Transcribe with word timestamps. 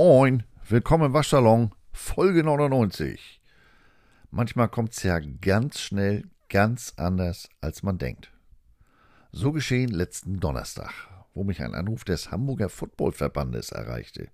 Moin, 0.00 0.44
willkommen 0.68 1.06
im 1.06 1.12
Waschsalon, 1.12 1.74
Folge 1.90 2.44
99. 2.44 3.42
Manchmal 4.30 4.68
kommt's 4.68 5.02
ja 5.02 5.18
ganz 5.18 5.80
schnell 5.80 6.22
ganz 6.48 6.92
anders, 6.96 7.48
als 7.60 7.82
man 7.82 7.98
denkt. 7.98 8.32
So 9.32 9.50
geschehen 9.50 9.90
letzten 9.90 10.38
Donnerstag, 10.38 10.92
wo 11.34 11.42
mich 11.42 11.60
ein 11.62 11.74
Anruf 11.74 12.04
des 12.04 12.30
Hamburger 12.30 12.68
Footballverbandes 12.68 13.72
erreichte. 13.72 14.28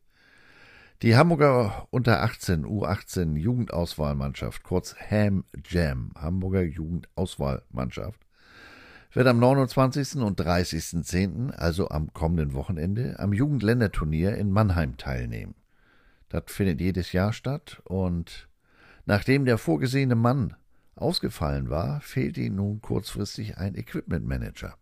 Die 1.01 1.17
Hamburger 1.17 1.89
unter 1.91 2.21
18 2.21 2.67
U18 2.67 3.39
Jugendauswahlmannschaft, 3.39 4.65
kurz 4.65 4.95
Ham 5.11 5.45
Jam, 5.67 6.11
Hamburger 6.15 6.63
Jugendauswahlmannschaft, 6.63 8.21
wird 9.15 9.29
am 9.29 9.39
29. 9.39 10.17
und 10.17 10.41
30.10., 10.41 11.53
also 11.53 11.89
am 11.89 12.13
kommenden 12.13 12.53
Wochenende, 12.53 13.19
am 13.21 13.33
Jugendländerturnier 13.33 14.37
in 14.37 14.51
Mannheim 14.51 14.97
teilnehmen. 14.97 15.55
Das 16.29 16.45
findet 16.49 16.81
jedes 16.81 17.13
Jahr 17.13 17.33
statt 17.33 17.81
und 17.85 18.49
nachdem 19.07 19.45
der 19.45 19.57
vorgesehene 19.57 20.17
Mann 20.17 20.57
ausgefallen 20.97 21.71
war, 21.71 22.01
fehlt 22.01 22.37
ihm 22.39 22.57
nun 22.57 22.81
kurzfristig 22.81 23.57
ein 23.57 23.77
Equipment 23.77 24.27
Manager. 24.27 24.77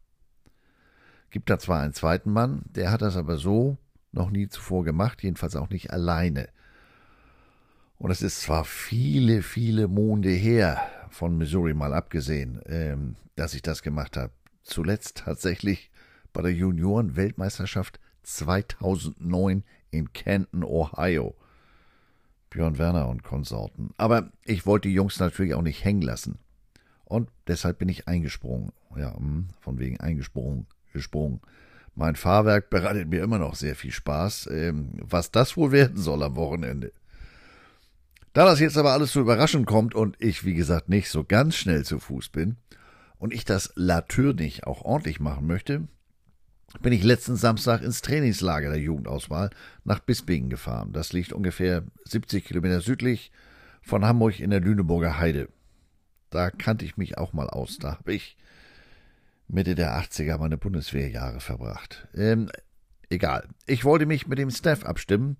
Gibt 1.31 1.51
da 1.51 1.59
zwar 1.59 1.81
einen 1.81 1.93
zweiten 1.93 2.33
Mann, 2.33 2.63
der 2.71 2.91
hat 2.91 3.03
das 3.03 3.19
aber 3.19 3.37
so 3.37 3.77
noch 4.13 4.31
nie 4.31 4.49
zuvor 4.49 4.85
gemacht, 4.85 5.23
jedenfalls 5.23 5.57
auch 5.57 5.69
nicht 5.69 5.91
alleine. 5.91 6.49
Und 7.99 8.11
es 8.11 8.23
ist 8.23 8.41
zwar 8.41 8.65
viele, 8.65 9.43
viele 9.43 9.89
Monde 9.89 10.31
her, 10.31 10.81
von 11.13 11.37
Missouri 11.37 11.75
mal 11.75 11.93
abgesehen, 11.93 12.61
ähm, 12.67 13.17
dass 13.37 13.55
ich 13.55 13.63
das 13.63 13.83
gemacht 13.83 14.17
habe. 14.17 14.33
Zuletzt 14.63 15.19
tatsächlich 15.19 15.91
bei 16.33 16.43
der 16.43 16.53
Junioren-Weltmeisterschaft 16.53 18.01
2009 18.23 19.65
in 19.91 20.13
Canton, 20.13 20.65
Ohio. 20.65 21.35
Björn 22.51 22.79
Werner 22.79 23.09
und 23.09 23.23
Konsorten. 23.23 23.91
Aber 23.97 24.31
ich 24.45 24.67
wollte 24.67 24.89
die 24.89 24.95
Jungs 24.95 25.19
natürlich 25.19 25.55
auch 25.55 25.63
nicht 25.63 25.85
hängen 25.85 26.03
lassen. 26.03 26.39
Und 27.05 27.31
deshalb 27.47 27.79
bin 27.79 27.89
ich 27.89 28.09
eingesprungen. 28.09 28.73
Ja, 28.97 29.17
hm, 29.17 29.49
von 29.61 29.79
wegen 29.79 30.01
eingesprungen, 30.01 30.67
gesprungen. 30.93 31.41
Mein 31.95 32.17
Fahrwerk 32.17 32.71
bereitet 32.71 33.09
mir 33.09 33.23
immer 33.23 33.39
noch 33.39 33.55
sehr 33.55 33.75
viel 33.75 33.91
Spaß. 33.91 34.49
Ähm, 34.51 34.93
was 35.01 35.31
das 35.31 35.57
wohl 35.57 35.73
werden 35.73 35.99
soll 35.99 36.23
am 36.23 36.37
Wochenende. 36.37 36.93
Da 38.33 38.47
das 38.47 38.61
jetzt 38.61 38.79
aber 38.79 38.93
alles 38.93 39.13
so 39.13 39.21
überraschend 39.21 39.67
kommt 39.67 39.95
und 39.95 40.17
ich, 40.19 40.45
wie 40.45 40.55
gesagt, 40.55 40.89
nicht 40.89 41.11
so 41.11 41.25
ganz 41.25 41.55
schnell 41.55 41.85
zu 41.85 41.99
Fuß 41.99 42.31
bin 42.31 42.57
und 43.19 43.35
ich 43.35 43.45
das 43.45 43.75
natürlich 43.77 44.67
auch 44.67 44.83
ordentlich 44.83 45.21
machen 45.21 45.47
möchte, 45.47 45.87
bin 46.81 46.95
ich 46.95 47.05
letzten 47.05 47.37
Samstag 47.37 47.83
ins 47.83 48.01
Trainingslager 48.01 48.71
der 48.71 48.81
Jugendauswahl 48.81 49.51
nach 49.85 49.99
Bispingen 49.99 50.49
gefahren. 50.49 50.93
Das 50.93 51.13
liegt 51.13 51.35
ungefähr 51.35 51.85
70 52.07 52.45
Kilometer 52.45 52.81
südlich 52.81 53.31
von 53.83 54.05
Hamburg 54.05 54.41
in 54.41 54.51
der 54.51 54.61
Lüneburger 54.61 55.19
Heide. 55.19 55.49
Da 56.31 56.51
kannte 56.51 56.87
ich 56.87 56.97
mich 56.97 57.19
auch 57.19 57.35
mal 57.35 57.51
aus. 57.51 57.79
Da 57.79 57.99
habe 57.99 58.15
ich 58.15 58.39
Mitte 59.49 59.75
der 59.75 59.93
80er 60.01 60.39
meine 60.39 60.57
Bundeswehrjahre 60.57 61.41
verbracht. 61.41 62.09
Ähm, 62.15 62.49
egal. 63.11 63.47
Ich 63.67 63.85
wollte 63.85 64.07
mich 64.07 64.27
mit 64.27 64.39
dem 64.39 64.51
Staff 64.51 64.85
abstimmen, 64.85 65.37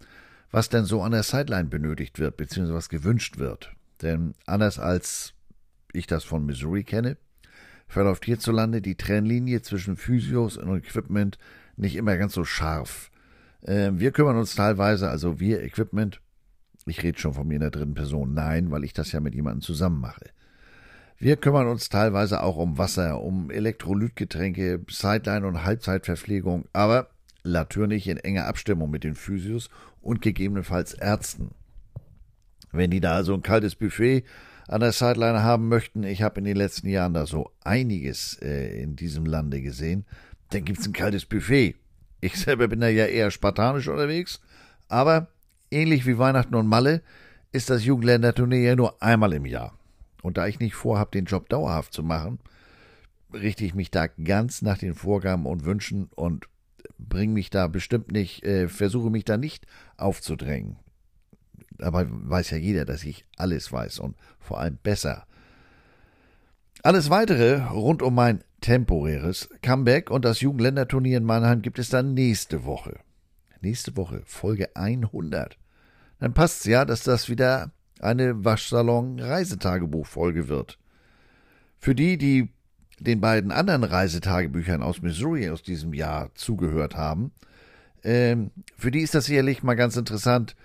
was 0.53 0.69
denn 0.69 0.85
so 0.85 1.03
an 1.03 1.13
der 1.13 1.23
Sideline 1.23 1.69
benötigt 1.69 2.19
wird, 2.19 2.37
beziehungsweise 2.37 2.77
was 2.77 2.89
gewünscht 2.91 3.39
wird. 3.39 3.73
Denn 4.03 4.35
anders 4.47 4.79
als 4.79 5.33
ich 5.93 6.07
das 6.07 6.25
von 6.25 6.47
Missouri 6.47 6.85
kenne, 6.85 7.17
verläuft 7.89 8.25
hierzulande 8.27 8.81
die 8.83 8.95
Trennlinie 8.95 9.63
zwischen 9.63 9.97
Physios 9.97 10.57
und 10.57 10.77
Equipment 10.77 11.39
nicht 11.77 11.97
immer 11.97 12.17
ganz 12.17 12.35
so 12.35 12.45
scharf. 12.45 13.11
Äh, 13.63 13.93
wir 13.95 14.13
kümmern 14.13 14.37
uns 14.37 14.55
teilweise, 14.55 15.09
also 15.09 15.41
wir 15.41 15.63
Equipment, 15.63 16.21
ich 16.87 17.03
rede 17.03 17.19
schon 17.19 17.35
von 17.35 17.47
mir 17.47 17.55
in 17.55 17.61
der 17.61 17.71
dritten 17.71 17.95
Person, 17.95 18.35
nein, 18.35 18.71
weil 18.71 18.85
ich 18.85 18.93
das 18.93 19.13
ja 19.13 19.21
mit 19.21 19.35
jemandem 19.35 19.63
zusammen 19.63 20.01
mache. 20.01 20.31
Wir 21.19 21.37
kümmern 21.37 21.69
uns 21.69 21.89
teilweise 21.89 22.43
auch 22.43 22.57
um 22.57 22.79
Wasser, 22.79 23.21
um 23.21 23.51
Elektrolytgetränke, 23.51 24.81
Sideline 24.89 25.47
und 25.47 25.65
Halbzeitverpflegung, 25.65 26.65
aber 26.73 27.11
natürlich 27.45 28.09
in 28.09 28.17
enger 28.17 28.47
Abstimmung 28.47 28.91
mit 28.91 29.05
den 29.05 29.15
Physios 29.15 29.71
und 30.03 30.21
gegebenenfalls 30.21 30.95
Ärzten. 30.95 31.53
Wenn 32.73 32.91
die 32.91 33.01
da 33.01 33.15
also 33.15 33.35
ein 33.35 33.43
kaltes 33.43 33.75
Buffet 33.75 34.25
an 34.69 34.81
der 34.81 34.93
Sideline 34.93 35.43
haben 35.43 35.69
möchten, 35.69 36.05
ich 36.05 36.23
habe 36.23 36.39
in 36.41 36.45
den 36.45 36.57
letzten 36.57 36.89
Jahren 36.89 37.15
da 37.15 37.27
so 37.27 37.51
einiges 37.63 38.39
äh, 38.43 38.83
in 38.83 38.97
diesem 38.97 39.27
Lande 39.27 39.61
gesehen, 39.61 40.05
dann 40.51 40.65
gibt's 40.65 40.87
ein 40.87 40.93
kaltes 40.93 41.27
Buffet. 41.27 41.77
Ich 42.21 42.39
selber 42.39 42.69
bin 42.69 42.81
da 42.81 42.89
ja 42.89 43.07
eher 43.07 43.31
spartanisch 43.31 43.89
unterwegs, 43.89 44.41
aber 44.89 45.29
ähnlich 45.71 46.07
wie 46.07 46.19
Weihnachten 46.19 46.55
und 46.55 46.67
Malle 46.67 47.03
ist 47.53 47.71
das 47.71 47.85
Jugendländerturnier 47.85 48.61
ja 48.61 48.77
nur 48.77 49.03
einmal 49.03 49.33
im 49.33 49.47
Jahr. 49.47 49.77
Und 50.23 50.37
da 50.37 50.47
ich 50.47 50.61
nicht 50.61 50.75
vorhabe, 50.75 51.11
den 51.11 51.25
Job 51.27 51.49
dauerhaft 51.49 51.93
zu 51.93 52.03
machen, 52.03 52.39
richte 53.33 53.65
ich 53.65 53.75
mich 53.75 53.91
da 53.91 54.07
ganz 54.07 54.63
nach 54.63 54.79
den 54.79 54.95
Vorgaben 54.95 55.47
und 55.47 55.65
Wünschen 55.65 56.09
und 56.15 56.47
bringe 56.99 57.33
mich 57.33 57.51
da 57.51 57.67
bestimmt 57.67 58.13
nicht, 58.13 58.45
äh, 58.45 58.69
versuche 58.69 59.11
mich 59.11 59.25
da 59.25 59.37
nicht 59.37 59.67
aufzudrängen. 59.97 60.77
Aber 61.79 62.07
weiß 62.09 62.51
ja 62.51 62.59
jeder, 62.59 62.85
dass 62.85 63.03
ich 63.05 63.25
alles 63.37 63.73
weiß 63.73 63.99
und 63.99 64.17
vor 64.39 64.61
allem 64.61 64.79
besser. 64.83 65.27
Alles 66.83 67.11
weitere 67.11 67.63
rund 67.71 68.03
um 68.03 68.15
mein 68.15 68.43
temporäres 68.61 69.49
Comeback 69.63 70.11
und 70.11 70.25
das 70.25 70.41
Jugendländerturnier 70.41 71.19
in 71.19 71.25
Mannheim 71.25 71.63
gibt 71.63 71.79
es 71.79 71.91
dann 71.91 72.15
nächste 72.15 72.65
Woche. 72.65 72.99
Nächste 73.61 73.97
Woche, 73.97 74.23
Folge 74.25 74.75
100. 74.75 75.57
Dann 76.19 76.35
passt's 76.35 76.65
ja, 76.65 76.85
dass 76.85 77.05
das 77.05 77.29
wieder 77.29 77.71
eine 78.01 78.45
Waschsalon-Reisetagebuch-Folge 78.45 80.49
wird. 80.49 80.81
Für 81.79 81.95
die, 81.95 82.19
die 82.19 82.49
den 83.03 83.21
beiden 83.21 83.51
anderen 83.51 83.85
Reisetagebüchern 83.85 84.83
aus 84.83 85.03
Missouri 85.03 85.49
aus 85.51 85.63
diesem 85.63 85.93
Jahr 85.93 86.31
zugehört 86.35 86.97
haben, 86.97 87.33
ähm, 88.05 88.51
für 88.77 88.91
die 88.91 89.01
ist 89.01 89.15
das 89.15 89.27
sicherlich 89.27 89.63
mal 89.63 89.75
ganz 89.75 89.97
interessant, 89.97 90.57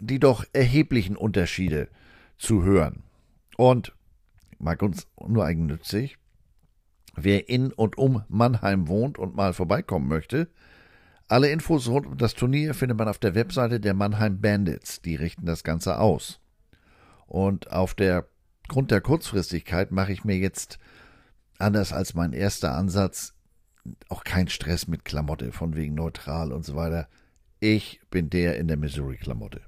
die 0.00 0.18
doch 0.18 0.44
erheblichen 0.52 1.16
Unterschiede 1.16 1.88
zu 2.38 2.62
hören. 2.62 3.02
Und 3.56 3.94
mal 4.58 4.76
ganz 4.76 5.06
nur 5.26 5.44
eigennützig, 5.44 6.16
wer 7.14 7.48
in 7.48 7.72
und 7.72 7.98
um 7.98 8.24
Mannheim 8.28 8.88
wohnt 8.88 9.18
und 9.18 9.34
mal 9.34 9.52
vorbeikommen 9.52 10.08
möchte, 10.08 10.48
alle 11.28 11.50
Infos 11.50 11.88
rund 11.88 12.06
um 12.06 12.18
das 12.18 12.34
Turnier 12.34 12.74
findet 12.74 12.98
man 12.98 13.08
auf 13.08 13.18
der 13.18 13.36
Webseite 13.36 13.78
der 13.78 13.94
Mannheim 13.94 14.40
Bandits. 14.40 15.00
Die 15.00 15.14
richten 15.14 15.46
das 15.46 15.62
Ganze 15.62 16.00
aus. 16.00 16.40
Und 17.26 17.70
auf 17.70 17.94
der 17.94 18.26
Grund 18.66 18.90
der 18.90 19.00
Kurzfristigkeit 19.00 19.92
mache 19.92 20.12
ich 20.12 20.24
mir 20.24 20.36
jetzt 20.36 20.80
anders 21.60 21.92
als 21.92 22.14
mein 22.14 22.32
erster 22.32 22.74
Ansatz, 22.74 23.34
auch 24.08 24.24
kein 24.24 24.48
Stress 24.48 24.86
mit 24.86 25.04
Klamotte, 25.04 25.52
von 25.52 25.74
wegen 25.74 25.94
neutral 25.94 26.52
und 26.52 26.64
so 26.64 26.76
weiter. 26.76 27.08
Ich 27.60 28.00
bin 28.10 28.30
der 28.30 28.58
in 28.58 28.68
der 28.68 28.76
Missouri-Klamotte. 28.76 29.62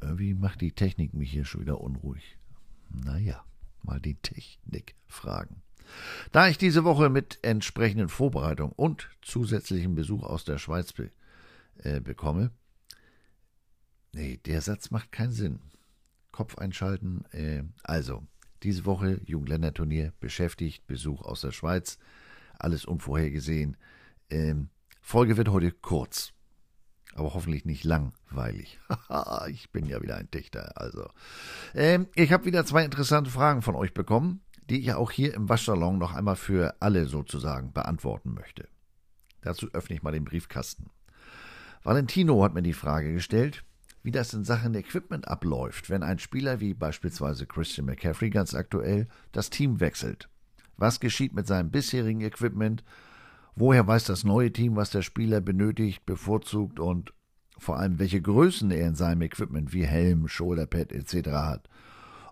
Irgendwie 0.00 0.34
macht 0.34 0.60
die 0.60 0.72
Technik 0.72 1.14
mich 1.14 1.30
hier 1.30 1.44
schon 1.44 1.62
wieder 1.62 1.80
unruhig. 1.80 2.38
Naja, 2.88 3.44
mal 3.82 4.00
die 4.00 4.16
Technik 4.16 4.96
fragen. 5.06 5.62
Da 6.30 6.48
ich 6.48 6.58
diese 6.58 6.84
Woche 6.84 7.08
mit 7.08 7.38
entsprechenden 7.42 8.08
Vorbereitungen 8.08 8.72
und 8.76 9.10
zusätzlichem 9.22 9.94
Besuch 9.94 10.22
aus 10.22 10.44
der 10.44 10.58
Schweiz 10.58 10.92
be 10.92 11.10
äh, 11.78 12.00
bekomme, 12.00 12.50
nee, 14.12 14.38
der 14.44 14.60
Satz 14.60 14.90
macht 14.90 15.12
keinen 15.12 15.32
Sinn. 15.32 15.60
Kopf 16.30 16.56
einschalten, 16.58 17.24
äh, 17.32 17.62
also, 17.82 18.26
diese 18.62 18.84
Woche 18.86 19.20
Jugendländerturnier 19.24 20.12
beschäftigt, 20.20 20.86
Besuch 20.86 21.22
aus 21.22 21.40
der 21.40 21.52
Schweiz, 21.52 21.98
alles 22.58 22.84
unvorhergesehen. 22.84 23.76
Ähm, 24.30 24.68
Folge 25.00 25.36
wird 25.36 25.48
heute 25.48 25.72
kurz, 25.72 26.32
aber 27.14 27.34
hoffentlich 27.34 27.64
nicht 27.64 27.84
langweilig. 27.84 28.78
ich 29.48 29.70
bin 29.70 29.86
ja 29.86 30.00
wieder 30.02 30.16
ein 30.16 30.30
Dichter, 30.30 30.72
also. 30.80 31.08
Ähm, 31.74 32.08
ich 32.14 32.32
habe 32.32 32.44
wieder 32.44 32.64
zwei 32.64 32.84
interessante 32.84 33.30
Fragen 33.30 33.62
von 33.62 33.74
euch 33.74 33.94
bekommen, 33.94 34.40
die 34.70 34.80
ich 34.80 34.92
auch 34.94 35.10
hier 35.10 35.34
im 35.34 35.48
Waschsalon 35.48 35.98
noch 35.98 36.14
einmal 36.14 36.36
für 36.36 36.76
alle 36.80 37.06
sozusagen 37.06 37.72
beantworten 37.72 38.32
möchte. 38.32 38.68
Dazu 39.42 39.68
öffne 39.72 39.96
ich 39.96 40.02
mal 40.02 40.12
den 40.12 40.24
Briefkasten. 40.24 40.90
Valentino 41.82 42.44
hat 42.44 42.54
mir 42.54 42.62
die 42.62 42.72
Frage 42.72 43.12
gestellt, 43.12 43.64
wie 44.02 44.10
das 44.10 44.34
in 44.34 44.44
Sachen 44.44 44.74
Equipment 44.74 45.28
abläuft, 45.28 45.90
wenn 45.90 46.02
ein 46.02 46.18
Spieler 46.18 46.60
wie 46.60 46.74
beispielsweise 46.74 47.46
Christian 47.46 47.86
McCaffrey 47.86 48.30
ganz 48.30 48.54
aktuell 48.54 49.06
das 49.30 49.50
Team 49.50 49.80
wechselt. 49.80 50.28
Was 50.76 51.00
geschieht 51.00 51.34
mit 51.34 51.46
seinem 51.46 51.70
bisherigen 51.70 52.22
Equipment? 52.22 52.82
Woher 53.54 53.86
weiß 53.86 54.04
das 54.04 54.24
neue 54.24 54.52
Team, 54.52 54.76
was 54.76 54.90
der 54.90 55.02
Spieler 55.02 55.40
benötigt, 55.40 56.04
bevorzugt 56.06 56.80
und 56.80 57.12
vor 57.58 57.78
allem 57.78 57.98
welche 57.98 58.20
Größen 58.20 58.70
er 58.70 58.88
in 58.88 58.94
seinem 58.94 59.22
Equipment 59.22 59.72
wie 59.72 59.86
Helm, 59.86 60.26
Shoulderpad 60.26 60.90
etc. 60.90 61.28
hat? 61.30 61.68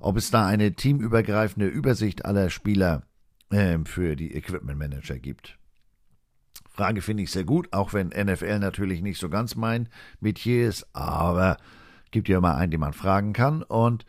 Ob 0.00 0.16
es 0.16 0.30
da 0.30 0.46
eine 0.46 0.72
teamübergreifende 0.72 1.68
Übersicht 1.68 2.24
aller 2.24 2.50
Spieler 2.50 3.04
äh, 3.50 3.78
für 3.84 4.16
die 4.16 4.34
Equipment 4.34 4.78
Manager 4.78 5.18
gibt? 5.18 5.58
Frage 6.80 7.02
finde 7.02 7.24
ich 7.24 7.30
sehr 7.30 7.44
gut, 7.44 7.70
auch 7.74 7.92
wenn 7.92 8.08
NFL 8.08 8.58
natürlich 8.58 9.02
nicht 9.02 9.20
so 9.20 9.28
ganz 9.28 9.54
mein 9.54 9.90
Metier 10.18 10.66
ist, 10.66 10.86
aber 10.94 11.58
gibt 12.10 12.26
ja 12.26 12.38
immer 12.38 12.54
einen, 12.54 12.70
den 12.70 12.80
man 12.80 12.94
fragen 12.94 13.34
kann. 13.34 13.62
Und 13.62 14.06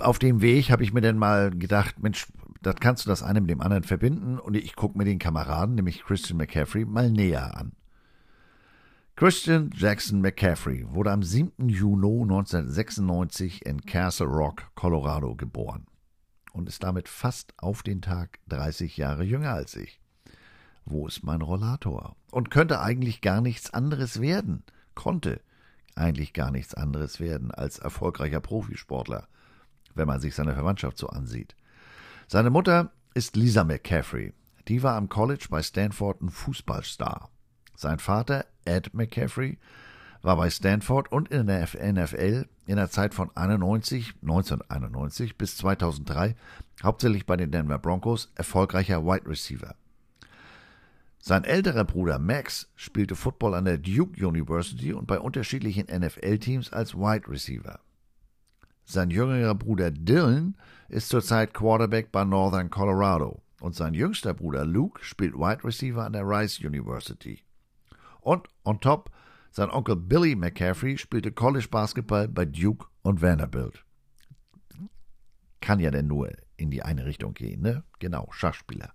auf 0.00 0.18
dem 0.18 0.42
Weg 0.42 0.72
habe 0.72 0.82
ich 0.82 0.92
mir 0.92 1.00
dann 1.00 1.18
mal 1.18 1.50
gedacht, 1.50 2.02
Mensch, 2.02 2.26
das 2.60 2.74
kannst 2.80 3.06
du 3.06 3.08
das 3.08 3.22
eine 3.22 3.40
mit 3.40 3.50
dem 3.50 3.60
anderen 3.60 3.84
verbinden 3.84 4.40
und 4.40 4.56
ich 4.56 4.74
gucke 4.74 4.98
mir 4.98 5.04
den 5.04 5.20
Kameraden, 5.20 5.76
nämlich 5.76 6.02
Christian 6.02 6.38
McCaffrey, 6.38 6.86
mal 6.86 7.08
näher 7.08 7.56
an. 7.56 7.70
Christian 9.14 9.70
Jackson 9.72 10.22
McCaffrey 10.22 10.84
wurde 10.92 11.12
am 11.12 11.22
7. 11.22 11.68
Juni 11.68 12.22
1996 12.22 13.64
in 13.64 13.80
Castle 13.82 14.26
Rock, 14.26 14.72
Colorado 14.74 15.36
geboren 15.36 15.86
und 16.52 16.68
ist 16.68 16.82
damit 16.82 17.08
fast 17.08 17.54
auf 17.58 17.84
den 17.84 18.02
Tag 18.02 18.40
30 18.48 18.96
Jahre 18.96 19.22
jünger 19.22 19.52
als 19.52 19.76
ich. 19.76 20.01
Wo 20.84 21.06
ist 21.06 21.22
mein 21.22 21.42
Rollator? 21.42 22.16
Und 22.30 22.50
könnte 22.50 22.80
eigentlich 22.80 23.20
gar 23.20 23.40
nichts 23.40 23.72
anderes 23.72 24.20
werden, 24.20 24.64
konnte 24.94 25.40
eigentlich 25.94 26.32
gar 26.32 26.50
nichts 26.50 26.74
anderes 26.74 27.20
werden 27.20 27.50
als 27.50 27.78
erfolgreicher 27.78 28.40
Profisportler, 28.40 29.28
wenn 29.94 30.08
man 30.08 30.20
sich 30.20 30.34
seine 30.34 30.54
Verwandtschaft 30.54 30.98
so 30.98 31.08
ansieht. 31.08 31.54
Seine 32.26 32.50
Mutter 32.50 32.92
ist 33.14 33.36
Lisa 33.36 33.64
McCaffrey. 33.64 34.32
Die 34.68 34.82
war 34.82 34.96
am 34.96 35.08
College 35.08 35.46
bei 35.50 35.62
Stanford 35.62 36.22
ein 36.22 36.30
Fußballstar. 36.30 37.30
Sein 37.76 37.98
Vater, 37.98 38.46
Ed 38.64 38.94
McCaffrey, 38.94 39.58
war 40.22 40.36
bei 40.36 40.50
Stanford 40.50 41.10
und 41.10 41.28
in 41.30 41.46
der 41.48 41.62
NFL 41.62 42.46
in 42.66 42.76
der 42.76 42.90
Zeit 42.90 43.12
von 43.12 43.30
91, 43.34 44.14
1991 44.22 45.36
bis 45.36 45.56
2003 45.56 46.36
hauptsächlich 46.82 47.26
bei 47.26 47.36
den 47.36 47.50
Denver 47.50 47.78
Broncos 47.78 48.30
erfolgreicher 48.36 49.04
Wide 49.04 49.28
Receiver. 49.28 49.74
Sein 51.24 51.44
älterer 51.44 51.84
Bruder 51.84 52.18
Max 52.18 52.68
spielte 52.74 53.14
Football 53.14 53.54
an 53.54 53.64
der 53.64 53.78
Duke 53.78 54.26
University 54.26 54.92
und 54.92 55.06
bei 55.06 55.20
unterschiedlichen 55.20 55.86
NFL-Teams 55.86 56.72
als 56.72 56.96
Wide 56.96 57.28
Receiver. 57.28 57.78
Sein 58.84 59.08
jüngerer 59.08 59.54
Bruder 59.54 59.92
Dylan 59.92 60.56
ist 60.88 61.10
zurzeit 61.10 61.54
Quarterback 61.54 62.10
bei 62.10 62.24
Northern 62.24 62.70
Colorado 62.70 63.40
und 63.60 63.76
sein 63.76 63.94
jüngster 63.94 64.34
Bruder 64.34 64.64
Luke 64.64 64.98
spielt 65.04 65.34
Wide 65.34 65.62
Receiver 65.62 66.04
an 66.04 66.12
der 66.12 66.26
Rice 66.26 66.58
University. 66.58 67.44
Und 68.20 68.48
on 68.64 68.80
top, 68.80 69.08
sein 69.52 69.70
Onkel 69.70 69.94
Billy 69.94 70.34
McCaffrey 70.34 70.98
spielte 70.98 71.30
College 71.30 71.68
Basketball 71.70 72.26
bei 72.26 72.46
Duke 72.46 72.86
und 73.02 73.22
Vanderbilt. 73.22 73.84
Kann 75.60 75.78
ja 75.78 75.92
denn 75.92 76.08
nur 76.08 76.32
in 76.56 76.72
die 76.72 76.82
eine 76.82 77.04
Richtung 77.04 77.32
gehen, 77.34 77.60
ne? 77.60 77.84
Genau, 78.00 78.26
Schachspieler. 78.32 78.92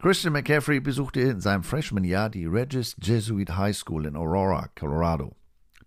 Christian 0.00 0.32
McCaffrey 0.32 0.80
besuchte 0.80 1.20
in 1.20 1.40
seinem 1.40 1.62
Freshman-Jahr 1.62 2.30
die 2.30 2.46
Regis 2.46 2.96
Jesuit 3.00 3.56
High 3.56 3.76
School 3.76 4.06
in 4.06 4.16
Aurora, 4.16 4.68
Colorado. 4.78 5.34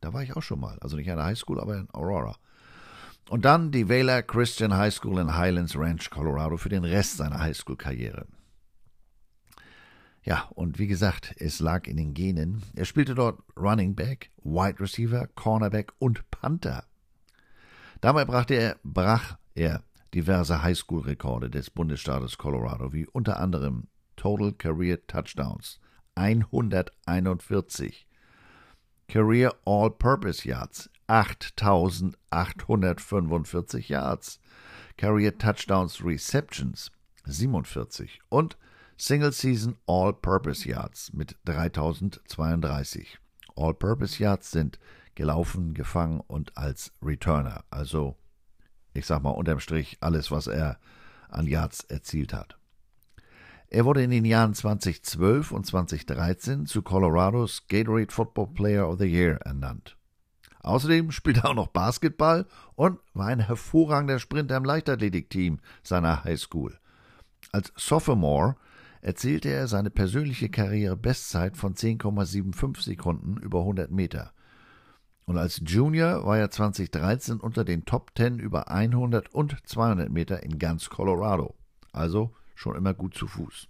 Da 0.01 0.13
war 0.13 0.23
ich 0.23 0.35
auch 0.35 0.41
schon 0.41 0.59
mal. 0.59 0.77
Also 0.79 0.95
nicht 0.95 1.09
an 1.09 1.17
der 1.17 1.25
High 1.25 1.37
School, 1.37 1.59
aber 1.59 1.77
in 1.77 1.87
Aurora. 1.93 2.35
Und 3.29 3.43
dann 3.45 3.71
die 3.71 3.89
Whaler 3.89 4.23
Christian 4.23 4.75
High 4.75 4.93
School 4.93 5.19
in 5.19 5.35
Highlands 5.35 5.77
Ranch, 5.77 6.09
Colorado, 6.09 6.57
für 6.57 6.69
den 6.69 6.85
Rest 6.85 7.17
seiner 7.17 7.39
Highschool-Karriere. 7.39 8.25
Ja, 10.23 10.49
und 10.55 10.79
wie 10.79 10.87
gesagt, 10.87 11.35
es 11.37 11.59
lag 11.59 11.87
in 11.87 11.97
den 11.97 12.13
Genen. 12.13 12.63
Er 12.75 12.85
spielte 12.85 13.15
dort 13.15 13.39
Running 13.57 13.95
Back, 13.95 14.31
Wide 14.43 14.79
Receiver, 14.79 15.27
Cornerback 15.35 15.93
und 15.99 16.29
Panther. 16.31 16.85
Dabei 18.01 18.25
brachte 18.25 18.53
er, 18.53 18.77
brach 18.83 19.37
er 19.55 19.83
diverse 20.13 20.63
Highschool-Rekorde 20.63 21.49
des 21.49 21.69
Bundesstaates 21.69 22.37
Colorado, 22.37 22.93
wie 22.93 23.07
unter 23.07 23.39
anderem 23.39 23.87
Total 24.17 24.51
Career 24.51 24.97
Touchdowns. 25.07 25.79
141, 26.15 28.05
Career 29.07 29.53
All-Purpose 29.65 30.45
Yards. 30.45 30.89
8845 31.09 33.89
Yards, 33.89 34.39
Career 34.97 35.31
Touchdowns 35.31 36.03
Receptions. 36.03 36.91
47 37.27 38.19
und 38.29 38.57
Single 38.95 39.31
Season 39.31 39.77
All-Purpose 39.85 40.67
Yards 40.67 41.13
mit 41.13 41.35
3032. 41.45 43.19
All-Purpose 43.55 44.19
Yards 44.19 44.51
sind 44.51 44.79
gelaufen, 45.15 45.73
gefangen 45.73 46.21
und 46.27 46.57
als 46.57 46.91
Returner, 47.01 47.63
also 47.69 48.15
ich 48.93 49.05
sag 49.05 49.21
mal 49.21 49.31
unterm 49.31 49.59
Strich 49.59 49.97
alles, 49.99 50.31
was 50.31 50.47
er 50.47 50.79
an 51.29 51.47
Yards 51.47 51.83
erzielt 51.85 52.33
hat. 52.33 52.57
Er 53.69 53.83
wurde 53.83 54.01
in 54.01 54.11
den 54.11 54.23
Jahren 54.23 54.53
2012 54.53 55.51
und 55.51 55.65
2013 55.65 56.65
zu 56.67 56.81
Colorados 56.81 57.67
Gatorade 57.67 58.13
Football 58.13 58.47
Player 58.53 58.89
of 58.89 58.99
the 58.99 59.05
Year 59.05 59.39
ernannt. 59.43 59.97
Außerdem 60.61 61.11
spielte 61.11 61.41
er 61.41 61.49
auch 61.49 61.55
noch 61.55 61.67
Basketball 61.67 62.45
und 62.75 62.99
war 63.13 63.27
ein 63.27 63.41
hervorragender 63.41 64.19
Sprinter 64.19 64.55
im 64.57 64.63
Leichtathletikteam 64.63 65.59
seiner 65.83 66.23
Highschool. 66.23 66.79
Als 67.51 67.73
Sophomore 67.75 68.55
erzielte 69.01 69.49
er 69.49 69.67
seine 69.67 69.89
persönliche 69.89 70.49
Karriere-Bestzeit 70.49 71.57
von 71.57 71.75
10,75 71.75 72.83
Sekunden 72.83 73.37
über 73.37 73.59
100 73.59 73.91
Meter. 73.91 74.31
Und 75.25 75.37
als 75.37 75.61
Junior 75.65 76.25
war 76.25 76.37
er 76.37 76.51
2013 76.51 77.41
unter 77.41 77.65
den 77.65 77.83
Top 77.83 78.11
10 78.15 78.39
über 78.39 78.69
100 78.71 79.33
und 79.33 79.57
200 79.65 80.09
Meter 80.09 80.41
in 80.43 80.57
ganz 80.57 80.89
Colorado. 80.89 81.55
Also 81.91 82.33
schon 82.57 82.75
immer 82.75 82.93
gut 82.93 83.13
zu 83.13 83.27
Fuß. 83.27 83.69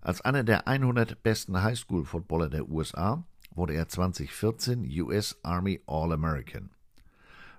Als 0.00 0.20
einer 0.20 0.44
der 0.44 0.68
100 0.68 1.22
besten 1.22 1.62
Highschool-Footballer 1.62 2.50
der 2.50 2.68
USA 2.68 3.24
wurde 3.54 3.74
er 3.74 3.88
2014 3.88 4.84
US 5.02 5.38
Army 5.42 5.80
All-American. 5.86 6.70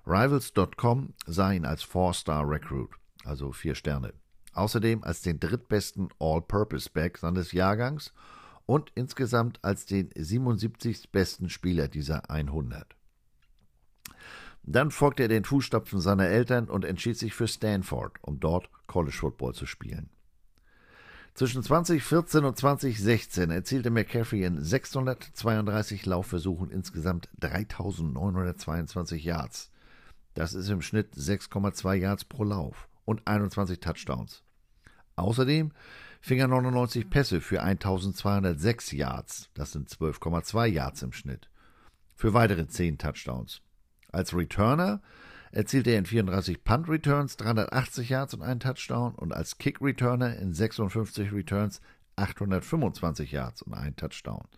Rivals.com 0.06 1.14
sah 1.26 1.50
ihn 1.52 1.64
als 1.64 1.82
Four-Star 1.82 2.48
Recruit, 2.48 2.90
also 3.24 3.50
vier 3.50 3.74
Sterne. 3.74 4.12
Außerdem 4.52 5.02
als 5.02 5.22
den 5.22 5.40
drittbesten 5.40 6.08
All-Purpose-Back 6.20 7.18
seines 7.18 7.52
Jahrgangs 7.52 8.12
und 8.66 8.92
insgesamt 8.94 9.58
als 9.62 9.86
den 9.86 10.10
77. 10.14 11.10
besten 11.10 11.48
Spieler 11.48 11.88
dieser 11.88 12.30
100. 12.30 12.95
Dann 14.66 14.90
folgte 14.90 15.22
er 15.22 15.28
den 15.28 15.44
Fußstapfen 15.44 16.00
seiner 16.00 16.26
Eltern 16.26 16.68
und 16.68 16.84
entschied 16.84 17.16
sich 17.16 17.34
für 17.34 17.46
Stanford, 17.46 18.12
um 18.20 18.40
dort 18.40 18.68
College 18.88 19.16
Football 19.16 19.54
zu 19.54 19.64
spielen. 19.64 20.10
Zwischen 21.34 21.62
2014 21.62 22.44
und 22.44 22.56
2016 22.56 23.50
erzielte 23.50 23.90
McCaffrey 23.90 24.42
in 24.42 24.60
632 24.60 26.06
Laufversuchen 26.06 26.70
insgesamt 26.70 27.28
3922 27.40 29.22
Yards. 29.22 29.70
Das 30.34 30.54
ist 30.54 30.68
im 30.70 30.82
Schnitt 30.82 31.14
6,2 31.14 31.94
Yards 31.94 32.24
pro 32.24 32.42
Lauf 32.42 32.88
und 33.04 33.26
21 33.26 33.80
Touchdowns. 33.80 34.42
Außerdem 35.14 35.72
fing 36.20 36.38
er 36.38 36.48
99 36.48 37.08
Pässe 37.08 37.40
für 37.40 37.62
1206 37.62 38.92
Yards, 38.92 39.50
das 39.54 39.72
sind 39.72 39.88
12,2 39.88 40.66
Yards 40.66 41.02
im 41.02 41.12
Schnitt, 41.12 41.48
für 42.14 42.34
weitere 42.34 42.66
10 42.66 42.98
Touchdowns. 42.98 43.60
Als 44.16 44.34
Returner 44.34 45.00
erzielte 45.52 45.90
er 45.90 45.98
in 45.98 46.06
34 46.06 46.64
Punt 46.64 46.88
Returns 46.88 47.36
380 47.36 48.08
Yards 48.08 48.32
und 48.32 48.40
einen 48.40 48.60
Touchdown 48.60 49.14
und 49.14 49.34
als 49.34 49.58
Kick 49.58 49.82
Returner 49.82 50.38
in 50.38 50.54
56 50.54 51.34
Returns 51.34 51.82
825 52.16 53.32
Yards 53.32 53.60
und 53.60 53.74
einen 53.74 53.94
Touchdown. 53.94 54.48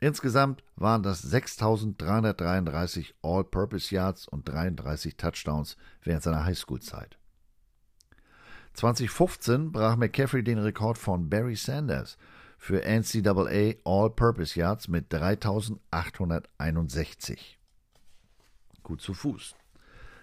Insgesamt 0.00 0.62
waren 0.76 1.02
das 1.02 1.22
6333 1.22 3.14
All-Purpose 3.22 3.94
Yards 3.94 4.28
und 4.28 4.46
33 4.46 5.16
Touchdowns 5.16 5.78
während 6.02 6.22
seiner 6.22 6.44
Highschool-Zeit. 6.44 7.16
2015 8.74 9.72
brach 9.72 9.96
McCaffrey 9.96 10.44
den 10.44 10.58
Rekord 10.58 10.98
von 10.98 11.30
Barry 11.30 11.56
Sanders 11.56 12.18
für 12.58 12.84
NCAA 12.84 13.76
All-Purpose 13.86 14.60
Yards 14.60 14.88
mit 14.88 15.10
3861. 15.10 17.57
Gut 18.88 19.02
zu 19.02 19.12
Fuß. 19.12 19.54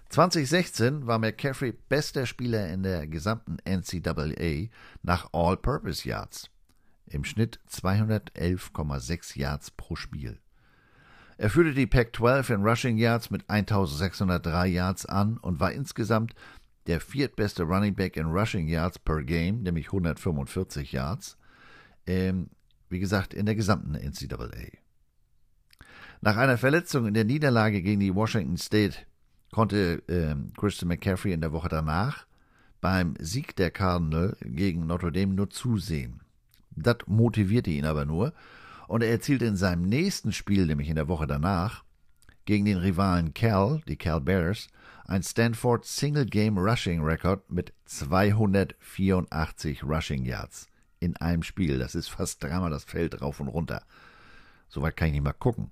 2016 0.09 1.05
war 1.05 1.19
McCaffrey 1.19 1.71
bester 1.71 2.25
Spieler 2.25 2.67
in 2.69 2.81
der 2.81 3.05
gesamten 3.05 3.57
NCAA 3.63 4.71
nach 5.03 5.29
All-Purpose 5.33 6.09
Yards. 6.09 6.49
Im 7.05 7.23
Schnitt 7.25 7.59
211,6 7.69 9.37
Yards 9.37 9.69
pro 9.69 9.95
Spiel. 9.95 10.39
Er 11.37 11.51
führte 11.51 11.75
die 11.75 11.85
Pac-12 11.85 12.55
in 12.55 12.63
Rushing 12.63 12.97
Yards 12.97 13.29
mit 13.29 13.47
1603 13.47 14.65
Yards 14.65 15.05
an 15.05 15.37
und 15.37 15.59
war 15.59 15.71
insgesamt 15.71 16.33
der 16.87 16.99
viertbeste 16.99 17.61
Running 17.61 17.93
Back 17.93 18.17
in 18.17 18.25
Rushing 18.25 18.67
Yards 18.67 18.97
per 18.97 19.21
Game, 19.21 19.61
nämlich 19.61 19.89
145 19.89 20.91
Yards. 20.91 21.37
Ähm, 22.07 22.49
wie 22.89 22.99
gesagt, 22.99 23.35
in 23.35 23.45
der 23.45 23.53
gesamten 23.53 23.93
NCAA. 23.93 24.84
Nach 26.21 26.37
einer 26.37 26.57
Verletzung 26.57 27.07
in 27.07 27.13
der 27.13 27.25
Niederlage 27.25 27.81
gegen 27.81 27.99
die 27.99 28.15
Washington 28.15 28.57
State 28.57 28.97
konnte 29.51 30.03
ähm, 30.07 30.51
Christian 30.57 30.89
McCaffrey 30.89 31.33
in 31.33 31.41
der 31.41 31.51
Woche 31.51 31.69
danach 31.69 32.25
beim 32.81 33.15
Sieg 33.19 33.55
der 33.55 33.71
Cardinal 33.71 34.37
gegen 34.41 34.85
Notre 34.85 35.11
Dame 35.11 35.33
nur 35.33 35.49
zusehen. 35.49 36.21
Das 36.71 36.97
motivierte 37.07 37.69
ihn 37.69 37.85
aber 37.85 38.05
nur 38.05 38.33
und 38.87 39.01
er 39.01 39.09
erzielte 39.09 39.45
in 39.45 39.55
seinem 39.55 39.83
nächsten 39.83 40.31
Spiel, 40.31 40.65
nämlich 40.65 40.89
in 40.89 40.95
der 40.95 41.07
Woche 41.07 41.25
danach, 41.27 41.83
gegen 42.45 42.65
den 42.65 42.77
Rivalen 42.77 43.33
Cal, 43.33 43.81
die 43.87 43.97
Cal 43.97 44.21
Bears, 44.21 44.67
ein 45.05 45.23
Stanford 45.23 45.85
Single 45.85 46.25
Game 46.25 46.57
Rushing 46.57 47.01
Record 47.01 47.49
mit 47.49 47.73
284 47.85 49.83
Rushing 49.83 50.23
Yards 50.25 50.67
in 50.99 51.15
einem 51.17 51.43
Spiel. 51.43 51.79
Das 51.79 51.95
ist 51.95 52.09
fast 52.09 52.43
dreimal 52.43 52.69
das 52.69 52.83
Feld 52.83 53.21
rauf 53.21 53.39
und 53.39 53.47
runter. 53.47 53.83
Soweit 54.69 54.95
kann 54.97 55.07
ich 55.07 55.13
nicht 55.13 55.23
mal 55.23 55.33
gucken. 55.33 55.71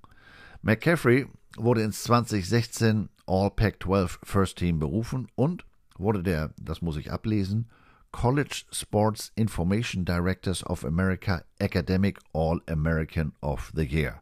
McCaffrey 0.66 1.28
wurde 1.58 1.84
ins 1.84 2.04
2016 2.04 3.10
All 3.28 3.52
Pac-12 3.52 4.18
First 4.24 4.58
Team 4.58 4.80
berufen 4.80 5.28
und 5.36 5.66
wurde 5.98 6.24
der, 6.24 6.54
das 6.58 6.82
muss 6.82 6.96
ich 6.96 7.12
ablesen, 7.12 7.70
College 8.14 8.64
Sports 8.72 9.34
Information 9.36 10.06
Directors 10.06 10.66
of 10.66 10.86
America 10.86 11.44
Academic 11.60 12.18
All-American 12.32 13.34
of 13.42 13.74
the 13.76 13.84
Year. 13.84 14.22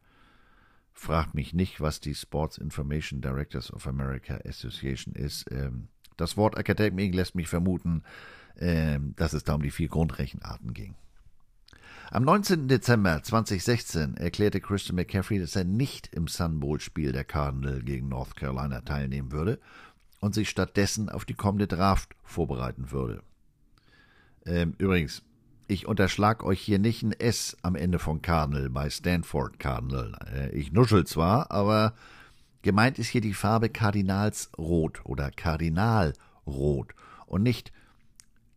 Fragt 0.94 1.36
mich 1.36 1.54
nicht, 1.54 1.80
was 1.80 2.00
die 2.00 2.16
Sports 2.16 2.58
Information 2.58 3.22
Directors 3.22 3.72
of 3.72 3.86
America 3.86 4.40
Association 4.44 5.14
ist. 5.14 5.46
Ähm, 5.52 5.90
das 6.18 6.38
Wort 6.38 6.58
Academic 6.58 7.14
lässt 7.14 7.36
mich 7.36 7.50
vermuten, 7.50 8.02
ähm, 8.58 9.14
dass 9.16 9.34
es 9.34 9.44
da 9.44 9.54
um 9.54 9.62
die 9.62 9.70
vier 9.70 9.90
Grundrechenarten 9.90 10.74
ging. 10.74 10.96
Am 12.10 12.24
19. 12.24 12.68
Dezember 12.68 13.24
2016 13.24 14.18
erklärte 14.18 14.60
Christian 14.60 14.96
McCaffrey, 14.96 15.40
dass 15.40 15.56
er 15.56 15.64
nicht 15.64 16.14
im 16.14 16.28
Sun 16.28 16.60
Bowl-Spiel 16.60 17.12
der 17.12 17.24
Cardinal 17.24 17.82
gegen 17.82 18.10
North 18.10 18.36
Carolina 18.36 18.82
teilnehmen 18.82 19.32
würde 19.32 19.60
und 20.20 20.36
sich 20.36 20.50
stattdessen 20.50 21.10
auf 21.10 21.24
die 21.26 21.34
kommende 21.34 21.68
Draft 21.68 22.16
vorbereiten 22.24 22.92
würde. 22.92 23.22
Ähm, 24.46 24.74
übrigens, 24.78 25.24
ich 25.68 25.88
unterschlag 25.88 26.44
euch 26.44 26.60
hier 26.60 26.80
nicht 26.80 27.04
ein 27.04 27.14
S 27.14 27.56
am 27.62 27.76
Ende 27.76 27.98
von 27.98 28.22
Cardinal 28.22 28.70
bei 28.70 28.90
Stanford 28.90 29.58
Cardinal. 29.58 30.18
Äh, 30.34 30.50
ich 30.50 30.74
nuschel 30.74 31.06
zwar, 31.06 31.50
aber 31.52 31.94
gemeint 32.62 33.00
ist 33.00 33.08
hier 33.08 33.22
die 33.22 33.34
Farbe 33.34 33.70
Kardinalsrot 33.70 35.06
oder 35.06 35.32
Kardinalrot 35.32 36.94
und 37.26 37.44
nicht 37.44 37.72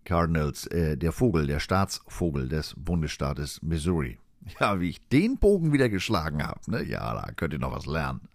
Cardinals, 0.04 0.66
äh, 0.66 0.96
der 0.96 1.12
Vogel, 1.12 1.46
der 1.46 1.60
Staatsvogel 1.60 2.48
des 2.48 2.74
Bundesstaates 2.76 3.62
Missouri. 3.62 4.18
Ja, 4.60 4.78
wie 4.80 4.90
ich 4.90 5.08
den 5.08 5.38
Bogen 5.38 5.72
wieder 5.72 5.88
geschlagen 5.88 6.42
habe, 6.42 6.60
ne? 6.70 6.84
Ja, 6.84 7.14
da 7.14 7.32
könnt 7.32 7.54
ihr 7.54 7.58
noch 7.58 7.74
was 7.74 7.86
lernen. 7.86 8.28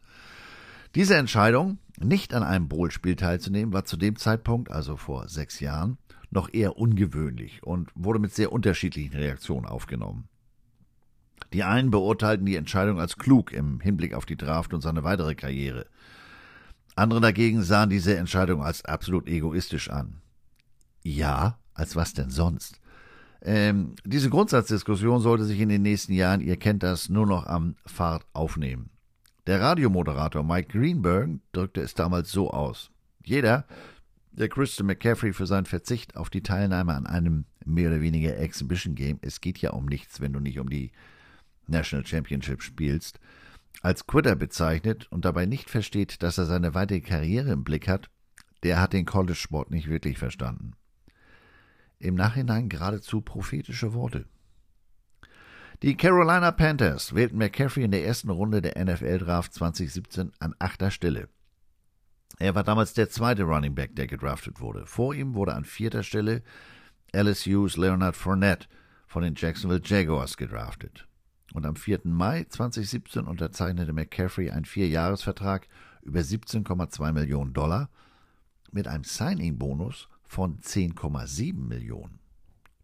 Diese 0.95 1.15
Entscheidung, 1.15 1.77
nicht 1.99 2.33
an 2.33 2.41
einem 2.41 2.67
Bowl-Spiel 2.67 3.15
teilzunehmen, 3.15 3.73
war 3.73 3.85
zu 3.85 3.95
dem 3.95 4.15
Zeitpunkt, 4.15 4.71
also 4.71 4.97
vor 4.97 5.27
sechs 5.27 5.59
Jahren, 5.59 5.99
noch 6.31 6.51
eher 6.51 6.77
ungewöhnlich 6.77 7.61
und 7.63 7.91
wurde 7.93 8.19
mit 8.19 8.33
sehr 8.33 8.51
unterschiedlichen 8.51 9.15
Reaktionen 9.15 9.65
aufgenommen. 9.65 10.27
Die 11.53 11.63
einen 11.63 11.91
beurteilten 11.91 12.45
die 12.45 12.55
Entscheidung 12.55 12.99
als 12.99 13.17
klug 13.17 13.51
im 13.53 13.79
Hinblick 13.79 14.13
auf 14.13 14.25
die 14.25 14.37
Draft 14.37 14.73
und 14.73 14.81
seine 14.81 15.03
weitere 15.03 15.35
Karriere. 15.35 15.85
Andere 16.95 17.21
dagegen 17.21 17.61
sahen 17.63 17.89
diese 17.89 18.17
Entscheidung 18.17 18.63
als 18.63 18.83
absolut 18.85 19.27
egoistisch 19.27 19.89
an. 19.89 20.21
Ja, 21.09 21.57
als 21.73 21.95
was 21.95 22.13
denn 22.13 22.29
sonst? 22.29 22.79
Ähm, 23.41 23.95
diese 24.05 24.29
Grundsatzdiskussion 24.29 25.21
sollte 25.21 25.43
sich 25.43 25.59
in 25.59 25.69
den 25.69 25.81
nächsten 25.81 26.13
Jahren, 26.13 26.39
ihr 26.39 26.55
kennt 26.55 26.83
das, 26.83 27.09
nur 27.09 27.25
noch 27.25 27.47
am 27.47 27.77
Fahrt 27.87 28.27
aufnehmen. 28.33 28.91
Der 29.47 29.59
Radiomoderator 29.59 30.43
Mike 30.43 30.77
Greenberg 30.77 31.39
drückte 31.51 31.81
es 31.81 31.95
damals 31.95 32.31
so 32.31 32.51
aus. 32.51 32.91
Jeder, 33.25 33.65
der 34.33 34.49
Christian 34.49 34.85
McCaffrey 34.85 35.33
für 35.33 35.47
seinen 35.47 35.65
Verzicht 35.65 36.15
auf 36.15 36.29
die 36.29 36.43
Teilnahme 36.43 36.93
an 36.93 37.07
einem 37.07 37.45
mehr 37.65 37.89
oder 37.89 38.01
weniger 38.01 38.37
Exhibition 38.37 38.93
Game, 38.93 39.17
es 39.23 39.41
geht 39.41 39.57
ja 39.57 39.71
um 39.71 39.87
nichts, 39.87 40.21
wenn 40.21 40.33
du 40.33 40.39
nicht 40.39 40.59
um 40.59 40.69
die 40.69 40.91
National 41.65 42.05
Championship 42.05 42.61
spielst, 42.61 43.19
als 43.81 44.05
Quitter 44.05 44.35
bezeichnet 44.35 45.07
und 45.09 45.25
dabei 45.25 45.47
nicht 45.47 45.71
versteht, 45.71 46.21
dass 46.21 46.37
er 46.37 46.45
seine 46.45 46.75
weitere 46.75 47.01
Karriere 47.01 47.51
im 47.51 47.63
Blick 47.63 47.87
hat, 47.87 48.11
der 48.61 48.79
hat 48.79 48.93
den 48.93 49.07
College-Sport 49.07 49.71
nicht 49.71 49.89
wirklich 49.89 50.19
verstanden 50.19 50.73
im 51.99 52.15
Nachhinein 52.15 52.69
geradezu 52.69 53.21
prophetische 53.21 53.93
Worte. 53.93 54.25
Die 55.81 55.95
Carolina 55.95 56.51
Panthers 56.51 57.15
wählten 57.15 57.37
McCaffrey 57.37 57.83
in 57.83 57.91
der 57.91 58.05
ersten 58.05 58.29
Runde 58.29 58.61
der 58.61 58.83
NFL-Draft 58.83 59.53
2017 59.53 60.33
an 60.39 60.53
achter 60.59 60.91
Stelle. 60.91 61.29
Er 62.37 62.55
war 62.55 62.63
damals 62.63 62.93
der 62.93 63.09
zweite 63.09 63.43
Running 63.43 63.75
Back, 63.75 63.95
der 63.95 64.07
gedraftet 64.07 64.59
wurde. 64.59 64.85
Vor 64.85 65.13
ihm 65.13 65.35
wurde 65.35 65.53
an 65.53 65.65
vierter 65.65 66.03
Stelle 66.03 66.43
LSU's 67.13 67.77
Leonard 67.77 68.15
Fournette 68.15 68.67
von 69.07 69.23
den 69.23 69.35
Jacksonville 69.35 69.81
Jaguars 69.83 70.37
gedraftet. 70.37 71.07
Und 71.53 71.65
am 71.65 71.75
4. 71.75 72.01
Mai 72.03 72.45
2017 72.47 73.25
unterzeichnete 73.25 73.93
McCaffrey 73.93 74.51
einen 74.51 74.65
Vierjahresvertrag 74.65 75.67
über 76.01 76.19
17,2 76.19 77.11
Millionen 77.11 77.53
Dollar 77.53 77.89
mit 78.71 78.87
einem 78.87 79.03
Signing-Bonus 79.03 80.07
von 80.29 80.59
10,7 80.59 81.55
Millionen 81.55 82.19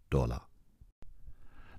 Dollar. 0.09 0.49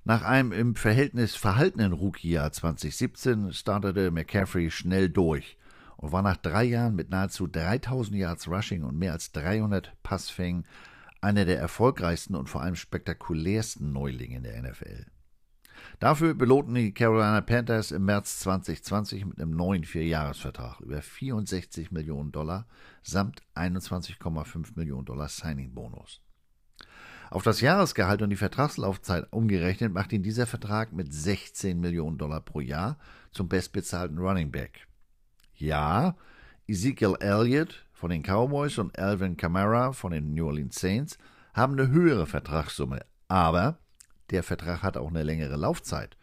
Nach 0.05 0.23
einem 0.23 0.53
im 0.53 0.77
Verhältnis 0.77 1.35
verhaltenen 1.35 1.93
Rookie-Jahr 1.93 2.53
2017 2.53 3.53
startete 3.53 4.13
McCaffrey 4.13 4.71
schnell 4.71 5.09
durch 5.09 5.59
und 5.97 6.13
war 6.13 6.23
nach 6.23 6.37
drei 6.37 6.63
Jahren 6.63 6.95
mit 6.95 7.11
nahezu 7.11 7.49
3000 7.49 8.17
Yards 8.17 8.47
Rushing 8.47 8.85
und 8.85 8.97
mehr 8.97 9.13
als 9.13 9.33
300 9.33 9.93
Passfängen 10.05 10.67
einer 11.21 11.45
der 11.45 11.59
erfolgreichsten 11.59 12.37
und 12.37 12.49
vor 12.49 12.63
allem 12.63 12.77
spektakulärsten 12.77 13.93
Neulinge 13.93 14.37
in 14.37 14.43
der 14.45 14.63
NFL. 14.63 15.07
Dafür 15.99 16.35
belohnten 16.35 16.75
die 16.75 16.93
Carolina 16.93 17.41
Panthers 17.41 17.91
im 17.91 18.05
März 18.05 18.41
2020 18.41 19.25
mit 19.25 19.41
einem 19.41 19.51
neuen 19.51 19.85
Vierjahresvertrag 19.85 20.81
über 20.81 21.03
64 21.03 21.91
Millionen 21.91 22.33
Dollar 22.33 22.67
samt 23.03 23.43
21,5 23.55 24.77
Millionen 24.77 25.05
Dollar 25.05 25.29
Signing-Bonus. 25.29 26.21
Auf 27.31 27.43
das 27.43 27.61
Jahresgehalt 27.61 28.23
und 28.23 28.31
die 28.31 28.37
Vertragslaufzeit 28.37 29.27
umgerechnet 29.33 29.93
macht 29.93 30.13
ihn 30.13 30.23
dieser 30.23 30.47
Vertrag 30.47 30.93
mit 30.93 31.13
16 31.13 31.81
Millionen 31.81 32.19
Dollar 32.19 32.41
pro 32.41 32.61
Jahr 32.61 32.99
zum 33.33 33.49
bestbezahlten 33.49 34.19
Running 34.19 34.53
Back. 34.53 34.87
Ja, 35.55 36.17
Ezekiel 36.69 37.15
Elliott 37.21 37.85
von 37.93 38.11
den 38.11 38.23
Cowboys 38.23 38.79
und 38.79 38.97
Alvin 38.99 39.37
Kamara 39.37 39.93
von 39.93 40.13
den 40.13 40.35
New 40.35 40.47
Orleans 40.47 40.79
Saints 40.79 41.19
haben 41.55 41.73
eine 41.73 41.89
höhere 41.89 42.27
Vertragssumme, 42.27 43.01
aber 43.29 43.79
der 44.31 44.43
Vertrag 44.43 44.83
hat 44.83 44.97
auch 44.97 45.09
eine 45.09 45.23
längere 45.23 45.57
Laufzeit. 45.57 46.17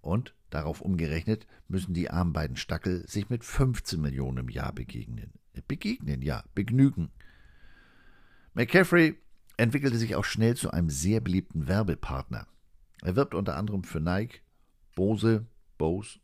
Und 0.00 0.34
darauf 0.50 0.80
umgerechnet 0.80 1.46
müssen 1.68 1.94
die 1.94 2.10
armen 2.10 2.32
beiden 2.32 2.56
Stackel 2.56 3.06
sich 3.08 3.30
mit 3.30 3.44
15 3.44 4.00
Millionen 4.00 4.38
im 4.38 4.48
Jahr 4.48 4.72
begegnen. 4.72 5.32
Begegnen, 5.68 6.22
ja, 6.22 6.44
begnügen. 6.54 7.10
McCaffrey 8.54 9.18
entwickelte 9.56 9.96
sich 9.96 10.16
auch 10.16 10.24
schnell 10.24 10.56
zu 10.56 10.70
einem 10.70 10.90
sehr 10.90 11.20
beliebten 11.20 11.68
Werbepartner. 11.68 12.46
Er 13.02 13.16
wirbt 13.16 13.34
unter 13.34 13.56
anderem 13.56 13.84
für 13.84 14.00
Nike, 14.00 14.40
Bose, 14.94 15.46
Bose, 15.78 16.18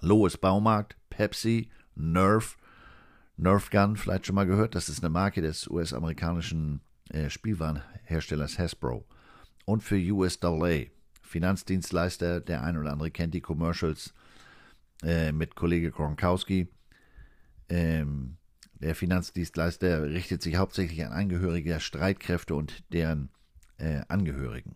Lois 0.00 0.36
Baumarkt, 0.36 0.96
Pepsi, 1.10 1.70
Nerf, 1.94 2.56
Nerf 3.36 3.70
Gun, 3.70 3.96
vielleicht 3.96 4.26
schon 4.26 4.34
mal 4.34 4.46
gehört, 4.46 4.74
das 4.74 4.88
ist 4.88 5.02
eine 5.02 5.10
Marke 5.10 5.40
des 5.40 5.68
US-amerikanischen 5.68 6.80
äh, 7.10 7.30
Spielwarenherstellers 7.30 8.58
Hasbro 8.58 9.06
und 9.68 9.82
für 9.82 9.98
USAA, 9.98 10.86
Finanzdienstleister, 11.20 12.40
der 12.40 12.62
ein 12.62 12.78
oder 12.78 12.90
andere 12.90 13.10
kennt 13.10 13.34
die 13.34 13.42
Commercials 13.42 14.14
äh, 15.02 15.30
mit 15.30 15.56
Kollege 15.56 15.90
Gronkowski. 15.90 16.68
Ähm, 17.68 18.38
der 18.72 18.94
Finanzdienstleister 18.94 20.04
richtet 20.04 20.40
sich 20.40 20.56
hauptsächlich 20.56 21.04
an 21.04 21.12
Angehörige 21.12 21.68
der 21.68 21.80
Streitkräfte 21.80 22.54
und 22.54 22.82
deren 22.94 23.28
äh, 23.76 24.00
Angehörigen. 24.08 24.74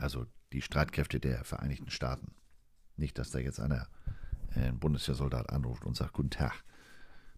Also 0.00 0.26
die 0.52 0.62
Streitkräfte 0.62 1.20
der 1.20 1.44
Vereinigten 1.44 1.90
Staaten. 1.90 2.34
Nicht, 2.96 3.18
dass 3.18 3.30
da 3.30 3.38
jetzt 3.38 3.60
einer, 3.60 3.86
äh, 4.56 4.66
ein 4.66 4.80
Bundeswehrsoldat 4.80 5.50
anruft 5.50 5.84
und 5.84 5.96
sagt, 5.96 6.12
guten 6.12 6.30
Tag. 6.30 6.64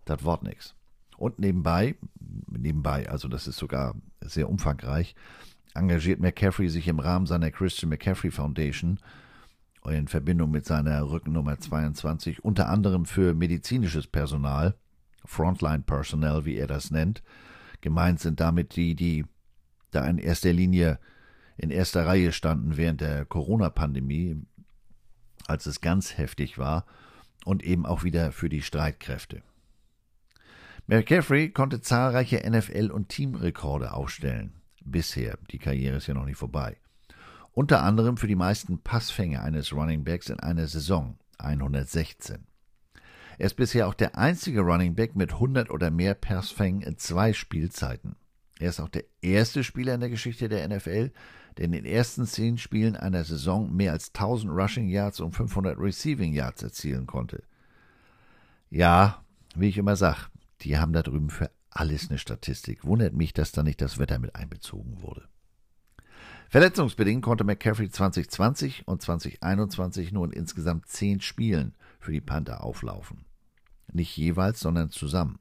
Das 0.07 0.25
Wort 0.25 0.45
nichts. 0.45 0.75
Und 1.19 1.39
nebenbei, 1.41 1.97
nebenbei, 2.47 3.07
also 3.11 3.29
das 3.29 3.47
ist 3.47 3.59
sogar 3.59 3.95
sehr 4.23 4.49
umfangreich, 4.49 5.15
engagiert 5.77 6.21
McCaffrey 6.21 6.69
sich 6.69 6.89
im 6.89 6.99
Rahmen 6.99 7.27
seiner 7.27 7.51
Christian 7.51 7.91
McCaffrey 7.91 8.31
Foundation 8.31 8.99
in 9.89 10.09
Verbindung 10.09 10.51
mit 10.51 10.67
seiner 10.67 11.09
Rückennummer 11.09 11.59
22 11.59 12.45
unter 12.45 12.69
anderem 12.69 13.05
für 13.05 13.35
medizinisches 13.35 14.07
Personal, 14.07 14.75
Frontline 15.25 15.83
Personnel, 15.83 16.45
wie 16.45 16.57
er 16.57 16.67
das 16.67 16.91
nennt. 16.91 17.23
Gemeint 17.81 18.21
sind 18.21 18.41
damit 18.41 18.75
die, 18.77 18.97
die 18.97 19.25
da 19.93 20.05
in 20.07 20.19
erster 20.19 20.53
Linie 20.53 20.99
in 21.57 21.71
erster 21.71 22.07
Reihe 22.07 22.33
standen 22.33 22.77
während 22.77 23.01
der 23.01 23.25
Corona-Pandemie, 23.25 24.43
als 25.47 25.67
es 25.67 25.81
ganz 25.81 26.19
heftig 26.19 26.59
war, 26.59 26.85
und 27.45 27.63
eben 27.63 27.87
auch 27.87 28.03
wieder 28.03 28.33
für 28.33 28.49
die 28.49 28.63
Streitkräfte. 28.63 29.43
McCaffrey 30.87 31.51
konnte 31.51 31.81
zahlreiche 31.81 32.45
NFL- 32.45 32.91
und 32.91 33.09
Teamrekorde 33.09 33.93
aufstellen. 33.93 34.53
Bisher, 34.91 35.39
die 35.51 35.59
Karriere 35.59 35.97
ist 35.97 36.07
ja 36.07 36.15
noch 36.15 36.25
nicht 36.25 36.39
vorbei. 36.39 36.77
Unter 37.53 37.83
anderem 37.83 38.17
für 38.17 38.27
die 38.27 38.37
meisten 38.37 38.79
Passfänge 38.79 39.43
eines 39.43 39.73
Running 39.73 40.05
Backs 40.05 40.29
in 40.29 40.41
einer 40.41 40.67
Saison, 40.67 41.19
116. 41.39 42.47
Er 43.39 43.47
ist 43.47 43.55
bisher 43.55 43.89
auch 43.89 43.95
der 43.95 44.17
einzige 44.17 44.61
Running 44.61 44.95
Back 44.95 45.17
mit 45.17 45.33
100 45.33 45.71
oder 45.71 45.91
mehr 45.91 46.15
Passfängen 46.15 46.83
in 46.83 46.97
zwei 46.99 47.33
Spielzeiten. 47.33 48.17
Er 48.59 48.71
ist 48.71 48.81
auch 48.81 48.89
der 48.89 49.05
erste 49.21 49.65
Spieler 49.65 49.95
in 49.95 50.01
der 50.01 50.11
Geschichte 50.11 50.49
der 50.49 50.67
NFL, 50.67 51.13
der 51.57 51.65
in 51.65 51.73
den 51.73 51.85
ersten 51.85 52.27
zehn 52.27 52.59
Spielen 52.59 52.97
einer 52.97 53.25
Saison 53.25 53.75
mehr 53.75 53.93
als 53.93 54.09
1000 54.09 54.53
Rushing 54.53 54.89
Yards 54.89 55.21
und 55.21 55.33
500 55.33 55.79
Receiving 55.79 56.33
Yards 56.33 56.63
erzielen 56.63 57.07
konnte. 57.07 57.43
Ja, 58.71 59.23
wie 59.55 59.69
ich 59.69 59.79
immer 59.79 59.97
sage, 59.97 60.27
die 60.63 60.79
haben 60.79 60.93
da 60.93 61.03
drüben 61.03 61.31
für 61.31 61.51
alles 61.77 62.09
eine 62.09 62.19
Statistik. 62.19 62.85
Wundert 62.85 63.15
mich, 63.15 63.33
dass 63.33 63.53
da 63.53 63.63
nicht 63.63 63.81
das 63.81 63.99
Wetter 63.99 64.19
mit 64.19 64.35
einbezogen 64.35 65.03
wurde. 65.03 65.29
Verletzungsbedingt 66.49 67.23
konnte 67.23 67.45
McCaffrey 67.45 67.91
2020 67.91 68.87
und 68.87 69.03
2021 69.03 70.13
nur 70.13 70.27
in 70.27 70.33
insgesamt 70.33 70.87
zehn 70.87 71.21
Spielen 71.21 71.75
für 71.99 72.13
die 72.13 72.21
Panther 72.21 72.63
auflaufen. 72.63 73.25
Nicht 73.93 74.17
jeweils, 74.17 74.61
sondern 74.61 74.91
zusammen. 74.91 75.39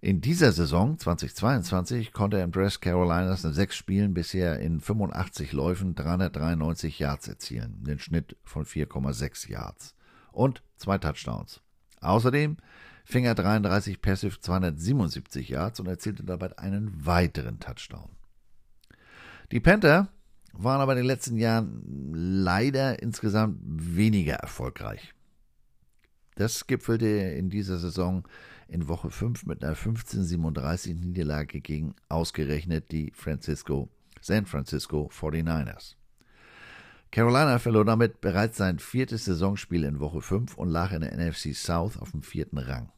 In 0.00 0.20
dieser 0.20 0.52
Saison 0.52 0.96
2022 0.96 2.12
konnte 2.12 2.38
er 2.38 2.44
im 2.44 2.52
Dress 2.52 2.80
Carolinas 2.80 3.44
in 3.44 3.52
sechs 3.52 3.76
Spielen 3.76 4.14
bisher 4.14 4.60
in 4.60 4.80
85 4.80 5.52
Läufen 5.52 5.96
393 5.96 7.00
Yards 7.00 7.26
erzielen, 7.26 7.82
den 7.82 7.98
Schnitt 7.98 8.36
von 8.44 8.64
4,6 8.64 9.48
Yards 9.48 9.96
und 10.30 10.62
zwei 10.76 10.98
Touchdowns. 10.98 11.60
Außerdem 12.00 12.58
fing 13.08 13.24
er 13.24 13.34
33 13.34 14.02
Pässe 14.02 14.28
277 14.28 15.48
Yards 15.48 15.80
und 15.80 15.86
erzielte 15.86 16.24
dabei 16.24 16.56
einen 16.58 17.06
weiteren 17.06 17.58
Touchdown. 17.58 18.10
Die 19.50 19.60
Panther 19.60 20.08
waren 20.52 20.82
aber 20.82 20.92
in 20.92 20.98
den 20.98 21.06
letzten 21.06 21.38
Jahren 21.38 22.12
leider 22.12 23.02
insgesamt 23.02 23.56
weniger 23.62 24.34
erfolgreich. 24.34 25.14
Das 26.34 26.66
gipfelte 26.66 27.06
in 27.06 27.48
dieser 27.48 27.78
Saison 27.78 28.28
in 28.68 28.88
Woche 28.88 29.08
5 29.08 29.46
mit 29.46 29.64
einer 29.64 29.74
15:37 29.74 30.94
Niederlage 30.94 31.62
gegen 31.62 31.94
ausgerechnet 32.10 32.92
die 32.92 33.10
Francisco, 33.14 33.88
San 34.20 34.44
Francisco 34.44 35.10
49ers. 35.10 35.94
Carolina 37.10 37.58
verlor 37.58 37.86
damit 37.86 38.20
bereits 38.20 38.58
sein 38.58 38.78
viertes 38.78 39.24
Saisonspiel 39.24 39.84
in 39.84 39.98
Woche 39.98 40.20
5 40.20 40.58
und 40.58 40.68
lag 40.68 40.92
in 40.92 41.00
der 41.00 41.16
NFC 41.16 41.54
South 41.54 41.96
auf 41.96 42.10
dem 42.10 42.20
vierten 42.20 42.58
Rang. 42.58 42.92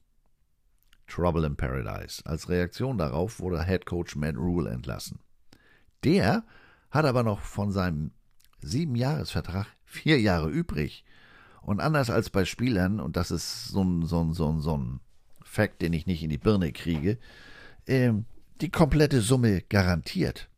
Trouble 1.10 1.44
in 1.44 1.56
Paradise. 1.56 2.22
Als 2.24 2.48
Reaktion 2.48 2.98
darauf 2.98 3.40
wurde 3.40 3.64
Head 3.64 3.86
Coach 3.86 4.16
Matt 4.16 4.36
Rule 4.36 4.70
entlassen. 4.70 5.18
Der 6.04 6.44
hat 6.90 7.04
aber 7.04 7.22
noch 7.22 7.40
von 7.40 7.72
seinem 7.72 8.12
Siebenjahresvertrag 8.60 9.66
vier 9.84 10.20
Jahre 10.20 10.48
übrig. 10.48 11.04
Und 11.62 11.80
anders 11.80 12.10
als 12.10 12.30
bei 12.30 12.44
Spielern, 12.44 13.00
und 13.00 13.16
das 13.16 13.30
ist 13.30 13.68
so 13.68 13.82
ein, 13.82 14.06
so 14.06 14.22
ein, 14.22 14.32
so 14.32 14.48
ein, 14.48 14.60
so 14.60 14.76
ein 14.76 15.00
Fakt, 15.42 15.82
den 15.82 15.92
ich 15.92 16.06
nicht 16.06 16.22
in 16.22 16.30
die 16.30 16.38
Birne 16.38 16.72
kriege, 16.72 17.18
äh, 17.86 18.12
die 18.60 18.70
komplette 18.70 19.20
Summe 19.20 19.62
garantiert. 19.62 20.48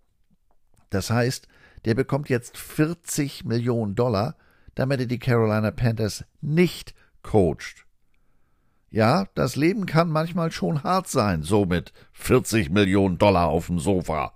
Das 0.91 1.11
heißt, 1.11 1.49
der 1.85 1.95
bekommt 1.95 2.29
jetzt 2.29 2.57
40 2.57 3.45
Millionen 3.45 3.95
Dollar, 3.95 4.37
damit 4.75 5.01
er 5.01 5.07
die 5.07 5.19
Carolina 5.19 5.71
Panthers 5.71 6.25
nicht 6.41 6.95
coacht. 7.23 7.87
Ja, 8.93 9.27
das 9.35 9.57
Leben 9.57 9.87
kann 9.87 10.11
manchmal 10.11 10.53
schon 10.53 10.83
hart 10.83 11.09
sein, 11.09 11.43
so 11.43 11.65
mit 11.65 11.95
40 12.13 12.69
Millionen 12.69 13.17
Dollar 13.17 13.49
auf 13.49 13.69
dem 13.69 13.79
Sofa. 13.79 14.35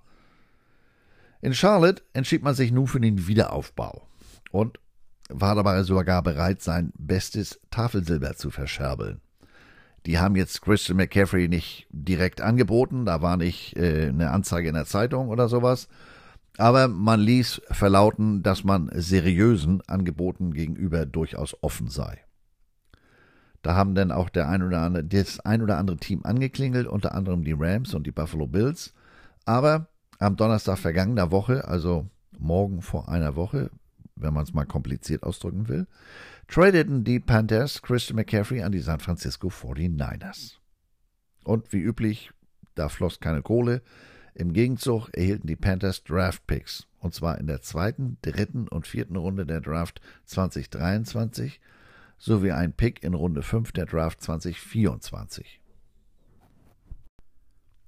In 1.41 1.53
Charlotte 1.53 2.01
entschied 2.13 2.41
man 2.41 2.55
sich 2.55 2.71
nun 2.71 2.87
für 2.87 2.99
den 2.99 3.27
Wiederaufbau 3.27 4.07
und 4.49 4.79
war 5.29 5.53
dabei 5.53 5.83
sogar 5.83 6.23
bereit, 6.23 6.63
sein 6.63 6.91
bestes 6.97 7.59
Tafelsilber 7.69 8.35
zu 8.35 8.49
verscherbeln. 8.49 9.21
Die 10.07 10.17
haben 10.17 10.35
jetzt 10.35 10.63
Christian 10.63 10.97
McCaffrey 10.97 11.47
nicht 11.47 11.85
direkt 11.91 12.41
angeboten, 12.41 13.05
da 13.05 13.21
war 13.21 13.37
nicht 13.37 13.77
äh, 13.77 14.07
eine 14.07 14.31
Anzeige 14.31 14.69
in 14.69 14.73
der 14.73 14.85
Zeitung 14.85 15.29
oder 15.29 15.49
sowas, 15.49 15.87
aber 16.57 16.87
man 16.87 17.19
ließ 17.19 17.61
verlauten, 17.69 18.41
dass 18.41 18.63
man 18.63 18.89
seriösen 18.95 19.87
Angeboten 19.87 20.51
gegenüber 20.51 21.05
durchaus 21.05 21.55
offen 21.61 21.89
sei. 21.89 22.23
Da 23.61 23.75
haben 23.75 23.95
dann 23.95 24.11
auch 24.11 24.29
der 24.29 24.47
ein 24.49 24.63
oder 24.63 24.81
andere, 24.81 25.03
das 25.03 25.39
ein 25.39 25.61
oder 25.61 25.77
andere 25.77 25.97
Team 25.97 26.21
angeklingelt, 26.23 26.87
unter 26.87 27.13
anderem 27.13 27.43
die 27.43 27.55
Rams 27.57 27.93
und 27.93 28.05
die 28.05 28.11
Buffalo 28.11 28.47
Bills. 28.47 28.93
Aber 29.45 29.87
am 30.19 30.35
Donnerstag 30.35 30.77
vergangener 30.77 31.31
Woche, 31.31 31.67
also 31.67 32.07
morgen 32.37 32.81
vor 32.81 33.09
einer 33.09 33.35
Woche, 33.35 33.71
wenn 34.15 34.33
man 34.33 34.43
es 34.43 34.53
mal 34.53 34.65
kompliziert 34.65 35.23
ausdrücken 35.23 35.67
will, 35.67 35.87
tradeten 36.47 37.03
die 37.03 37.19
Panthers 37.19 37.81
Christian 37.81 38.15
McCaffrey 38.15 38.63
an 38.63 38.71
die 38.71 38.79
San 38.79 38.99
Francisco 38.99 39.49
49ers. 39.49 40.55
Und 41.43 41.71
wie 41.71 41.81
üblich, 41.81 42.31
da 42.75 42.89
floss 42.89 43.19
keine 43.19 43.41
Kohle. 43.41 43.81
Im 44.33 44.53
Gegenzug 44.53 45.09
erhielten 45.13 45.47
die 45.47 45.55
Panthers 45.55 46.03
Draft 46.03 46.45
Picks. 46.47 46.87
Und 46.99 47.13
zwar 47.13 47.37
in 47.37 47.47
der 47.47 47.61
zweiten, 47.61 48.17
dritten 48.21 48.67
und 48.67 48.87
vierten 48.87 49.15
Runde 49.15 49.45
der 49.45 49.61
Draft 49.61 50.01
2023 50.25 51.59
sowie 52.17 52.51
ein 52.51 52.73
Pick 52.73 53.03
in 53.03 53.13
Runde 53.13 53.43
5 53.43 53.71
der 53.71 53.85
Draft 53.85 54.21
2024. 54.21 55.61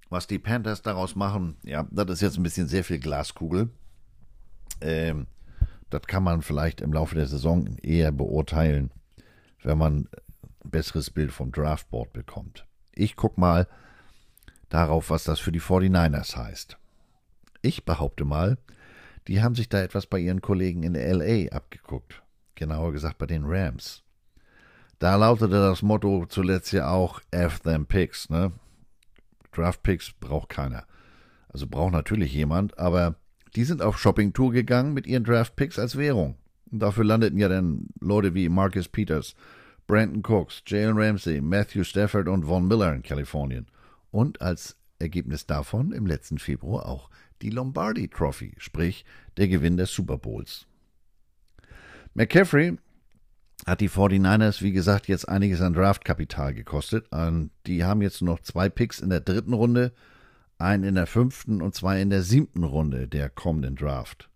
Was 0.10 0.28
die 0.28 0.40
Panthers 0.40 0.82
daraus 0.82 1.16
machen, 1.16 1.58
ja, 1.64 1.88
das 1.92 2.10
ist 2.10 2.22
jetzt 2.22 2.38
ein 2.38 2.44
bisschen 2.44 2.68
sehr 2.68 2.84
viel 2.84 3.00
Glaskugel. 3.00 3.70
Ähm, 4.82 5.28
das 5.90 6.02
kann 6.04 6.24
man 6.24 6.42
vielleicht 6.42 6.82
im 6.82 6.94
Laufe 6.94 7.16
der 7.16 7.28
Saison 7.28 7.78
eher 7.78 8.12
beurteilen, 8.12 8.92
wenn 9.64 9.78
man 9.78 10.08
ein 10.64 10.70
besseres 10.72 11.10
Bild 11.10 11.32
vom 11.32 11.52
Draftboard 11.52 12.14
bekommt. 12.14 12.66
Ich 12.94 13.16
gucke 13.16 13.40
mal 13.40 13.68
darauf, 14.70 15.10
was 15.10 15.24
das 15.24 15.40
für 15.40 15.52
die 15.52 15.62
49ers 15.62 16.36
heißt. 16.36 16.78
Ich 17.62 17.86
behaupte 17.86 18.26
mal, 18.26 18.58
die 19.28 19.42
haben 19.42 19.56
sich 19.56 19.70
da 19.70 19.82
etwas 19.82 20.08
bei 20.08 20.20
ihren 20.20 20.42
Kollegen 20.42 20.84
in 20.84 20.94
LA 20.94 21.52
abgeguckt. 21.56 22.24
Genauer 22.56 22.94
gesagt 22.94 23.18
bei 23.18 23.26
den 23.26 23.44
Rams. 23.46 24.04
Da 25.00 25.16
lautete 25.16 25.54
das 25.54 25.82
Motto 25.82 26.26
zuletzt 26.28 26.74
ja 26.74 26.90
auch 26.90 27.22
F 27.32 27.60
them 27.62 27.86
Picks, 27.86 28.30
ne? 28.30 28.52
Draft 29.54 29.82
Picks 29.82 30.12
braucht 30.12 30.50
keiner. 30.50 30.86
Also 31.48 31.68
braucht 31.68 31.94
natürlich 31.94 32.34
jemand, 32.34 32.78
aber 32.78 33.16
die 33.56 33.64
sind 33.64 33.82
auf 33.82 33.98
Shoppingtour 33.98 34.52
gegangen 34.52 34.94
mit 34.94 35.08
ihren 35.08 35.24
Draft 35.24 35.56
Picks 35.56 35.80
als 35.80 35.98
Währung. 35.98 36.36
Und 36.70 36.80
dafür 36.80 37.06
landeten 37.06 37.40
ja 37.40 37.48
dann 37.48 37.88
Leute 38.00 38.36
wie 38.36 38.50
Marcus 38.50 38.90
Peters, 38.90 39.36
Brandon 39.88 40.22
Cooks, 40.24 40.62
Jalen 40.68 40.98
Ramsey, 40.98 41.42
Matthew 41.42 41.84
Stafford 41.84 42.28
und 42.28 42.46
Von 42.46 42.68
Miller 42.68 42.94
in 42.94 43.02
Kalifornien. 43.02 43.68
Und 44.12 44.42
als 44.42 44.78
Ergebnis 45.00 45.48
davon 45.48 45.94
im 45.94 46.06
letzten 46.06 46.38
Februar 46.38 46.86
auch 46.86 47.10
die 47.42 47.50
Lombardi 47.50 48.10
Trophy, 48.10 48.54
sprich 48.58 49.06
der 49.38 49.48
Gewinn 49.48 49.78
des 49.78 49.94
Super 49.94 50.18
Bowls. 50.18 50.68
McCaffrey 52.14 52.78
hat 53.66 53.82
die 53.82 53.90
49ers, 53.90 54.62
wie 54.62 54.72
gesagt, 54.72 55.08
jetzt 55.08 55.28
einiges 55.28 55.62
an 55.62 55.74
Draftkapital 55.74 56.54
gekostet. 56.54 57.12
Und 57.12 57.52
die 57.66 57.84
haben 57.84 58.02
jetzt 58.02 58.22
noch 58.22 58.40
zwei 58.40 58.70
Picks 58.70 59.00
in 59.00 59.10
der 59.10 59.20
dritten 59.20 59.54
Runde, 59.54 59.92
einen 60.58 60.84
in 60.84 60.96
der 60.96 61.08
fünften 61.08 61.62
und 61.62 61.76
zwei 61.76 62.02
in 62.02 62.10
der 62.10 62.24
siebten 62.24 62.64
Runde 62.64 63.08
der 63.08 63.30
kommenden 63.30 63.76
Draft. 63.76 64.30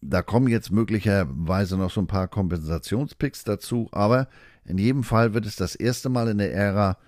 Da 0.00 0.22
kommen 0.22 0.48
jetzt 0.48 0.70
möglicherweise 0.70 1.78
noch 1.78 1.90
so 1.90 2.00
ein 2.00 2.06
paar 2.06 2.28
Kompensationspicks 2.28 3.44
dazu, 3.44 3.88
aber 3.92 4.28
in 4.64 4.76
jedem 4.76 5.02
Fall 5.02 5.32
wird 5.34 5.46
es 5.46 5.56
das 5.56 5.74
erste 5.74 6.08
Mal 6.08 6.28
in 6.28 6.38
der 6.38 6.52
Ära 6.52 6.98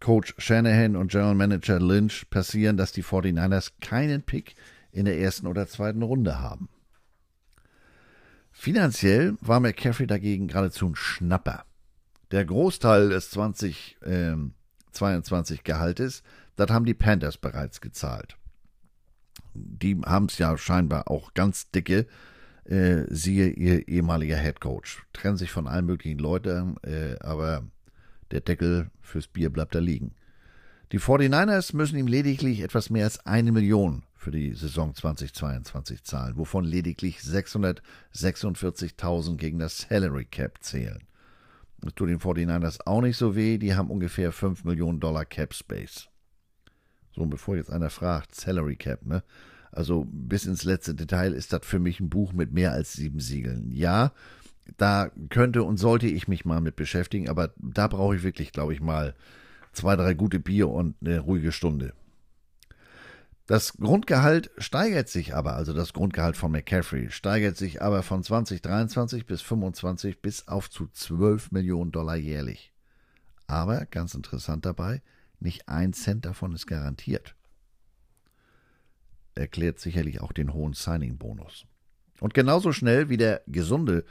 Coach 0.00 0.34
Shanahan 0.38 0.96
und 0.96 1.12
General 1.12 1.36
Manager 1.36 1.78
Lynch 1.78 2.28
passieren, 2.28 2.76
dass 2.76 2.90
die 2.90 3.04
49ers 3.04 3.70
keinen 3.80 4.22
Pick 4.22 4.56
in 4.90 5.04
der 5.04 5.18
ersten 5.20 5.46
oder 5.46 5.68
zweiten 5.68 6.02
Runde 6.02 6.40
haben. 6.40 6.68
Finanziell 8.52 9.36
war 9.40 9.60
McCaffrey 9.60 10.06
dagegen 10.06 10.46
geradezu 10.46 10.88
ein 10.88 10.94
Schnapper. 10.94 11.64
Der 12.30 12.44
Großteil 12.44 13.08
des 13.08 13.30
2022 13.30 15.58
ähm, 15.58 15.64
Gehaltes, 15.64 16.22
das 16.56 16.70
haben 16.70 16.84
die 16.84 16.94
Panthers 16.94 17.38
bereits 17.38 17.80
gezahlt. 17.80 18.36
Die 19.54 20.00
haben 20.04 20.26
es 20.26 20.38
ja 20.38 20.56
scheinbar 20.56 21.10
auch 21.10 21.34
ganz 21.34 21.70
dicke, 21.70 22.06
äh, 22.64 23.04
siehe 23.08 23.48
ihr 23.48 23.88
ehemaliger 23.88 24.36
Head 24.36 24.60
Coach. 24.60 25.04
Trennen 25.12 25.36
sich 25.36 25.50
von 25.50 25.66
allen 25.66 25.86
möglichen 25.86 26.18
Leuten, 26.18 26.76
äh, 26.82 27.16
aber 27.20 27.64
der 28.30 28.40
Deckel 28.40 28.90
fürs 29.00 29.28
Bier 29.28 29.50
bleibt 29.50 29.74
da 29.74 29.78
liegen. 29.78 30.14
Die 30.92 31.00
49ers 31.00 31.74
müssen 31.74 31.96
ihm 31.96 32.06
lediglich 32.06 32.60
etwas 32.60 32.90
mehr 32.90 33.04
als 33.04 33.24
eine 33.24 33.50
Million 33.50 34.02
für 34.14 34.30
die 34.30 34.52
Saison 34.52 34.94
2022 34.94 36.04
zahlen, 36.04 36.36
wovon 36.36 36.64
lediglich 36.64 37.20
646.000 37.20 39.38
gegen 39.38 39.58
das 39.58 39.86
Salary 39.88 40.26
Cap 40.26 40.62
zählen. 40.62 41.02
Das 41.80 41.94
tut 41.94 42.10
den 42.10 42.18
49ers 42.18 42.80
auch 42.84 43.00
nicht 43.00 43.16
so 43.16 43.34
weh. 43.34 43.56
Die 43.56 43.74
haben 43.74 43.90
ungefähr 43.90 44.32
5 44.32 44.64
Millionen 44.64 45.00
Dollar 45.00 45.24
Cap 45.24 45.54
Space. 45.54 46.10
So, 47.16 47.24
bevor 47.24 47.56
jetzt 47.56 47.70
einer 47.70 47.88
fragt, 47.88 48.34
Salary 48.34 48.76
Cap, 48.76 49.06
ne? 49.06 49.24
Also 49.70 50.06
bis 50.10 50.44
ins 50.44 50.64
letzte 50.64 50.94
Detail 50.94 51.32
ist 51.32 51.54
das 51.54 51.64
für 51.64 51.78
mich 51.78 52.00
ein 52.00 52.10
Buch 52.10 52.34
mit 52.34 52.52
mehr 52.52 52.72
als 52.72 52.92
sieben 52.92 53.18
Siegeln. 53.18 53.72
Ja, 53.72 54.12
da 54.76 55.10
könnte 55.30 55.62
und 55.62 55.78
sollte 55.78 56.06
ich 56.06 56.28
mich 56.28 56.44
mal 56.44 56.60
mit 56.60 56.76
beschäftigen, 56.76 57.30
aber 57.30 57.54
da 57.56 57.88
brauche 57.88 58.14
ich 58.14 58.22
wirklich, 58.22 58.52
glaube 58.52 58.74
ich, 58.74 58.82
mal 58.82 59.14
zwei, 59.72 59.96
drei 59.96 60.14
gute 60.14 60.38
Bier 60.38 60.68
und 60.68 60.96
eine 61.00 61.20
ruhige 61.20 61.52
Stunde. 61.52 61.94
Das 63.46 63.74
Grundgehalt 63.74 64.50
steigert 64.58 65.08
sich 65.08 65.34
aber, 65.34 65.54
also 65.54 65.72
das 65.72 65.92
Grundgehalt 65.92 66.36
von 66.36 66.52
McCaffrey 66.52 67.10
steigert 67.10 67.56
sich 67.56 67.82
aber 67.82 68.02
von 68.02 68.22
2023 68.22 69.26
bis 69.26 69.42
25 69.42 70.22
bis 70.22 70.46
auf 70.48 70.70
zu 70.70 70.86
12 70.86 71.50
Millionen 71.50 71.90
Dollar 71.90 72.16
jährlich. 72.16 72.72
Aber 73.48 73.84
ganz 73.86 74.14
interessant 74.14 74.64
dabei, 74.64 75.02
nicht 75.40 75.68
ein 75.68 75.92
Cent 75.92 76.24
davon 76.24 76.54
ist 76.54 76.66
garantiert. 76.66 77.34
Erklärt 79.34 79.80
sicherlich 79.80 80.20
auch 80.20 80.32
den 80.32 80.52
hohen 80.52 80.74
Signing-Bonus. 80.74 81.66
Und 82.20 82.34
genauso 82.34 82.72
schnell 82.72 83.08
wie 83.08 83.16
der 83.16 83.42
gesunde 83.48 84.04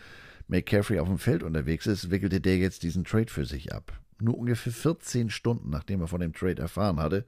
McCaffrey 0.49 0.99
auf 0.99 1.07
dem 1.07 1.17
Feld 1.17 1.43
unterwegs 1.43 1.87
ist, 1.87 2.11
wickelte 2.11 2.41
der 2.41 2.57
jetzt 2.57 2.83
diesen 2.83 3.05
Trade 3.05 3.31
für 3.31 3.45
sich 3.45 3.73
ab. 3.73 3.93
Nur 4.21 4.37
ungefähr 4.37 4.71
14 4.71 5.29
Stunden 5.29 5.69
nachdem 5.69 6.01
er 6.01 6.07
von 6.07 6.21
dem 6.21 6.33
Trade 6.33 6.61
erfahren 6.61 6.99
hatte, 6.99 7.25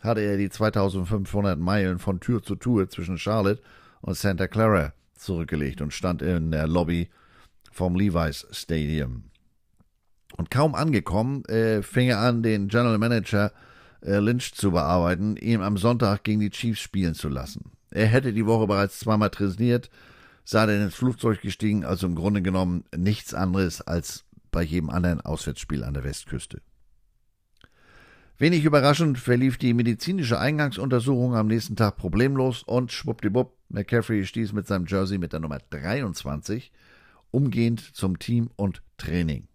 hatte 0.00 0.20
er 0.20 0.36
die 0.36 0.50
2500 0.50 1.58
Meilen 1.58 1.98
von 1.98 2.20
Tür 2.20 2.42
zu 2.42 2.56
Tür 2.56 2.88
zwischen 2.88 3.18
Charlotte 3.18 3.62
und 4.00 4.16
Santa 4.16 4.48
Clara 4.48 4.92
zurückgelegt 5.14 5.80
und 5.80 5.92
stand 5.92 6.20
in 6.22 6.50
der 6.50 6.66
Lobby 6.66 7.08
vom 7.72 7.96
Levi's 7.96 8.46
Stadium. 8.50 9.24
Und 10.36 10.50
kaum 10.50 10.74
angekommen, 10.74 11.44
äh, 11.46 11.82
fing 11.82 12.08
er 12.08 12.18
an, 12.18 12.42
den 12.42 12.68
General 12.68 12.98
Manager 12.98 13.52
äh, 14.02 14.18
Lynch 14.18 14.54
zu 14.54 14.72
bearbeiten, 14.72 15.36
ihm 15.36 15.62
am 15.62 15.76
Sonntag 15.76 16.24
gegen 16.24 16.40
die 16.40 16.50
Chiefs 16.50 16.80
spielen 16.80 17.14
zu 17.14 17.28
lassen. 17.28 17.70
Er 17.90 18.06
hätte 18.06 18.32
die 18.32 18.46
Woche 18.46 18.66
bereits 18.66 18.98
zweimal 18.98 19.30
trainiert, 19.30 19.90
sei 20.44 20.66
dann 20.66 20.82
ins 20.82 20.96
Flugzeug 20.96 21.40
gestiegen, 21.40 21.84
also 21.84 22.06
im 22.06 22.16
Grunde 22.16 22.42
genommen 22.42 22.84
nichts 22.94 23.32
anderes 23.32 23.80
als 23.80 24.23
bei 24.54 24.62
jedem 24.62 24.88
anderen 24.88 25.20
Auswärtsspiel 25.20 25.82
an 25.82 25.94
der 25.94 26.04
Westküste. 26.04 26.62
Wenig 28.38 28.64
überraschend 28.64 29.18
verlief 29.18 29.58
die 29.58 29.74
medizinische 29.74 30.38
Eingangsuntersuchung 30.38 31.34
am 31.34 31.48
nächsten 31.48 31.74
Tag 31.74 31.96
problemlos 31.96 32.62
und 32.62 32.92
schwuppdiwupp, 32.92 33.58
McCaffrey 33.68 34.24
stieß 34.24 34.52
mit 34.52 34.68
seinem 34.68 34.86
Jersey 34.86 35.18
mit 35.18 35.32
der 35.32 35.40
Nummer 35.40 35.58
23 35.70 36.70
umgehend 37.32 37.80
zum 37.96 38.20
Team 38.20 38.48
und 38.54 38.82
Training. 38.96 39.48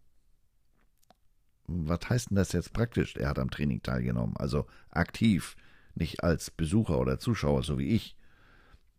Was 1.68 2.10
heißt 2.10 2.32
denn 2.32 2.36
das 2.36 2.52
jetzt 2.52 2.74
praktisch? 2.74 3.16
Er 3.16 3.30
hat 3.30 3.40
am 3.40 3.52
Training 3.52 3.82
teilgenommen, 3.82 4.36
also 4.36 4.66
aktiv, 4.90 5.56
nicht 5.96 6.26
als 6.26 6.52
Besucher 6.52 7.00
oder 7.00 7.20
Zuschauer, 7.20 7.64
so 7.64 7.80
wie 7.80 7.96
ich. 7.96 8.18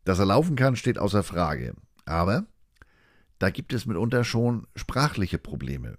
Dass 0.04 0.18
er 0.18 0.26
laufen 0.26 0.56
kann, 0.56 0.76
steht 0.76 0.98
außer 0.98 1.22
Frage. 1.22 1.74
Aber 2.06 2.46
da 3.40 3.50
gibt 3.50 3.72
es 3.72 3.86
mitunter 3.86 4.22
schon 4.22 4.66
sprachliche 4.76 5.38
Probleme. 5.38 5.96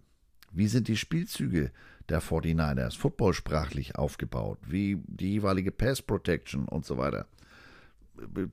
Wie 0.53 0.67
sind 0.67 0.87
die 0.87 0.95
Spielzüge 0.95 1.71
der 2.07 2.21
49ers 2.21 2.95
footballsprachlich 2.97 3.95
aufgebaut? 3.95 4.59
Wie 4.67 5.01
die 5.07 5.31
jeweilige 5.33 5.71
Pass 5.71 6.01
Protection 6.03 6.67
und 6.67 6.85
so 6.85 6.97
weiter? 6.97 7.25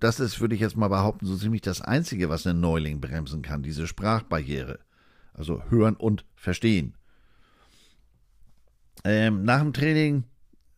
Das 0.01 0.21
ist, 0.21 0.41
würde 0.41 0.55
ich 0.55 0.63
jetzt 0.63 0.77
mal 0.77 0.89
behaupten, 0.89 1.27
so 1.27 1.37
ziemlich 1.37 1.61
das 1.61 1.83
Einzige, 1.83 2.31
was 2.31 2.47
einen 2.47 2.61
Neuling 2.61 3.01
bremsen 3.01 3.43
kann, 3.43 3.63
diese 3.63 3.87
Sprachbarriere. 3.87 4.79
Also 5.35 5.63
hören 5.69 5.95
und 5.95 6.25
verstehen. 6.35 6.95
Ähm, 9.05 9.45
nach 9.45 9.61
dem 9.61 9.75
Training 9.75 10.25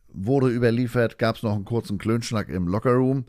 wurde 0.09 0.49
überliefert, 0.49 1.17
gab 1.17 1.37
es 1.37 1.43
noch 1.43 1.55
einen 1.55 1.65
kurzen 1.65 1.97
Klönschnack 1.97 2.49
im 2.49 2.67
Lockerroom. 2.67 3.25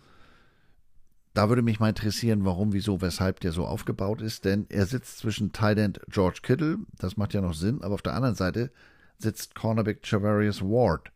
Da 1.35 1.49
würde 1.49 1.63
mich 1.63 1.81
mal 1.81 1.89
interessieren, 1.89 2.45
warum, 2.45 2.73
wieso, 2.73 3.01
weshalb 3.01 3.41
der 3.41 3.53
so 3.53 3.65
aufgebaut 3.65 4.21
ist, 4.21 4.45
denn 4.45 4.67
er 4.69 4.85
sitzt 4.87 5.19
zwischen 5.19 5.53
Tight 5.53 5.79
End 5.79 6.01
George 6.09 6.41
Kittle, 6.43 6.79
das 6.99 7.17
macht 7.17 7.33
ja 7.33 7.41
noch 7.41 7.55
Sinn, 7.55 7.83
aber 7.83 7.95
auf 7.95 8.03
der 8.03 8.15
anderen 8.15 8.35
Seite 8.35 8.71
sitzt 9.19 9.55
Cornerback 9.55 10.01
Javarius 10.05 10.61
Ward. 10.61 11.11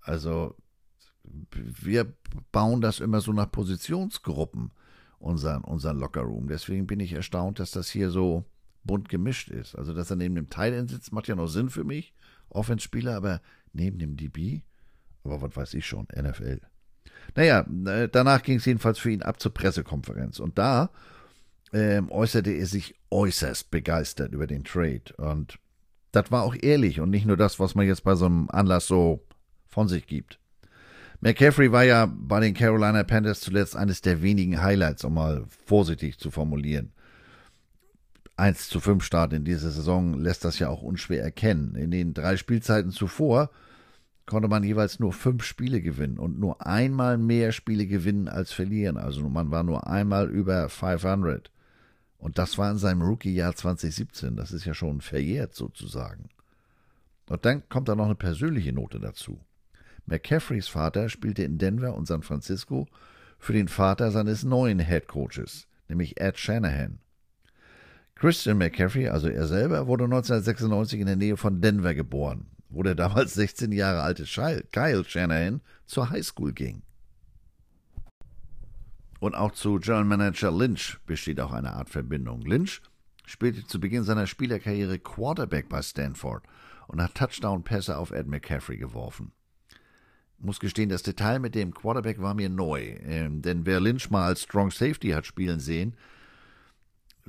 Also 0.00 0.56
wir 1.52 2.12
bauen 2.52 2.80
das 2.80 3.00
immer 3.00 3.20
so 3.20 3.32
nach 3.32 3.50
Positionsgruppen, 3.50 4.70
unseren, 5.18 5.62
unseren 5.64 5.98
Lockerroom. 5.98 6.48
Deswegen 6.48 6.86
bin 6.86 7.00
ich 7.00 7.12
erstaunt, 7.12 7.58
dass 7.58 7.70
das 7.70 7.90
hier 7.90 8.10
so 8.10 8.44
bunt 8.84 9.08
gemischt 9.08 9.50
ist. 9.50 9.74
Also, 9.74 9.92
dass 9.92 10.10
er 10.10 10.16
neben 10.16 10.34
dem 10.34 10.48
Tight 10.48 10.72
End 10.72 10.90
sitzt, 10.90 11.12
macht 11.12 11.28
ja 11.28 11.36
noch 11.36 11.48
Sinn 11.48 11.68
für 11.68 11.84
mich. 11.84 12.14
Offenspieler, 12.48 13.16
aber 13.16 13.42
neben 13.72 13.98
dem 13.98 14.16
DB, 14.16 14.62
aber 15.22 15.42
was 15.42 15.56
weiß 15.56 15.74
ich 15.74 15.86
schon, 15.86 16.06
NFL. 16.16 16.60
Naja, 17.34 17.66
äh, 17.86 18.08
danach 18.08 18.42
ging 18.42 18.58
es 18.58 18.64
jedenfalls 18.64 18.98
für 18.98 19.10
ihn 19.10 19.22
ab 19.22 19.40
zur 19.40 19.54
Pressekonferenz. 19.54 20.40
Und 20.40 20.58
da 20.58 20.90
ähm, 21.72 22.10
äußerte 22.10 22.50
er 22.50 22.66
sich 22.66 22.94
äußerst 23.10 23.70
begeistert 23.70 24.32
über 24.32 24.46
den 24.46 24.64
Trade. 24.64 25.14
Und 25.16 25.58
das 26.12 26.30
war 26.30 26.42
auch 26.42 26.56
ehrlich 26.60 27.00
und 27.00 27.10
nicht 27.10 27.26
nur 27.26 27.36
das, 27.36 27.60
was 27.60 27.74
man 27.74 27.86
jetzt 27.86 28.04
bei 28.04 28.14
so 28.14 28.26
einem 28.26 28.48
Anlass 28.50 28.86
so 28.86 29.24
von 29.66 29.88
sich 29.88 30.06
gibt. 30.06 30.38
McCaffrey 31.20 31.72
war 31.72 31.84
ja 31.84 32.06
bei 32.06 32.40
den 32.40 32.54
Carolina 32.54 33.02
Panthers 33.02 33.40
zuletzt 33.40 33.76
eines 33.76 34.00
der 34.00 34.22
wenigen 34.22 34.62
Highlights, 34.62 35.04
um 35.04 35.14
mal 35.14 35.44
vorsichtig 35.66 36.18
zu 36.18 36.30
formulieren. 36.30 36.92
1 38.36 38.68
zu 38.68 38.78
5 38.78 39.02
Start 39.02 39.32
in 39.32 39.44
dieser 39.44 39.70
Saison 39.70 40.14
lässt 40.14 40.44
das 40.44 40.60
ja 40.60 40.68
auch 40.68 40.82
unschwer 40.82 41.22
erkennen. 41.22 41.74
In 41.74 41.90
den 41.90 42.14
drei 42.14 42.36
Spielzeiten 42.36 42.92
zuvor 42.92 43.50
konnte 44.28 44.48
man 44.48 44.62
jeweils 44.62 45.00
nur 45.00 45.12
fünf 45.12 45.42
Spiele 45.42 45.80
gewinnen 45.80 46.18
und 46.18 46.38
nur 46.38 46.64
einmal 46.64 47.18
mehr 47.18 47.50
Spiele 47.50 47.86
gewinnen 47.86 48.28
als 48.28 48.52
verlieren. 48.52 48.96
Also 48.96 49.28
man 49.28 49.50
war 49.50 49.64
nur 49.64 49.86
einmal 49.86 50.28
über 50.28 50.68
500. 50.68 51.50
Und 52.18 52.38
das 52.38 52.58
war 52.58 52.70
in 52.70 52.78
seinem 52.78 53.02
Rookie-Jahr 53.02 53.54
2017. 53.54 54.36
Das 54.36 54.52
ist 54.52 54.64
ja 54.64 54.74
schon 54.74 55.00
verjährt 55.00 55.54
sozusagen. 55.54 56.28
Und 57.28 57.44
dann 57.44 57.68
kommt 57.68 57.88
da 57.88 57.94
noch 57.94 58.06
eine 58.06 58.14
persönliche 58.14 58.72
Note 58.72 59.00
dazu. 59.00 59.40
McCaffreys 60.06 60.68
Vater 60.68 61.08
spielte 61.08 61.42
in 61.42 61.58
Denver 61.58 61.94
und 61.94 62.06
San 62.06 62.22
Francisco 62.22 62.86
für 63.38 63.52
den 63.52 63.68
Vater 63.68 64.10
seines 64.10 64.42
neuen 64.42 64.78
Head 64.78 65.06
Coaches, 65.06 65.68
nämlich 65.88 66.20
Ed 66.20 66.38
Shanahan. 66.38 66.98
Christian 68.14 68.58
McCaffrey, 68.58 69.08
also 69.08 69.28
er 69.28 69.46
selber, 69.46 69.86
wurde 69.86 70.04
1996 70.04 71.00
in 71.00 71.06
der 71.06 71.16
Nähe 71.16 71.36
von 71.36 71.60
Denver 71.60 71.94
geboren, 71.94 72.46
wo 72.70 72.82
der 72.82 72.94
damals 72.94 73.34
16 73.34 73.72
Jahre 73.72 74.02
alte 74.02 74.24
Kyle 74.24 75.04
Shanahan 75.04 75.60
zur 75.86 76.10
Highschool 76.10 76.52
ging. 76.52 76.82
Und 79.20 79.34
auch 79.34 79.52
zu 79.52 79.78
General 79.80 80.04
Manager 80.04 80.52
Lynch 80.52 80.98
besteht 81.06 81.40
auch 81.40 81.52
eine 81.52 81.72
Art 81.72 81.90
Verbindung. 81.90 82.42
Lynch 82.42 82.80
spielte 83.26 83.66
zu 83.66 83.80
Beginn 83.80 84.04
seiner 84.04 84.26
Spielerkarriere 84.26 84.98
Quarterback 84.98 85.68
bei 85.68 85.82
Stanford 85.82 86.44
und 86.86 87.02
hat 87.02 87.14
Touchdown-Pässe 87.14 87.98
auf 87.98 88.12
Ed 88.12 88.26
McCaffrey 88.26 88.78
geworfen. 88.78 89.32
Ich 90.38 90.44
muss 90.44 90.60
gestehen, 90.60 90.88
das 90.88 91.02
Detail 91.02 91.40
mit 91.40 91.56
dem 91.56 91.74
Quarterback 91.74 92.22
war 92.22 92.34
mir 92.34 92.48
neu, 92.48 92.96
ähm, 93.02 93.42
denn 93.42 93.66
wer 93.66 93.80
Lynch 93.80 94.08
mal 94.10 94.24
als 94.24 94.42
Strong 94.42 94.70
Safety 94.70 95.10
hat 95.10 95.26
spielen 95.26 95.58
sehen, 95.58 95.96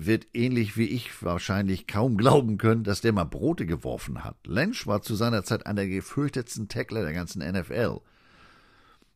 wird 0.05 0.27
ähnlich 0.33 0.77
wie 0.77 0.85
ich 0.85 1.21
wahrscheinlich 1.23 1.85
kaum 1.85 2.15
glauben 2.15 2.57
können, 2.57 2.83
dass 2.83 3.01
der 3.01 3.11
mal 3.11 3.25
Brote 3.25 3.65
geworfen 3.65 4.23
hat. 4.23 4.37
Lynch 4.45 4.87
war 4.87 5.01
zu 5.01 5.15
seiner 5.15 5.43
Zeit 5.43 5.65
einer 5.65 5.81
der 5.81 5.89
gefürchtetsten 5.89 6.69
Tackler 6.69 7.03
der 7.03 7.13
ganzen 7.13 7.41
NFL. 7.45 7.99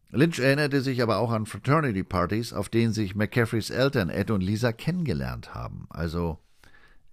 Lynch 0.09 0.39
erinnerte 0.39 0.81
sich 0.81 1.01
aber 1.01 1.17
auch 1.17 1.31
an 1.31 1.45
Fraternity-Partys, 1.45 2.53
auf 2.53 2.69
denen 2.69 2.93
sich 2.93 3.15
McCaffreys 3.15 3.69
Eltern 3.69 4.09
Ed 4.09 4.29
und 4.29 4.41
Lisa 4.41 4.73
kennengelernt 4.73 5.55
haben. 5.55 5.87
Also 5.89 6.39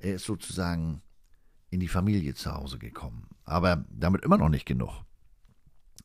er 0.01 0.15
ist 0.15 0.25
sozusagen 0.25 1.01
in 1.71 1.81
die 1.81 1.89
Familie 1.89 2.35
zu 2.35 2.53
Hause 2.53 2.79
gekommen. 2.79 3.29
Aber 3.45 3.85
damit 3.89 4.25
immer 4.25 4.39
noch 4.39 4.49
nicht 4.49 4.67
genug. 4.67 5.05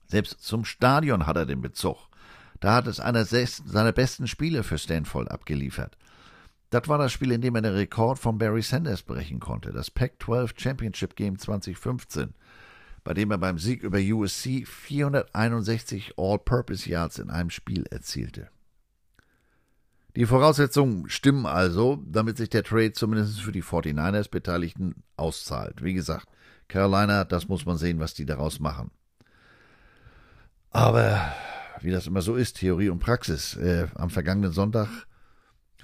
Selbst 0.06 0.42
zum 0.42 0.66
Stadion 0.66 1.26
hat 1.26 1.36
er 1.36 1.48
den 1.48 1.62
Bezug. 1.62 1.98
Da 2.60 2.76
hat 2.76 2.88
es 2.88 3.00
einer 3.00 3.26
seiner 3.26 3.92
besten 3.92 4.28
Spiele 4.28 4.64
für 4.64 4.78
Stanford 4.78 5.32
abgeliefert. 5.32 5.98
Das 6.76 6.90
war 6.90 6.98
das 6.98 7.14
Spiel, 7.14 7.32
in 7.32 7.40
dem 7.40 7.56
er 7.56 7.62
den 7.62 7.72
Rekord 7.72 8.20
von 8.20 8.38
Barry 8.38 8.62
Sanders 8.62 9.02
brechen 9.02 9.40
konnte, 9.40 9.72
das 9.72 9.90
Pac-12 9.90 10.60
Championship 10.60 11.16
Game 11.16 11.40
2015, 11.40 12.34
bei 13.06 13.14
dem 13.14 13.32
er 13.32 13.38
beim 13.38 13.58
Sieg 13.58 13.82
über 13.82 13.98
USC 13.98 14.66
461 14.68 16.16
All-Purpose 16.18 16.90
Yards 16.90 17.18
in 17.20 17.30
einem 17.30 17.50
Spiel 17.50 17.86
erzielte. 17.90 18.50
Die 20.18 20.26
Voraussetzungen 20.26 21.08
stimmen 21.10 21.46
also, 21.46 22.04
damit 22.06 22.36
sich 22.36 22.50
der 22.50 22.64
Trade 22.64 22.92
zumindest 22.92 23.40
für 23.40 23.54
die 23.54 23.64
49ers 23.64 24.30
Beteiligten 24.30 24.96
auszahlt. 25.16 25.82
Wie 25.82 25.94
gesagt, 25.94 26.28
Carolina, 26.68 27.24
das 27.24 27.48
muss 27.48 27.66
man 27.66 27.78
sehen, 27.78 28.02
was 28.02 28.16
die 28.16 28.26
daraus 28.26 28.60
machen. 28.60 28.92
Aber 30.72 31.22
wie 31.80 31.92
das 31.92 32.06
immer 32.06 32.22
so 32.22 32.36
ist, 32.36 32.58
Theorie 32.58 32.90
und 32.90 33.00
Praxis. 33.00 33.56
Äh, 33.56 33.88
am 33.96 34.10
vergangenen 34.10 34.52
Sonntag 34.52 34.90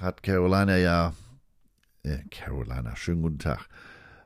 hat 0.02 0.24
Carolina 0.24 0.78
ja, 0.78 1.14
äh, 2.04 2.18
Carolina, 2.32 2.96
schönen 2.96 3.22
guten 3.22 3.40
Tag, 3.40 3.68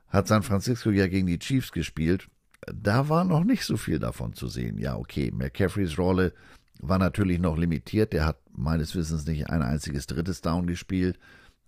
hat 0.08 0.26
San 0.26 0.42
Francisco 0.42 0.90
ja 0.90 1.06
gegen 1.06 1.26
die 1.26 1.38
Chiefs 1.38 1.70
gespielt. 1.70 2.28
Da 2.72 3.08
war 3.08 3.24
noch 3.24 3.44
nicht 3.44 3.64
so 3.64 3.76
viel 3.76 3.98
davon 3.98 4.32
zu 4.32 4.48
sehen. 4.48 4.78
Ja, 4.78 4.96
okay, 4.96 5.30
McCaffreys 5.30 5.98
Rolle 5.98 6.32
war 6.80 6.98
natürlich 6.98 7.38
noch 7.38 7.56
limitiert. 7.56 8.12
Der 8.12 8.24
hat 8.24 8.38
meines 8.52 8.94
Wissens 8.96 9.26
nicht 9.26 9.50
ein 9.50 9.62
einziges 9.62 10.06
drittes 10.06 10.40
Down 10.40 10.66
gespielt. 10.66 11.18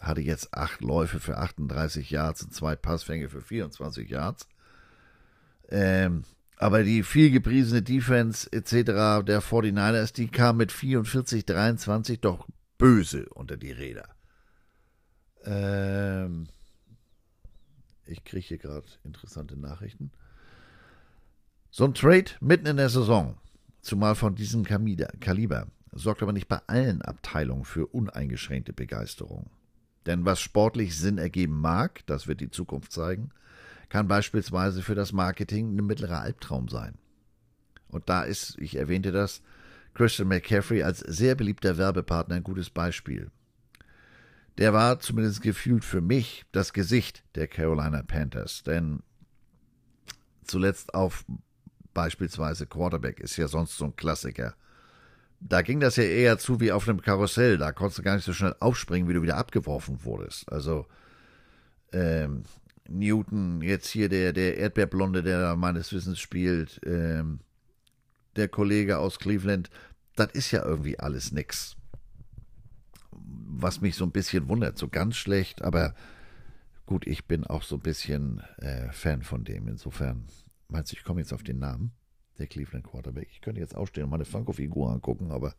Hatte 0.01 0.23
jetzt 0.23 0.55
acht 0.55 0.81
Läufe 0.81 1.21
für 1.21 1.39
38 1.39 2.11
Yards 2.11 2.43
und 2.43 2.55
zwei 2.55 2.75
Passfänge 2.75 3.29
für 3.29 3.43
24 3.43 4.09
Yards. 4.09 4.49
Ähm, 5.69 6.25
aber 6.57 6.83
die 6.83 7.03
viel 7.03 7.31
gepriesene 7.31 7.83
Defense 7.83 8.51
etc. 8.51 8.73
der 9.25 9.43
49ers, 9.43 10.13
die 10.13 10.29
kam 10.29 10.57
mit 10.57 10.73
44, 10.73 11.45
23 11.45 12.21
doch 12.21 12.49
böse 12.79 13.29
unter 13.31 13.57
die 13.57 13.73
Räder. 13.73 14.09
Ähm, 15.45 16.49
ich 18.07 18.25
kriege 18.25 18.47
hier 18.47 18.59
gerade 18.59 18.87
interessante 19.05 19.57
Nachrichten. 19.57 20.11
So 21.71 21.85
ein 21.85 21.95
Trade 21.95 22.31
mitten 22.41 22.67
in 22.67 22.79
der 22.79 22.89
Saison, 22.89 23.37
zumal 23.83 24.15
von 24.15 24.35
diesem 24.35 24.65
Kaliber, 24.65 25.67
sorgt 25.93 26.23
aber 26.23 26.33
nicht 26.33 26.49
bei 26.49 26.61
allen 26.67 27.03
Abteilungen 27.03 27.65
für 27.65 27.87
uneingeschränkte 27.87 28.73
Begeisterung. 28.73 29.51
Denn 30.07 30.25
was 30.25 30.41
sportlich 30.41 30.97
Sinn 30.97 31.19
ergeben 31.19 31.61
mag, 31.61 32.07
das 32.07 32.27
wird 32.27 32.41
die 32.41 32.51
Zukunft 32.51 32.93
zeigen, 32.93 33.31
kann 33.91 34.09
beispielsweise 34.09 34.83
für 34.83 34.95
das 34.95 35.13
Marketing 35.13 35.77
ein 35.77 35.87
mittlerer 35.87 36.21
Albtraum 36.21 36.69
sein. 36.69 36.95
Und 37.89 38.09
da 38.09 38.23
ist, 38.23 38.57
ich 38.59 38.77
erwähnte 38.77 39.13
das, 39.13 39.43
Christian 39.99 40.29
McCaffrey 40.29 40.85
als 40.85 41.01
sehr 41.01 41.35
beliebter 41.35 41.77
Werbepartner 41.77 42.37
ein 42.37 42.45
gutes 42.45 42.71
Beispiel. 42.71 43.33
Der 44.57 44.73
war 44.73 45.01
zumindest 45.01 45.43
gefühlt 45.43 45.85
für 45.85 46.01
mich 46.01 46.45
das 46.53 46.73
Gesicht 46.73 47.25
der 47.35 47.49
Carolina 47.49 48.03
Panthers, 48.05 48.63
denn 48.63 49.03
zuletzt 50.45 50.95
auf 50.95 51.25
beispielsweise 51.95 52.69
Quarterback 52.69 53.19
ist 53.19 53.37
ja 53.39 53.49
sonst 53.49 53.77
so 53.77 53.87
ein 53.87 53.97
Klassiker. 53.97 54.55
Da 55.41 55.63
ging 55.63 55.81
das 55.81 55.97
ja 55.97 56.05
eher 56.05 56.39
zu 56.39 56.61
wie 56.61 56.71
auf 56.71 56.89
einem 56.89 57.03
Karussell. 57.03 57.59
Da 57.59 57.73
konntest 57.73 57.99
du 57.99 58.03
gar 58.05 58.15
nicht 58.15 58.25
so 58.25 58.33
schnell 58.33 58.55
aufspringen, 58.61 59.09
wie 59.09 59.15
du 59.15 59.23
wieder 59.23 59.37
abgeworfen 59.37 60.05
wurdest. 60.05 60.51
Also 60.53 60.87
ähm, 61.93 62.45
Newton, 62.89 63.63
jetzt 63.63 63.89
hier 63.89 64.09
der, 64.09 64.33
der 64.33 64.59
Erdbeerblonde, 64.59 65.25
der 65.25 65.57
meines 65.57 65.93
Wissens 65.93 66.21
spielt, 66.21 66.81
ähm, 66.87 67.41
der 68.39 68.49
Kollege 68.49 68.99
aus 68.99 69.19
Cleveland, 69.19 69.69
das 70.19 70.33
ist 70.33 70.51
ja 70.51 70.65
irgendwie 70.65 70.99
alles 70.99 71.33
nix. 71.33 71.77
Was 73.11 73.81
mich 73.81 73.97
so 73.97 74.05
ein 74.05 74.13
bisschen 74.13 74.49
wundert, 74.49 74.79
so 74.79 74.89
ganz 74.89 75.17
schlecht, 75.17 75.63
aber 75.63 75.95
gut, 76.87 77.07
ich 77.07 77.27
bin 77.27 77.45
auch 77.45 77.63
so 77.63 77.77
ein 77.77 77.83
bisschen 77.83 78.41
äh, 78.59 78.91
Fan 78.93 79.23
von 79.23 79.45
dem. 79.45 79.69
Insofern, 79.69 80.27
meinst 80.69 80.93
du, 80.93 80.97
ich 80.97 81.05
komme 81.05 81.21
jetzt 81.21 81.33
auf 81.33 81.43
den 81.43 81.59
Namen? 81.59 81.93
Der 82.39 82.47
Cleveland 82.47 82.87
Quarterback. 82.87 83.29
Ich 83.33 83.41
könnte 83.41 83.61
jetzt 83.61 83.75
aufstehen 83.75 84.05
und 84.05 84.11
meine 84.11 84.25
Funko-Figur 84.25 84.93
angucken, 84.93 85.33
aber 85.33 85.55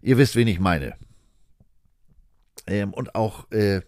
ihr 0.00 0.18
wisst, 0.18 0.34
wen 0.34 0.48
ich 0.48 0.58
meine. 0.58 0.96
Ähm, 2.66 2.92
und 2.92 3.14
auch 3.14 3.50
äh, 3.52 3.82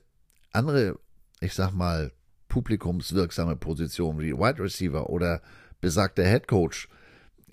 andere, 0.52 0.98
ich 1.40 1.54
sag 1.54 1.72
mal, 1.72 2.12
publikumswirksame 2.48 3.56
Positionen 3.56 4.20
wie 4.20 4.32
Wide 4.32 4.62
Receiver 4.62 5.10
oder 5.10 5.42
besagter 5.80 6.24
Head 6.24 6.46
Coach, 6.46 6.88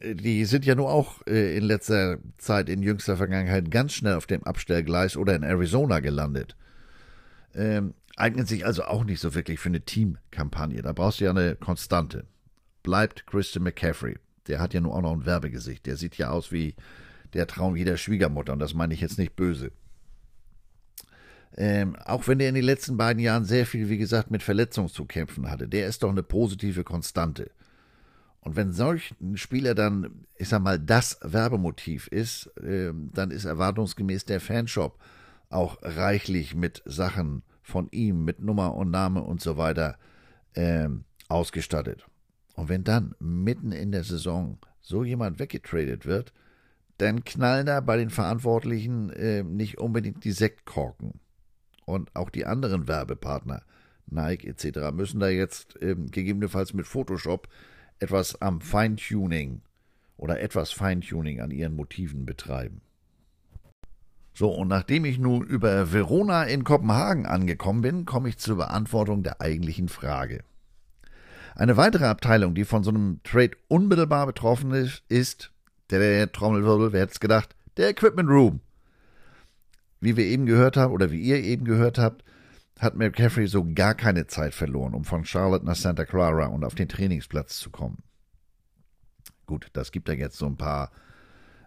die 0.04 0.46
sind 0.46 0.66
ja 0.66 0.76
nur 0.76 0.90
auch 0.90 1.26
äh, 1.28 1.58
in 1.58 1.64
letzter 1.64 2.20
Zeit, 2.38 2.70
in 2.70 2.82
jüngster 2.82 3.18
Vergangenheit, 3.18 3.72
ganz 3.72 3.94
schnell 3.94 4.16
auf 4.16 4.26
dem 4.26 4.44
Abstellgleis 4.44 5.18
oder 5.18 5.36
in 5.36 5.44
Arizona 5.44 6.00
gelandet. 6.00 6.56
Ähm, 7.54 7.94
eignet 8.16 8.48
sich 8.48 8.66
also 8.66 8.84
auch 8.84 9.04
nicht 9.04 9.20
so 9.20 9.34
wirklich 9.36 9.60
für 9.60 9.70
eine 9.70 9.82
Teamkampagne. 9.82 10.82
Da 10.82 10.94
brauchst 10.94 11.20
du 11.20 11.26
ja 11.26 11.32
eine 11.32 11.56
Konstante. 11.56 12.26
Bleibt 12.84 13.28
Christian 13.28 13.64
McCaffrey. 13.64 14.18
Der 14.48 14.60
hat 14.60 14.74
ja 14.74 14.82
nur 14.82 14.96
auch 14.96 15.02
noch 15.02 15.14
ein 15.14 15.26
Werbegesicht. 15.26 15.86
Der 15.86 15.98
sieht 15.98 16.18
ja 16.18 16.30
aus 16.30 16.52
wie 16.52 16.76
der 17.34 17.48
Traum 17.48 17.76
jeder 17.76 17.98
Schwiegermutter. 17.98 18.54
Und 18.54 18.60
das 18.60 18.74
meine 18.74 18.94
ich 18.94 19.02
jetzt 19.02 19.18
nicht 19.18 19.36
böse. 19.36 19.72
Ähm, 21.58 21.96
auch 21.98 22.28
wenn 22.28 22.40
der 22.40 22.50
in 22.50 22.56
den 22.56 22.64
letzten 22.64 22.98
beiden 22.98 23.22
Jahren 23.22 23.44
sehr 23.44 23.66
viel, 23.66 23.90
wie 23.90 23.98
gesagt, 23.98 24.32
mit 24.32 24.42
Verletzungen 24.42 24.88
zu 24.88 25.06
kämpfen 25.06 25.52
hatte, 25.52 25.68
der 25.68 25.88
ist 25.88 26.02
doch 26.02 26.10
eine 26.10 26.24
positive 26.24 26.84
Konstante. 26.84 27.52
Und 28.41 28.56
wenn 28.56 28.71
solch 28.71 29.13
ein 29.21 29.38
Spieler 29.38 29.75
dann, 29.75 30.25
ich 30.36 30.49
sag 30.49 30.62
mal, 30.62 30.80
das 30.80 31.19
Werbemotiv 31.21 32.08
ist, 32.08 32.47
äh, 32.58 32.91
dann 33.13 33.32
ist 33.32 33.45
erwartungsgemäß 33.45 34.25
der 34.25 34.41
Fanshop 34.41 34.99
auch 35.49 35.77
reichlich 35.82 36.56
mit 36.56 36.82
Sachen 36.86 37.43
von 37.62 37.88
ihm, 37.91 38.25
mit 38.25 38.39
Nummer 38.39 38.75
und 38.75 38.89
Name 38.89 39.21
und 39.21 39.41
so 39.41 39.58
weiter 39.58 39.97
äh, 40.54 40.89
ausgestattet. 41.27 42.06
Und 42.56 42.69
wenn 42.69 42.84
dann 42.84 43.15
mitten 43.19 43.71
in 43.71 43.91
der 43.91 44.04
Saison 44.04 44.58
so 44.82 45.04
jemand 45.04 45.39
weggetradet 45.39 46.06
wird, 46.06 46.34
dann 46.97 47.23
knallen 47.23 47.65
da 47.65 47.80
bei 47.80 47.97
den 47.97 48.10
Verantwortlichen 48.10 49.12
äh, 49.12 49.43
nicht 49.43 49.77
unbedingt 49.77 50.23
die 50.23 50.32
Sektkorken 50.32 51.19
und 51.86 52.15
auch 52.15 52.30
die 52.30 52.45
anderen 52.45 52.88
Werbepartner, 52.88 53.63
Nike 54.08 54.45
etc., 54.47 54.91
müssen 54.93 55.19
da 55.19 55.30
jetzt 55.30 55.77
ähm, 55.82 56.08
gegebenenfalls 56.08 56.73
mit 56.73 56.88
Photoshop 56.88 57.47
etwas 58.02 58.42
am 58.42 58.62
Feintuning 58.62 59.62
oder 60.18 60.42
etwas 60.42 60.72
Feintuning 60.72 61.42
an 61.42 61.52
ihren 61.52 61.76
Motiven 61.76 62.26
betreiben. 62.26 62.82
So, 64.34 64.50
und 64.50 64.70
nachdem 64.70 65.06
ich 65.06 65.20
nun 65.20 65.44
über 65.44 65.92
Verona 65.92 66.44
in 66.44 66.64
Kopenhagen 66.64 67.26
angekommen 67.26 67.82
bin, 67.82 68.06
komme 68.06 68.30
ich 68.30 68.38
zur 68.38 68.58
Beantwortung 68.58 69.24
der 69.24 69.42
eigentlichen 69.42 69.90
Frage. 69.90 70.44
Eine 71.54 71.76
weitere 71.76 72.06
Abteilung, 72.06 72.56
die 72.56 72.64
von 72.64 72.84
so 72.84 72.92
einem 72.92 73.20
Trade 73.24 73.58
unmittelbar 73.68 74.26
betroffen 74.26 74.72
ist, 74.72 75.04
ist 75.10 75.52
der, 75.90 76.32
Trommelwirbel, 76.32 76.94
wer 76.94 77.02
hätte 77.02 77.14
es 77.14 77.20
gedacht, 77.20 77.56
der 77.78 77.90
Equipment 77.90 78.30
Room. 78.30 78.62
Wie 80.00 80.16
wir 80.16 80.26
eben 80.26 80.46
gehört 80.46 80.78
haben, 80.78 80.94
oder 80.94 81.12
wie 81.12 81.20
ihr 81.20 81.38
eben 81.38 81.66
gehört 81.66 81.98
habt, 81.98 82.24
hat 82.82 82.96
McCaffrey 82.96 83.48
so 83.48 83.63
gar 83.76 83.94
keine 83.94 84.26
Zeit 84.26 84.56
verloren, 84.56 84.96
um 84.96 85.06
von 85.06 85.24
Charlotte 85.24 85.63
nach 85.65 85.76
Santa 85.76 86.04
Clara 86.04 86.48
und 86.48 86.63
auf 86.63 86.74
den 86.74 86.89
Trainingsplatz 86.89 87.60
zu 87.60 87.70
kommen. 87.70 88.00
Gut, 89.46 89.70
das 89.74 89.91
gibt 89.91 90.08
ja 90.10 90.15
jetzt 90.15 90.38
so 90.38 90.48
ein 90.48 90.58
paar, 90.58 90.91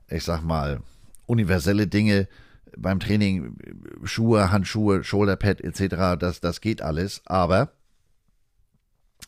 ich 0.09 0.25
sag 0.25 0.43
mal, 0.43 0.81
universelle 1.27 1.87
Dinge 1.87 2.29
beim 2.77 2.99
Training, 2.99 3.57
Schuhe, 4.03 4.51
Handschuhe, 4.51 5.05
Shoulderpad 5.05 5.61
etc., 5.61 6.19
das, 6.19 6.41
das 6.41 6.61
geht 6.61 6.83
alles, 6.83 7.23
aber 7.27 7.73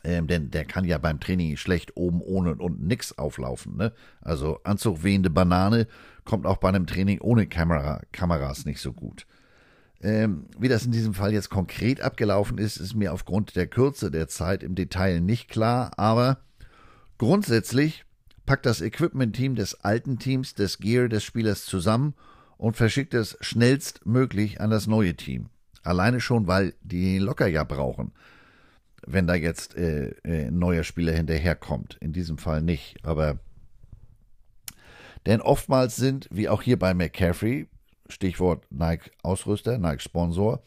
ähm, 0.03 0.27
denn 0.27 0.51
der 0.51 0.65
kann 0.65 0.85
ja 0.85 0.99
beim 0.99 1.21
Training 1.21 1.57
schlecht 1.57 1.97
oben 1.97 2.21
ohne 2.21 2.51
und 2.51 2.61
unten 2.61 2.89
nix 2.89 3.17
auflaufen. 3.17 3.77
Ne? 3.77 3.93
Also 4.21 4.61
Anzug 4.65 5.05
wehende 5.05 5.31
Banane 5.31 5.87
kommt 6.25 6.47
auch 6.47 6.57
bei 6.57 6.69
einem 6.69 6.87
Training 6.87 7.21
ohne 7.21 7.47
Kamera, 7.47 8.01
Kameras 8.11 8.65
nicht 8.65 8.81
so 8.81 8.93
gut. 8.93 9.27
Ähm, 10.03 10.47
wie 10.59 10.69
das 10.69 10.85
in 10.85 10.93
diesem 10.93 11.15
Fall 11.15 11.33
jetzt 11.33 11.51
konkret 11.51 12.01
abgelaufen 12.01 12.59
ist, 12.59 12.77
ist 12.77 12.95
mir 12.95 13.13
aufgrund 13.13 13.57
der 13.57 13.67
Kürze 13.67 14.11
der 14.11 14.29
Zeit 14.29 14.63
im 14.63 14.75
Detail 14.75 15.21
nicht 15.21 15.49
klar, 15.49 15.93
aber 15.99 16.39
grundsätzlich 17.19 18.05
packt 18.45 18.67
das 18.67 18.81
Equipment-Team 18.81 19.55
des 19.55 19.83
alten 19.85 20.19
Teams 20.19 20.55
des 20.55 20.79
Gear 20.79 21.09
des 21.09 21.25
Spielers 21.25 21.65
zusammen 21.65 22.15
und 22.59 22.77
verschickt 22.77 23.15
es 23.15 23.37
schnellstmöglich 23.41 24.61
an 24.61 24.71
das 24.71 24.87
neue 24.87 25.15
Team. 25.15 25.49
Alleine 25.83 26.21
schon, 26.21 26.47
weil 26.47 26.75
die 26.83 27.19
locker 27.19 27.47
ja 27.47 27.65
brauchen 27.65 28.13
wenn 29.07 29.27
da 29.27 29.35
jetzt 29.35 29.77
äh, 29.77 30.09
äh, 30.25 30.49
ein 30.49 30.59
neuer 30.59 30.85
Spieler 30.85 31.13
hinterherkommt. 31.13 31.97
In 32.01 32.13
diesem 32.13 32.39
Fall 32.39 32.61
nicht, 32.61 32.97
aber 33.05 33.39
denn 35.25 35.41
oftmals 35.41 35.97
sind, 35.97 36.29
wie 36.31 36.49
auch 36.49 36.63
hier 36.63 36.79
bei 36.79 36.95
McCaffrey, 36.95 37.67
Stichwort 38.09 38.67
Nike-Ausrüster, 38.71 39.79
Nike-Sponsor, 39.79 40.63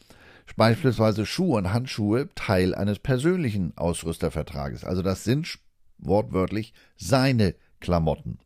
beispielsweise 0.56 1.26
Schuhe 1.26 1.58
und 1.58 1.72
Handschuhe 1.72 2.28
Teil 2.34 2.74
eines 2.74 2.98
persönlichen 2.98 3.76
Ausrüstervertrages. 3.76 4.84
Also 4.84 5.02
das 5.02 5.24
sind 5.24 5.58
wortwörtlich 5.98 6.72
seine 6.96 7.54
Klamotten. 7.80 8.38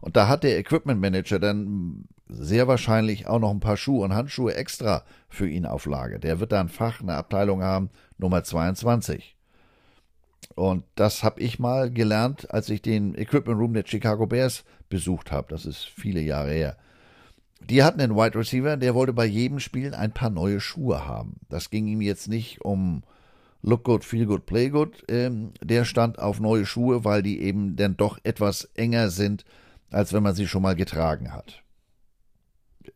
Und 0.00 0.16
da 0.16 0.28
hat 0.28 0.44
der 0.44 0.58
Equipment 0.58 1.00
Manager 1.00 1.38
dann 1.38 2.06
sehr 2.28 2.66
wahrscheinlich 2.66 3.26
auch 3.26 3.38
noch 3.38 3.50
ein 3.50 3.60
paar 3.60 3.76
Schuhe 3.76 4.04
und 4.04 4.14
Handschuhe 4.14 4.54
extra 4.54 5.04
für 5.28 5.48
ihn 5.48 5.66
auf 5.66 5.86
Lage. 5.86 6.18
Der 6.18 6.40
wird 6.40 6.52
da 6.52 6.60
ein 6.60 6.68
Fach, 6.68 7.00
eine 7.00 7.14
Abteilung 7.14 7.62
haben, 7.62 7.90
Nummer 8.18 8.42
22. 8.42 9.36
Und 10.54 10.84
das 10.94 11.22
habe 11.22 11.40
ich 11.40 11.58
mal 11.58 11.90
gelernt, 11.90 12.50
als 12.50 12.68
ich 12.68 12.82
den 12.82 13.14
Equipment 13.14 13.58
Room 13.58 13.74
der 13.74 13.84
Chicago 13.86 14.26
Bears 14.26 14.64
besucht 14.88 15.30
habe. 15.30 15.48
Das 15.50 15.66
ist 15.66 15.84
viele 15.84 16.20
Jahre 16.20 16.50
her. 16.50 16.76
Die 17.68 17.82
hatten 17.82 18.00
einen 18.00 18.16
Wide 18.16 18.38
Receiver, 18.38 18.76
der 18.76 18.94
wollte 18.94 19.12
bei 19.12 19.24
jedem 19.24 19.60
Spiel 19.60 19.94
ein 19.94 20.12
paar 20.12 20.30
neue 20.30 20.60
Schuhe 20.60 21.06
haben. 21.06 21.36
Das 21.48 21.70
ging 21.70 21.86
ihm 21.86 22.00
jetzt 22.00 22.28
nicht 22.28 22.60
um 22.62 23.02
Look 23.62 23.84
good, 23.84 24.04
feel 24.04 24.26
good, 24.26 24.44
play 24.44 24.70
good. 24.70 25.04
Ähm, 25.08 25.52
der 25.62 25.84
stand 25.84 26.18
auf 26.18 26.40
neue 26.40 26.66
Schuhe, 26.66 27.04
weil 27.04 27.22
die 27.22 27.40
eben 27.40 27.76
dann 27.76 27.96
doch 27.96 28.18
etwas 28.24 28.64
enger 28.74 29.10
sind, 29.10 29.44
als 29.90 30.12
wenn 30.12 30.22
man 30.22 30.34
sie 30.34 30.48
schon 30.48 30.62
mal 30.62 30.74
getragen 30.74 31.32
hat 31.32 31.62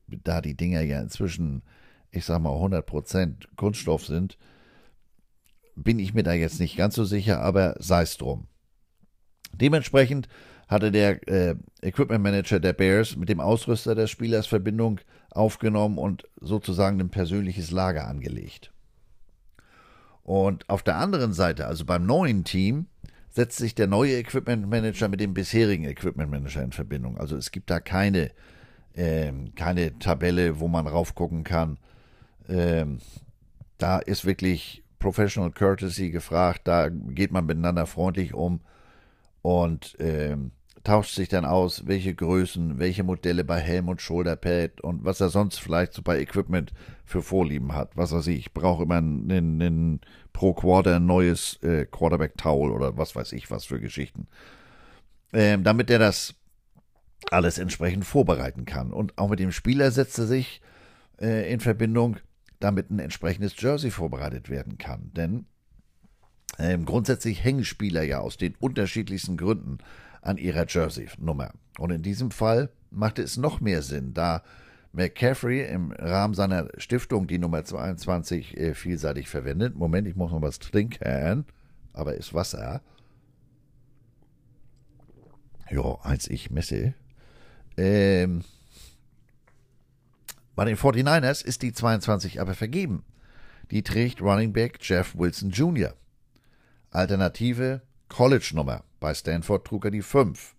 da 0.08 0.40
die 0.40 0.56
Dinger 0.56 0.80
ja 0.80 1.00
inzwischen, 1.00 1.62
ich 2.10 2.24
sag 2.24 2.40
mal, 2.40 2.50
100% 2.50 3.56
Kunststoff 3.56 4.06
sind, 4.06 4.38
bin 5.74 5.98
ich 5.98 6.14
mir 6.14 6.22
da 6.22 6.32
jetzt 6.32 6.60
nicht 6.60 6.76
ganz 6.76 6.94
so 6.94 7.04
sicher, 7.04 7.40
aber 7.40 7.76
sei 7.78 8.02
es 8.02 8.16
drum. 8.16 8.46
Dementsprechend 9.52 10.28
hatte 10.68 10.90
der 10.90 11.28
äh, 11.28 11.54
Equipment 11.82 12.22
Manager 12.22 12.58
der 12.58 12.72
Bears 12.72 13.16
mit 13.16 13.28
dem 13.28 13.40
Ausrüster 13.40 13.94
des 13.94 14.10
Spielers 14.10 14.46
Verbindung 14.46 15.00
aufgenommen 15.30 15.98
und 15.98 16.24
sozusagen 16.40 17.00
ein 17.00 17.10
persönliches 17.10 17.70
Lager 17.70 18.08
angelegt. 18.08 18.72
Und 20.22 20.68
auf 20.68 20.82
der 20.82 20.96
anderen 20.96 21.32
Seite, 21.32 21.66
also 21.66 21.84
beim 21.84 22.04
neuen 22.04 22.42
Team, 22.42 22.86
setzt 23.30 23.58
sich 23.58 23.74
der 23.74 23.86
neue 23.86 24.16
Equipment 24.16 24.68
Manager 24.68 25.08
mit 25.08 25.20
dem 25.20 25.34
bisherigen 25.34 25.84
Equipment 25.84 26.30
Manager 26.30 26.62
in 26.62 26.72
Verbindung. 26.72 27.18
Also 27.18 27.36
es 27.36 27.52
gibt 27.52 27.70
da 27.70 27.78
keine, 27.78 28.32
ähm, 28.96 29.54
keine 29.54 29.96
Tabelle, 29.98 30.58
wo 30.58 30.66
man 30.68 30.86
raufgucken 30.86 31.44
kann. 31.44 31.78
Ähm, 32.48 32.98
da 33.78 33.98
ist 33.98 34.24
wirklich 34.24 34.82
Professional 34.98 35.52
Courtesy 35.52 36.10
gefragt, 36.10 36.62
da 36.64 36.88
geht 36.88 37.30
man 37.30 37.46
miteinander 37.46 37.86
freundlich 37.86 38.34
um 38.34 38.60
und 39.46 39.94
ähm, 40.00 40.50
tauscht 40.82 41.14
sich 41.14 41.28
dann 41.28 41.44
aus, 41.44 41.86
welche 41.86 42.12
Größen, 42.16 42.80
welche 42.80 43.04
Modelle 43.04 43.44
bei 43.44 43.60
Helm 43.60 43.88
und 43.88 44.02
Shoulderpad 44.02 44.80
und 44.80 45.04
was 45.04 45.20
er 45.20 45.28
sonst 45.28 45.60
vielleicht 45.60 45.92
so 45.92 46.02
bei 46.02 46.18
Equipment 46.18 46.72
für 47.04 47.22
Vorlieben 47.22 47.72
hat. 47.72 47.96
Was 47.96 48.10
weiß 48.10 48.26
ich, 48.26 48.38
ich 48.38 48.52
brauche 48.52 48.82
immer 48.82 48.96
einen, 48.96 49.30
einen, 49.30 50.00
pro 50.32 50.52
Quarter 50.52 50.96
ein 50.96 51.06
neues 51.06 51.62
äh, 51.62 51.86
Quarterback-Towel 51.86 52.72
oder 52.72 52.98
was 52.98 53.14
weiß 53.14 53.32
ich 53.34 53.48
was 53.48 53.64
für 53.66 53.78
Geschichten. 53.78 54.26
Ähm, 55.32 55.62
damit 55.62 55.90
er 55.90 56.00
das 56.00 56.34
alles 57.30 57.58
entsprechend 57.58 58.04
vorbereiten 58.04 58.64
kann. 58.64 58.92
Und 58.92 59.16
auch 59.16 59.28
mit 59.28 59.38
dem 59.38 59.52
Spieler 59.52 59.92
setzt 59.92 60.18
er 60.18 60.26
sich 60.26 60.60
äh, 61.20 61.52
in 61.52 61.60
Verbindung, 61.60 62.16
damit 62.58 62.90
ein 62.90 62.98
entsprechendes 62.98 63.54
Jersey 63.56 63.92
vorbereitet 63.92 64.50
werden 64.50 64.76
kann. 64.76 65.12
Denn 65.14 65.46
ähm, 66.58 66.84
grundsätzlich 66.84 67.44
hängen 67.44 67.64
Spieler 67.64 68.02
ja 68.02 68.20
aus 68.20 68.36
den 68.36 68.54
unterschiedlichsten 68.58 69.36
Gründen 69.36 69.78
an 70.22 70.38
ihrer 70.38 70.66
Jersey-Nummer. 70.66 71.52
Und 71.78 71.90
in 71.90 72.02
diesem 72.02 72.30
Fall 72.30 72.70
machte 72.90 73.22
es 73.22 73.36
noch 73.36 73.60
mehr 73.60 73.82
Sinn, 73.82 74.14
da 74.14 74.42
McCaffrey 74.92 75.62
im 75.66 75.92
Rahmen 75.92 76.32
seiner 76.32 76.68
Stiftung 76.78 77.26
die 77.26 77.38
Nummer 77.38 77.64
22 77.64 78.56
äh, 78.56 78.74
vielseitig 78.74 79.28
verwendet. 79.28 79.76
Moment, 79.76 80.08
ich 80.08 80.16
muss 80.16 80.32
noch 80.32 80.40
was 80.40 80.58
trinken, 80.58 81.44
aber 81.92 82.14
ist 82.14 82.32
Wasser. 82.32 82.80
Ja, 85.70 85.98
eins 86.02 86.28
ich 86.28 86.50
messe. 86.50 86.94
Ähm, 87.76 88.42
bei 90.54 90.64
den 90.64 90.76
49ers 90.76 91.44
ist 91.44 91.60
die 91.60 91.72
22 91.72 92.40
aber 92.40 92.54
vergeben. 92.54 93.04
Die 93.70 93.82
trägt 93.82 94.22
Running 94.22 94.52
Back 94.52 94.78
Jeff 94.80 95.14
Wilson 95.18 95.50
Jr. 95.50 95.92
Alternative 96.90 97.82
College-Nummer. 98.08 98.84
Bei 99.00 99.14
Stanford 99.14 99.66
trug 99.66 99.84
er 99.86 99.90
die 99.90 100.02
5. 100.02 100.54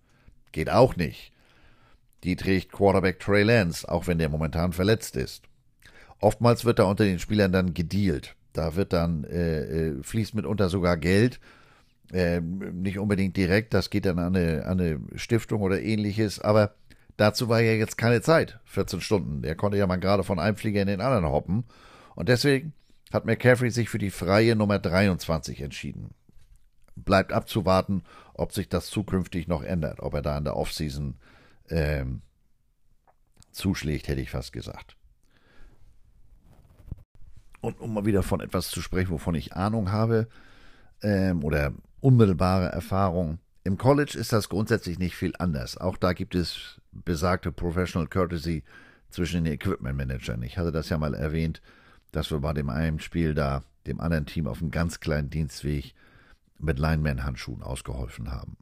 Geht 0.52 0.70
auch 0.70 0.96
nicht. 0.96 1.32
Die 2.24 2.36
trägt 2.36 2.72
Quarterback 2.72 3.20
Trey 3.20 3.44
Lance, 3.44 3.88
auch 3.88 4.08
wenn 4.08 4.18
der 4.18 4.30
momentan 4.30 4.74
verletzt 4.74 5.16
ist. 5.16 5.44
Oftmals 6.20 6.66
wird 6.66 6.80
da 6.80 6.84
unter 6.86 7.04
den 7.06 7.20
Spielern 7.20 7.52
dann 7.52 7.74
gedealt. 7.74 8.36
Da 8.54 8.76
wird 8.76 8.92
dann, 8.94 9.24
äh, 9.26 9.62
äh, 9.62 10.04
fließt 10.04 10.34
mitunter 10.34 10.70
sogar 10.70 10.98
Geld. 10.98 11.40
Äh, 12.12 12.42
nicht 12.42 13.00
unbedingt 13.00 13.38
direkt, 13.38 13.74
das 13.74 13.90
geht 13.90 14.06
dann 14.06 14.18
an 14.18 14.36
eine, 14.36 14.66
an 14.66 14.80
eine 14.80 15.00
Stiftung 15.16 15.62
oder 15.62 15.82
ähnliches, 15.82 16.40
aber 16.40 16.74
dazu 17.18 17.50
war 17.50 17.60
ja 17.60 17.74
jetzt 17.74 17.98
keine 17.98 18.22
Zeit. 18.22 18.60
14 18.66 19.02
Stunden. 19.02 19.42
Der 19.42 19.56
konnte 19.56 19.78
ja 19.78 19.86
mal 19.86 19.98
gerade 19.98 20.24
von 20.24 20.40
einem 20.40 20.56
Flieger 20.56 20.82
in 20.82 20.88
den 20.88 21.02
anderen 21.02 21.26
hoppen. 21.26 21.66
Und 22.16 22.30
deswegen 22.30 22.74
hat 23.14 23.26
McCaffrey 23.26 23.72
sich 23.72 23.90
für 23.90 23.98
die 23.98 24.12
freie 24.12 24.56
Nummer 24.56 24.80
23 24.80 25.62
entschieden 25.62 26.14
bleibt 27.04 27.32
abzuwarten, 27.32 28.04
ob 28.34 28.52
sich 28.52 28.70
das 28.70 28.88
zukünftig 28.88 29.48
noch 29.48 29.64
ändert, 29.64 30.00
ob 30.00 30.14
er 30.14 30.22
da 30.22 30.38
in 30.38 30.44
der 30.44 30.56
Offseason 30.56 31.16
ähm, 31.70 32.22
zuschlägt, 33.52 34.08
hätte 34.08 34.22
ich 34.22 34.32
fast 34.32 34.54
gesagt. 34.54 34.96
Und 37.62 37.80
um 37.80 37.94
mal 37.94 38.06
wieder 38.06 38.24
von 38.24 38.40
etwas 38.40 38.70
zu 38.70 38.82
sprechen, 38.82 39.12
wovon 39.12 39.36
ich 39.36 39.54
Ahnung 39.54 39.92
habe 39.92 40.28
ähm, 41.02 41.44
oder 41.44 41.74
unmittelbare 42.00 42.68
Erfahrung. 42.68 43.40
Im 43.64 43.78
College 43.78 44.18
ist 44.18 44.32
das 44.32 44.50
grundsätzlich 44.50 45.00
nicht 45.00 45.16
viel 45.16 45.34
anders. 45.40 45.78
Auch 45.78 45.98
da 45.98 46.14
gibt 46.14 46.36
es 46.36 46.80
besagte 46.92 47.52
Professional 47.52 48.08
Courtesy 48.08 48.64
zwischen 49.10 49.44
den 49.44 49.54
Equipment 49.54 49.98
Managern. 49.98 50.42
Ich 50.44 50.58
hatte 50.58 50.72
das 50.72 50.90
ja 50.90 50.98
mal 50.98 51.14
erwähnt, 51.14 51.62
dass 52.18 52.32
wir 52.32 52.40
bei 52.40 52.54
dem 52.54 52.72
einen 52.72 53.00
Spiel 53.00 53.36
da 53.36 53.62
dem 53.86 54.02
anderen 54.02 54.26
Team 54.26 54.48
auf 54.48 54.60
einem 54.60 54.72
ganz 54.72 55.00
kleinen 55.00 55.30
Dienstweg 55.30 55.94
mit 56.58 56.80
Lineman-Handschuhen 56.80 57.62
ausgeholfen 57.62 58.32
haben. 58.32 58.58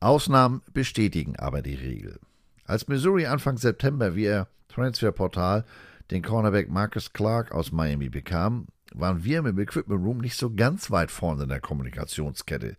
Ausnahmen 0.00 0.62
bestätigen 0.72 1.36
aber 1.36 1.62
die 1.62 1.76
Regel. 1.76 2.18
Als 2.64 2.88
Missouri 2.88 3.26
Anfang 3.26 3.56
September 3.56 4.16
via 4.16 4.48
Transferportal 4.66 5.64
den 6.10 6.22
Cornerback 6.22 6.70
Marcus 6.70 7.12
Clark 7.12 7.52
aus 7.52 7.70
Miami 7.70 8.08
bekam, 8.08 8.66
waren 8.92 9.22
wir 9.22 9.38
im 9.38 9.58
Equipment 9.60 10.04
Room 10.04 10.18
nicht 10.18 10.36
so 10.36 10.52
ganz 10.52 10.90
weit 10.90 11.12
vorne 11.12 11.44
in 11.44 11.50
der 11.50 11.60
Kommunikationskette. 11.60 12.76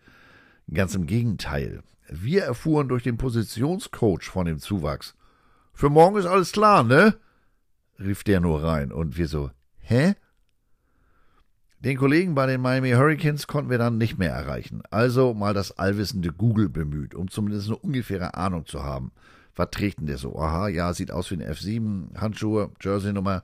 Ganz 0.73 0.95
im 0.95 1.05
Gegenteil. 1.05 1.81
Wir 2.09 2.43
erfuhren 2.43 2.89
durch 2.89 3.03
den 3.03 3.15
Positionscoach 3.15 4.23
von 4.23 4.47
dem 4.47 4.59
Zuwachs. 4.59 5.15
Für 5.73 5.89
morgen 5.89 6.17
ist 6.17 6.25
alles 6.25 6.51
klar, 6.51 6.83
ne? 6.83 7.17
rief 7.99 8.25
der 8.25 8.41
nur 8.41 8.61
rein 8.61 8.91
und 8.91 9.17
wir 9.17 9.29
so, 9.29 9.49
hä? 9.83 10.15
Den 11.79 11.97
Kollegen 11.97 12.33
bei 12.33 12.45
den 12.45 12.61
Miami 12.61 12.91
Hurricanes 12.91 13.45
konnten 13.45 13.69
wir 13.69 13.77
dann 13.77 13.97
nicht 13.97 14.17
mehr 14.17 14.31
erreichen. 14.31 14.83
Also 14.89 15.33
mal 15.33 15.53
das 15.53 15.77
allwissende 15.77 16.31
Google 16.31 16.69
bemüht, 16.69 17.13
um 17.13 17.29
zumindest 17.29 17.67
eine 17.67 17.77
ungefähre 17.77 18.35
Ahnung 18.35 18.65
zu 18.65 18.83
haben. 18.83 19.11
Was 19.55 19.69
trägt 19.71 19.99
denn 19.99 20.07
der 20.07 20.17
so? 20.17 20.39
Aha, 20.39 20.69
ja, 20.69 20.93
sieht 20.93 21.11
aus 21.11 21.29
wie 21.29 21.35
ein 21.35 21.43
F7, 21.43 22.17
Handschuhe, 22.17 22.71
Jersey-Nummer. 22.81 23.43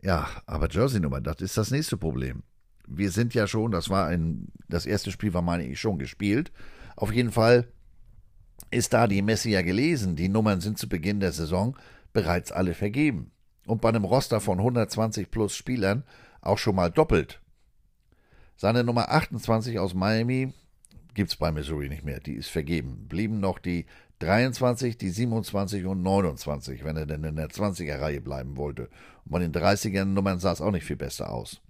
Ja, 0.00 0.28
aber 0.46 0.68
Jersey-Nummer, 0.70 1.20
das 1.20 1.42
ist 1.42 1.58
das 1.58 1.70
nächste 1.70 1.98
Problem. 1.98 2.42
Wir 2.86 3.10
sind 3.10 3.34
ja 3.34 3.46
schon, 3.46 3.70
das 3.70 3.90
war 3.90 4.06
ein, 4.06 4.48
das 4.68 4.86
erste 4.86 5.10
Spiel 5.10 5.34
war, 5.34 5.42
meine 5.42 5.66
ich, 5.66 5.78
schon 5.78 5.98
gespielt. 5.98 6.50
Auf 6.96 7.12
jeden 7.12 7.32
Fall 7.32 7.68
ist 8.70 8.94
da 8.94 9.06
die 9.06 9.22
Messe 9.22 9.50
ja 9.50 9.60
gelesen. 9.60 10.16
Die 10.16 10.30
Nummern 10.30 10.60
sind 10.60 10.78
zu 10.78 10.88
Beginn 10.88 11.20
der 11.20 11.32
Saison 11.32 11.76
bereits 12.12 12.50
alle 12.50 12.74
vergeben. 12.74 13.30
Und 13.68 13.82
bei 13.82 13.90
einem 13.90 14.04
Roster 14.04 14.40
von 14.40 14.58
120 14.58 15.30
plus 15.30 15.54
Spielern 15.54 16.02
auch 16.40 16.56
schon 16.56 16.74
mal 16.74 16.90
doppelt. 16.90 17.40
Seine 18.56 18.82
Nummer 18.82 19.10
28 19.10 19.78
aus 19.78 19.92
Miami 19.92 20.54
gibt 21.12 21.30
es 21.30 21.36
bei 21.36 21.52
Missouri 21.52 21.90
nicht 21.90 22.02
mehr. 22.02 22.18
Die 22.18 22.32
ist 22.32 22.48
vergeben. 22.48 23.06
Blieben 23.08 23.40
noch 23.40 23.58
die 23.58 23.84
23, 24.20 24.96
die 24.96 25.10
27 25.10 25.84
und 25.84 26.02
29, 26.02 26.82
wenn 26.82 26.96
er 26.96 27.04
denn 27.04 27.22
in 27.24 27.36
der 27.36 27.50
20er-Reihe 27.50 28.22
bleiben 28.22 28.56
wollte. 28.56 28.88
Und 29.26 29.32
bei 29.32 29.38
den 29.38 29.52
30er-Nummern 29.52 30.40
sah 30.40 30.52
es 30.52 30.62
auch 30.62 30.72
nicht 30.72 30.86
viel 30.86 30.96
besser 30.96 31.30
aus. 31.30 31.60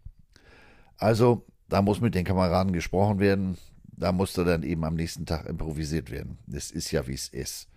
Also, 0.98 1.44
da 1.68 1.82
muss 1.82 2.00
mit 2.00 2.14
den 2.14 2.24
Kameraden 2.24 2.72
gesprochen 2.72 3.18
werden. 3.18 3.58
Da 3.86 4.12
musste 4.12 4.44
dann 4.44 4.62
eben 4.62 4.84
am 4.84 4.94
nächsten 4.94 5.26
Tag 5.26 5.46
improvisiert 5.46 6.12
werden. 6.12 6.38
Es 6.52 6.70
ist 6.70 6.92
ja, 6.92 7.08
wie 7.08 7.14
es 7.14 7.28
ist. 7.28 7.68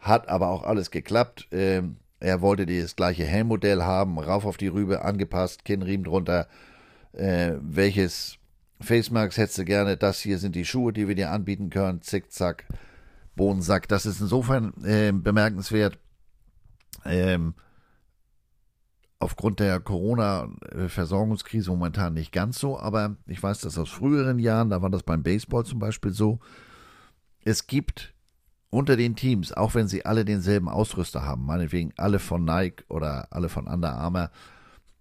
Hat 0.00 0.28
aber 0.28 0.48
auch 0.48 0.64
alles 0.64 0.90
geklappt. 0.90 1.46
Ähm, 1.52 1.98
er 2.22 2.40
wollte 2.40 2.66
das 2.66 2.94
gleiche 2.94 3.24
Helmmodell 3.24 3.82
haben, 3.82 4.18
rauf 4.18 4.44
auf 4.44 4.56
die 4.56 4.68
Rübe, 4.68 5.04
angepasst, 5.04 5.64
Kinnriemen 5.64 6.04
drunter, 6.04 6.46
äh, 7.12 7.54
welches 7.60 8.38
Facemask 8.80 9.36
hättest 9.36 9.58
du 9.58 9.64
gerne, 9.64 9.96
das 9.96 10.20
hier 10.20 10.38
sind 10.38 10.54
die 10.54 10.64
Schuhe, 10.64 10.92
die 10.92 11.08
wir 11.08 11.16
dir 11.16 11.32
anbieten 11.32 11.68
können, 11.68 12.00
zickzack, 12.00 12.64
Bohnensack. 13.34 13.88
Das 13.88 14.06
ist 14.06 14.20
insofern 14.20 14.72
äh, 14.84 15.12
bemerkenswert. 15.12 15.98
Ähm, 17.04 17.54
aufgrund 19.18 19.58
der 19.58 19.80
Corona-Versorgungskrise 19.80 21.70
momentan 21.70 22.14
nicht 22.14 22.30
ganz 22.30 22.58
so, 22.58 22.78
aber 22.78 23.16
ich 23.26 23.42
weiß 23.42 23.60
das 23.60 23.78
aus 23.78 23.90
früheren 23.90 24.38
Jahren, 24.38 24.70
da 24.70 24.80
war 24.80 24.90
das 24.90 25.02
beim 25.02 25.24
Baseball 25.24 25.64
zum 25.64 25.80
Beispiel 25.80 26.12
so. 26.12 26.38
Es 27.44 27.66
gibt 27.66 28.14
unter 28.72 28.96
den 28.96 29.16
Teams, 29.16 29.52
auch 29.52 29.74
wenn 29.74 29.86
sie 29.86 30.06
alle 30.06 30.24
denselben 30.24 30.68
Ausrüster 30.70 31.26
haben, 31.26 31.44
meinetwegen 31.44 31.92
alle 31.98 32.18
von 32.18 32.46
Nike 32.46 32.84
oder 32.88 33.28
alle 33.30 33.50
von 33.50 33.66
Under 33.66 33.92
Armour, 33.92 34.30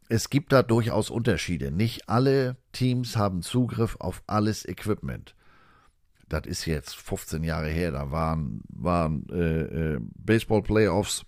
es 0.10 0.30
gibt 0.30 0.52
da 0.52 0.62
durchaus 0.62 1.10
Unterschiede. 1.10 1.72
Nicht 1.72 2.10
alle 2.10 2.58
Teams 2.74 3.16
haben 3.16 3.42
Zugriff 3.42 3.96
auf 4.02 4.24
alles 4.28 4.68
Equipment. 4.68 5.36
Das 6.28 6.46
ist 6.48 6.66
jetzt 6.66 6.98
15 6.98 7.46
Jahre 7.46 7.70
her. 7.70 7.92
Da 7.92 8.12
waren, 8.12 8.62
waren 8.68 9.26
äh, 9.30 9.94
äh, 9.94 10.00
Baseball-Playoffs 10.16 11.26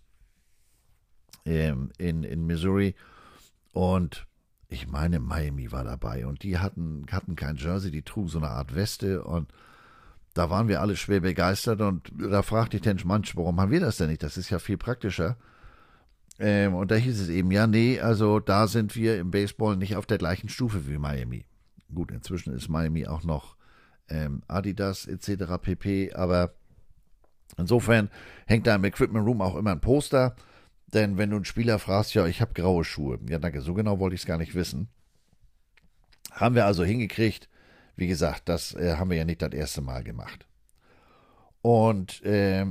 ähm, 1.46 1.92
in, 1.98 2.24
in 2.24 2.46
Missouri 2.46 2.94
und 3.72 4.28
ich 4.68 4.88
meine, 4.88 5.20
Miami 5.20 5.72
war 5.72 5.86
dabei 5.86 6.26
und 6.26 6.44
die 6.44 6.58
hatten, 6.58 7.06
hatten 7.10 7.38
kein 7.38 7.56
Jersey, 7.56 7.90
die 7.90 8.02
trugen 8.02 8.28
so 8.28 8.40
eine 8.40 8.50
Art 8.50 8.76
Weste 8.76 9.24
und 9.24 9.54
da 10.34 10.50
waren 10.50 10.68
wir 10.68 10.82
alle 10.82 10.96
schwer 10.96 11.20
begeistert 11.20 11.82
und 11.82 12.12
da 12.18 12.42
fragte 12.42 12.78
ich 12.78 12.84
den 12.84 13.00
Manch, 13.06 13.36
warum 13.36 13.60
haben 13.60 13.72
wir 13.72 13.80
das 13.80 13.98
denn 13.98 14.10
nicht? 14.10 14.24
Das 14.24 14.38
ist 14.38 14.50
ja 14.50 14.60
viel 14.60 14.78
praktischer. 14.78 15.38
Ähm, 16.40 16.74
und 16.74 16.90
da 16.90 16.96
hieß 16.96 17.22
es 17.22 17.30
eben, 17.30 17.52
ja, 17.52 17.68
nee, 17.68 18.00
also 18.00 18.40
da 18.40 18.68
sind 18.68 18.96
wir 18.96 19.20
im 19.20 19.30
Baseball 19.30 19.78
nicht 19.78 19.96
auf 19.96 20.08
der 20.08 20.18
gleichen 20.18 20.50
Stufe 20.50 20.88
wie 20.88 20.98
Miami. 20.98 21.46
Gut, 21.94 22.12
inzwischen 22.12 22.54
ist 22.54 22.70
Miami 22.70 23.06
auch 23.06 23.24
noch 23.24 23.56
ähm, 24.10 24.42
Adidas 24.48 25.06
etc. 25.06 25.62
pp. 25.62 26.14
Aber 26.14 26.56
insofern 27.58 28.10
hängt 28.48 28.66
da 28.66 28.76
im 28.76 28.84
Equipment 28.84 29.26
Room 29.28 29.42
auch 29.42 29.56
immer 29.56 29.72
ein 29.72 29.82
Poster. 29.82 30.36
Denn 30.94 31.18
wenn 31.18 31.30
du 31.30 31.38
einen 31.38 31.46
Spieler 31.46 31.78
fragst, 31.80 32.14
ja, 32.14 32.26
ich 32.26 32.42
habe 32.42 32.54
graue 32.54 32.84
Schuhe. 32.84 33.20
Ja, 33.30 33.40
danke, 33.40 33.62
so 33.62 33.74
genau 33.74 34.00
wollte 34.00 34.16
ich 34.16 34.22
es 34.22 34.28
gar 34.28 34.38
nicht 34.38 34.56
wissen. 34.56 34.90
Haben 36.32 36.56
wir 36.56 36.66
also 36.66 36.84
hingekriegt. 36.84 37.50
Wie 37.96 38.08
gesagt, 38.08 38.50
das 38.50 38.74
äh, 38.76 38.96
haben 38.98 39.10
wir 39.10 39.18
ja 39.18 39.26
nicht 39.26 39.42
das 39.42 39.54
erste 39.54 39.82
Mal 39.82 40.04
gemacht. 40.04 40.48
Und 41.62 42.24
äh, 42.24 42.66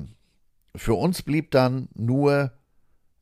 für 0.74 0.94
uns 0.94 1.22
blieb 1.22 1.50
dann 1.50 1.88
nur 1.94 2.52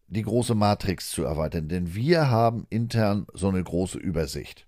die 0.09 0.23
große 0.23 0.55
Matrix 0.55 1.11
zu 1.11 1.23
erweitern, 1.23 1.69
denn 1.69 1.95
wir 1.95 2.31
haben 2.31 2.67
intern 2.69 3.27
so 3.33 3.49
eine 3.49 3.63
große 3.63 3.99
Übersicht. 3.99 4.67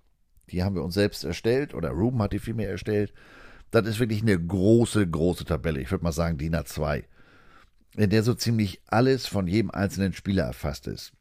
Die 0.50 0.62
haben 0.62 0.76
wir 0.76 0.84
uns 0.84 0.94
selbst 0.94 1.24
erstellt 1.24 1.74
oder 1.74 1.90
Ruben 1.90 2.22
hat 2.22 2.32
die 2.32 2.38
vielmehr 2.38 2.70
erstellt. 2.70 3.12
Das 3.70 3.86
ist 3.86 3.98
wirklich 3.98 4.22
eine 4.22 4.38
große, 4.38 5.08
große 5.08 5.44
Tabelle. 5.44 5.80
Ich 5.80 5.90
würde 5.90 6.04
mal 6.04 6.12
sagen 6.12 6.38
DIN 6.38 6.54
A2, 6.54 7.04
in 7.96 8.10
der 8.10 8.22
so 8.22 8.34
ziemlich 8.34 8.82
alles 8.86 9.26
von 9.26 9.48
jedem 9.48 9.70
einzelnen 9.70 10.12
Spieler 10.12 10.44
erfasst 10.44 10.86
ist. 10.86 11.12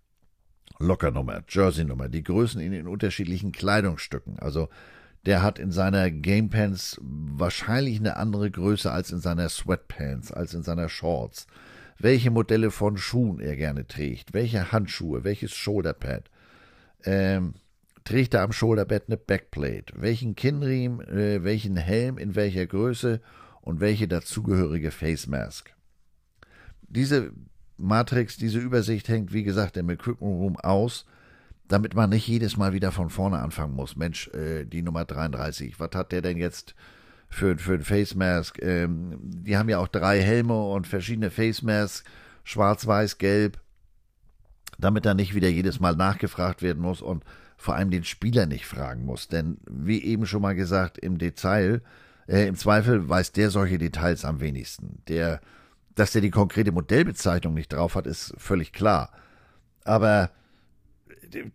Lockernummer, 0.79 1.43
Jerseynummer, 1.47 2.09
die 2.09 2.23
Größen 2.23 2.61
in 2.61 2.71
den 2.71 2.87
unterschiedlichen 2.87 3.51
Kleidungsstücken. 3.51 4.37
Also 4.39 4.69
der 5.25 5.43
hat 5.43 5.59
in 5.59 5.71
seiner 5.71 6.09
Gamepants 6.09 6.99
wahrscheinlich 7.01 7.99
eine 7.99 8.17
andere 8.17 8.49
Größe 8.49 8.91
als 8.91 9.11
in 9.11 9.19
seiner 9.19 9.49
Sweatpants, 9.49 10.31
als 10.31 10.53
in 10.53 10.63
seiner 10.63 10.89
Shorts. 10.89 11.47
Welche 11.99 12.31
Modelle 12.31 12.71
von 12.71 12.97
Schuhen 12.97 13.39
er 13.39 13.55
gerne 13.55 13.85
trägt, 13.87 14.33
welche 14.33 14.71
Handschuhe, 14.71 15.23
welches 15.23 15.53
Shoulderpad. 15.53 16.29
Ähm, 17.03 17.53
trägt 18.03 18.33
er 18.33 18.41
am 18.41 18.51
Shoulderbett 18.51 19.03
eine 19.07 19.17
Backplate, 19.17 19.93
welchen 19.95 20.35
Kinnriemen, 20.35 21.07
äh, 21.07 21.43
welchen 21.43 21.77
Helm 21.77 22.17
in 22.17 22.35
welcher 22.35 22.65
Größe 22.65 23.21
und 23.61 23.79
welche 23.79 24.07
dazugehörige 24.07 24.89
Face 24.89 25.27
Mask. 25.27 25.71
Diese 26.81 27.31
Matrix, 27.77 28.37
diese 28.37 28.59
Übersicht 28.59 29.07
hängt, 29.07 29.33
wie 29.33 29.43
gesagt, 29.43 29.77
im 29.77 29.89
Equipment 29.89 30.21
Room 30.21 30.57
aus, 30.57 31.05
damit 31.71 31.95
man 31.95 32.09
nicht 32.09 32.27
jedes 32.27 32.57
Mal 32.57 32.73
wieder 32.73 32.91
von 32.91 33.09
vorne 33.09 33.39
anfangen 33.39 33.75
muss. 33.75 33.95
Mensch, 33.95 34.27
äh, 34.29 34.65
die 34.65 34.81
Nummer 34.81 35.05
33, 35.05 35.79
was 35.79 35.91
hat 35.95 36.11
der 36.11 36.21
denn 36.21 36.37
jetzt 36.37 36.75
für, 37.29 37.57
für 37.57 37.75
ein 37.75 37.83
Face 37.83 38.13
Mask? 38.13 38.61
Ähm, 38.61 39.17
die 39.21 39.57
haben 39.57 39.69
ja 39.69 39.79
auch 39.79 39.87
drei 39.87 40.21
Helme 40.21 40.61
und 40.61 40.85
verschiedene 40.85 41.31
Face 41.31 41.61
Masks, 41.61 42.03
schwarz, 42.43 42.85
weiß, 42.85 43.19
gelb, 43.19 43.59
damit 44.79 45.05
da 45.05 45.13
nicht 45.13 45.33
wieder 45.33 45.47
jedes 45.47 45.79
Mal 45.79 45.95
nachgefragt 45.95 46.61
werden 46.61 46.81
muss 46.81 47.01
und 47.01 47.23
vor 47.55 47.75
allem 47.75 47.89
den 47.89 48.03
Spieler 48.03 48.47
nicht 48.47 48.65
fragen 48.65 49.05
muss. 49.05 49.29
Denn 49.29 49.57
wie 49.69 50.03
eben 50.03 50.25
schon 50.25 50.41
mal 50.41 50.55
gesagt, 50.55 50.97
im 50.97 51.19
Detail, 51.19 51.81
äh, 52.27 52.47
im 52.47 52.55
Zweifel 52.55 53.07
weiß 53.07 53.31
der 53.31 53.49
solche 53.49 53.77
Details 53.77 54.25
am 54.25 54.41
wenigsten. 54.41 55.03
Der, 55.07 55.39
dass 55.95 56.11
der 56.11 56.21
die 56.21 56.31
konkrete 56.31 56.73
Modellbezeichnung 56.73 57.53
nicht 57.53 57.71
drauf 57.71 57.95
hat, 57.95 58.07
ist 58.07 58.33
völlig 58.37 58.73
klar. 58.73 59.11
Aber 59.85 60.31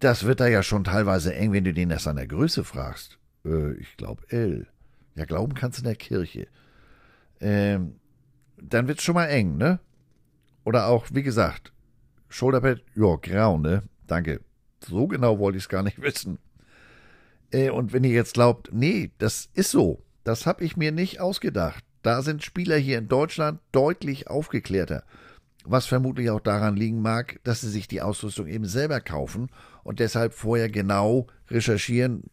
das 0.00 0.24
wird 0.24 0.40
da 0.40 0.46
ja 0.46 0.62
schon 0.62 0.84
teilweise 0.84 1.34
eng, 1.34 1.52
wenn 1.52 1.64
du 1.64 1.72
den 1.72 1.88
nach 1.88 2.00
seiner 2.00 2.26
Größe 2.26 2.64
fragst. 2.64 3.18
Äh, 3.44 3.72
ich 3.74 3.96
glaube 3.96 4.22
L. 4.28 4.66
Ja, 5.14 5.24
glauben 5.24 5.54
kannst 5.54 5.78
du 5.78 5.80
in 5.82 5.86
der 5.86 5.96
Kirche. 5.96 6.48
Ähm, 7.40 7.96
dann 8.56 8.88
wird's 8.88 9.02
schon 9.02 9.14
mal 9.14 9.26
eng, 9.26 9.56
ne? 9.56 9.80
Oder 10.64 10.86
auch, 10.86 11.06
wie 11.12 11.22
gesagt, 11.22 11.72
Schulterpad, 12.28 12.82
ja, 12.94 13.16
grau, 13.16 13.58
ne? 13.58 13.82
Danke. 14.06 14.40
So 14.84 15.06
genau 15.06 15.38
wollte 15.38 15.58
ich 15.58 15.64
es 15.64 15.68
gar 15.68 15.82
nicht 15.82 16.00
wissen. 16.02 16.38
Äh, 17.50 17.70
und 17.70 17.92
wenn 17.92 18.04
ihr 18.04 18.10
jetzt 18.10 18.34
glaubt, 18.34 18.70
nee, 18.72 19.12
das 19.18 19.48
ist 19.54 19.70
so, 19.70 20.02
das 20.24 20.46
habe 20.46 20.64
ich 20.64 20.76
mir 20.76 20.92
nicht 20.92 21.20
ausgedacht. 21.20 21.84
Da 22.02 22.22
sind 22.22 22.44
Spieler 22.44 22.76
hier 22.76 22.98
in 22.98 23.08
Deutschland 23.08 23.60
deutlich 23.72 24.28
aufgeklärter. 24.28 25.04
Was 25.68 25.86
vermutlich 25.86 26.30
auch 26.30 26.40
daran 26.40 26.76
liegen 26.76 27.02
mag, 27.02 27.40
dass 27.42 27.60
sie 27.60 27.70
sich 27.70 27.88
die 27.88 28.00
Ausrüstung 28.00 28.46
eben 28.46 28.66
selber 28.66 29.00
kaufen 29.00 29.50
und 29.82 29.98
deshalb 29.98 30.32
vorher 30.32 30.68
genau 30.68 31.26
recherchieren, 31.48 32.30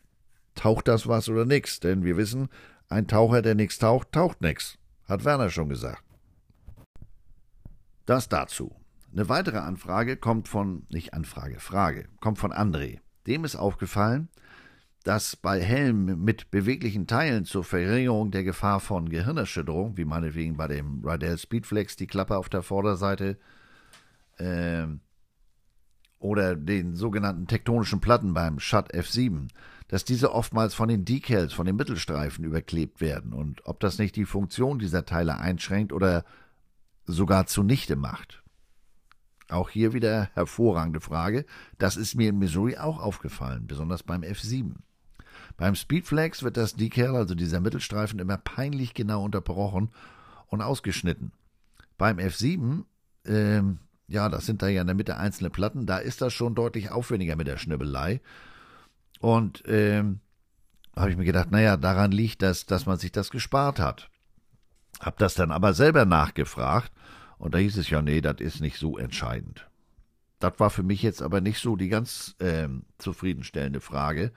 taucht 0.54 0.88
das 0.88 1.08
was 1.08 1.30
oder 1.30 1.46
nix. 1.46 1.80
Denn 1.80 2.04
wir 2.04 2.16
wissen, 2.16 2.50
ein 2.90 3.08
Taucher, 3.08 3.42
der 3.42 3.56
nichts 3.56 3.80
taucht, 3.80 4.12
taucht 4.12 4.42
nix. 4.42 4.78
Hat 5.08 5.26
Werner 5.26 5.50
schon 5.50 5.70
gesagt. 5.70 6.04
Das 8.06 8.30
dazu. 8.30 8.76
Eine 9.12 9.30
weitere 9.30 9.58
Anfrage 9.58 10.16
kommt 10.16 10.48
von, 10.48 10.86
nicht 10.90 11.14
Anfrage, 11.14 11.60
Frage, 11.60 12.06
kommt 12.20 12.38
von 12.38 12.52
André. 12.52 13.00
Dem 13.26 13.46
ist 13.46 13.56
aufgefallen, 13.56 14.30
dass 15.04 15.36
bei 15.36 15.62
Helmen 15.62 16.24
mit 16.24 16.50
beweglichen 16.50 17.08
Teilen 17.08 17.46
zur 17.46 17.64
Verringerung 17.64 18.32
der 18.32 18.44
Gefahr 18.44 18.80
von 18.80 19.10
Gehirnerschütterung, 19.10 19.98
wie 19.98 20.06
meinetwegen 20.06 20.56
bei 20.56 20.68
dem 20.68 21.04
Rydell 21.06 21.38
Speedflex 21.38 21.98
die 21.98 22.08
Klappe 22.08 22.38
auf 22.38 22.48
der 22.48 22.64
Vorderseite, 22.64 23.38
äh, 24.38 24.88
oder 26.20 26.56
den 26.56 26.96
sogenannten 26.96 27.48
tektonischen 27.48 28.00
Platten 28.00 28.34
beim 28.34 28.60
Shut 28.60 28.94
F7, 28.94 29.50
dass 29.90 30.06
diese 30.06 30.32
oftmals 30.34 30.74
von 30.74 30.88
den 30.88 31.04
Decals, 31.04 31.52
von 31.52 31.66
den 31.66 31.76
Mittelstreifen 31.76 32.46
überklebt 32.46 33.02
werden 33.02 33.34
und 33.34 33.66
ob 33.66 33.82
das 33.82 33.98
nicht 33.98 34.16
die 34.16 34.26
Funktion 34.26 34.80
dieser 34.80 35.06
Teile 35.06 35.38
einschränkt 35.38 35.92
oder 35.92 36.24
sogar 37.06 37.46
zunichte 37.48 37.98
macht. 37.98 38.42
Auch 39.50 39.70
hier 39.70 39.92
wieder 39.92 40.30
hervorragende 40.34 41.02
Frage. 41.02 41.46
Das 41.78 41.98
ist 41.98 42.16
mir 42.16 42.30
in 42.30 42.40
Missouri 42.40 42.78
auch 42.78 43.00
aufgefallen, 43.00 43.68
besonders 43.68 44.02
beim 44.02 44.22
F7. 44.22 44.76
Beim 45.58 45.76
Speedflex 45.76 46.44
wird 46.44 46.58
das 46.58 46.76
Decal, 46.76 47.16
also 47.16 47.36
dieser 47.36 47.60
Mittelstreifen, 47.60 48.20
immer 48.20 48.38
peinlich 48.38 48.94
genau 48.94 49.24
unterbrochen 49.24 49.90
und 50.48 50.62
ausgeschnitten. 50.62 51.32
Beim 51.98 52.18
F7, 52.18 52.84
ähm, 53.26 53.80
ja, 54.08 54.30
das 54.30 54.46
sind 54.46 54.62
da 54.62 54.68
ja 54.68 54.82
in 54.82 54.88
der 54.88 54.96
Mitte 54.96 55.18
einzelne 55.18 55.50
Platten, 55.50 55.86
da 55.86 55.98
ist 55.98 56.22
das 56.22 56.34
schon 56.34 56.56
deutlich 56.56 56.92
aufwendiger 56.92 57.36
mit 57.36 57.48
der 57.48 57.58
Schnibbelei. 57.58 58.22
Und 59.20 59.64
ähm, 59.68 60.20
habe 60.96 61.12
ich 61.12 61.18
mir 61.18 61.26
gedacht, 61.26 61.52
naja, 61.52 61.78
daran 61.78 62.12
liegt 62.12 62.42
das, 62.42 62.66
dass 62.66 62.86
man 62.86 62.98
sich 62.98 63.12
das 63.12 63.30
gespart 63.30 63.80
hat. 63.80 64.10
Hab 65.00 65.18
das 65.18 65.34
dann 65.34 65.52
aber 65.52 65.74
selber 65.74 66.06
nachgefragt 66.06 66.92
und 67.38 67.54
da 67.54 67.58
hieß 67.58 67.78
es 67.78 67.90
ja, 67.90 68.02
nee, 68.02 68.22
das 68.22 68.40
ist 68.40 68.62
nicht 68.62 68.78
so 68.78 68.98
entscheidend. 68.98 69.68
Das 70.40 70.60
war 70.60 70.70
für 70.70 70.84
mich 70.84 71.02
jetzt 71.02 71.22
aber 71.22 71.42
nicht 71.42 71.60
so 71.60 71.76
die 71.76 71.90
ganz 71.90 72.36
äh, 72.40 72.68
zufriedenstellende 72.98 73.80
Frage, 73.80 74.32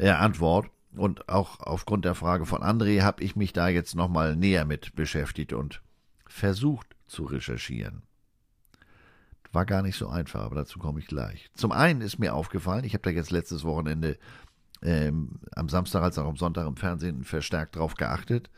äh, 0.00 0.10
Antwort. 0.10 0.70
Und 0.92 1.28
auch 1.28 1.60
aufgrund 1.60 2.04
der 2.04 2.16
Frage 2.16 2.46
von 2.46 2.62
André 2.62 3.02
habe 3.02 3.22
ich 3.22 3.36
mich 3.36 3.52
da 3.52 3.68
jetzt 3.68 3.94
nochmal 3.94 4.34
näher 4.34 4.64
mit 4.64 4.96
beschäftigt 4.96 5.52
und 5.52 5.82
versucht 6.26 6.88
zu 7.06 7.24
recherchieren. 7.24 8.02
War 9.52 9.66
gar 9.66 9.82
nicht 9.82 9.96
so 9.96 10.08
einfach, 10.08 10.40
aber 10.40 10.56
dazu 10.56 10.78
komme 10.78 11.00
ich 11.00 11.06
gleich. 11.06 11.50
Zum 11.54 11.70
einen 11.70 12.00
ist 12.00 12.18
mir 12.18 12.34
aufgefallen, 12.34 12.84
ich 12.84 12.94
habe 12.94 13.02
da 13.02 13.10
jetzt 13.10 13.30
letztes 13.30 13.62
Wochenende 13.64 14.18
ähm, 14.82 15.40
am 15.54 15.68
Samstag 15.68 16.02
als 16.02 16.18
auch 16.18 16.26
am 16.26 16.36
Sonntag 16.36 16.66
im 16.66 16.76
Fernsehen 16.76 17.24
verstärkt 17.24 17.76
drauf 17.76 17.94
geachtet, 17.94 18.50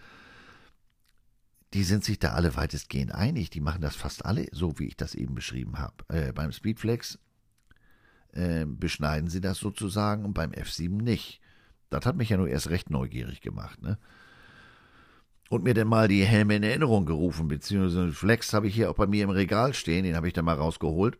die 1.74 1.84
sind 1.84 2.04
sich 2.04 2.18
da 2.18 2.32
alle 2.32 2.54
weitestgehend 2.56 3.14
einig. 3.14 3.48
Die 3.50 3.60
machen 3.60 3.80
das 3.80 3.96
fast 3.96 4.24
alle, 4.24 4.46
so 4.52 4.78
wie 4.78 4.86
ich 4.86 4.96
das 4.96 5.14
eben 5.14 5.34
beschrieben 5.34 5.78
habe. 5.78 6.04
Äh, 6.08 6.32
beim 6.32 6.52
Speedflex 6.52 7.18
äh, 8.32 8.64
beschneiden 8.66 9.28
sie 9.28 9.40
das 9.40 9.58
sozusagen 9.58 10.24
und 10.24 10.34
beim 10.34 10.50
F7 10.50 11.02
nicht. 11.02 11.40
Das 11.90 12.06
hat 12.06 12.16
mich 12.16 12.30
ja 12.30 12.36
nur 12.36 12.48
erst 12.48 12.70
recht 12.70 12.90
neugierig 12.90 13.40
gemacht, 13.40 13.82
ne? 13.82 13.98
Und 15.50 15.64
mir 15.64 15.74
dann 15.74 15.88
mal 15.88 16.08
die 16.08 16.24
Helme 16.24 16.56
in 16.56 16.62
Erinnerung 16.62 17.04
gerufen, 17.04 17.46
beziehungsweise 17.48 18.10
Flex 18.12 18.54
habe 18.54 18.68
ich 18.68 18.74
hier 18.74 18.90
auch 18.90 18.94
bei 18.94 19.06
mir 19.06 19.24
im 19.24 19.30
Regal 19.30 19.74
stehen, 19.74 20.04
den 20.04 20.16
habe 20.16 20.26
ich 20.26 20.32
dann 20.32 20.46
mal 20.46 20.56
rausgeholt. 20.56 21.18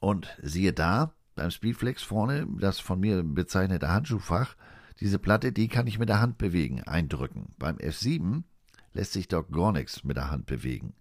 Und 0.00 0.34
siehe 0.40 0.72
da, 0.72 1.12
beim 1.34 1.50
Speedflex 1.50 2.02
vorne, 2.02 2.46
das 2.58 2.80
von 2.80 3.00
mir 3.00 3.22
bezeichnete 3.22 3.90
Handschuhfach, 3.90 4.56
diese 5.00 5.18
Platte, 5.18 5.52
die 5.52 5.68
kann 5.68 5.86
ich 5.86 5.98
mit 5.98 6.08
der 6.08 6.20
Hand 6.20 6.38
bewegen, 6.38 6.82
eindrücken. 6.84 7.50
Beim 7.58 7.76
F7 7.76 8.44
lässt 8.94 9.12
sich 9.12 9.28
doch 9.28 9.50
gar 9.50 9.72
nichts 9.72 10.04
mit 10.04 10.16
der 10.16 10.30
Hand 10.30 10.46
bewegen. 10.46 10.94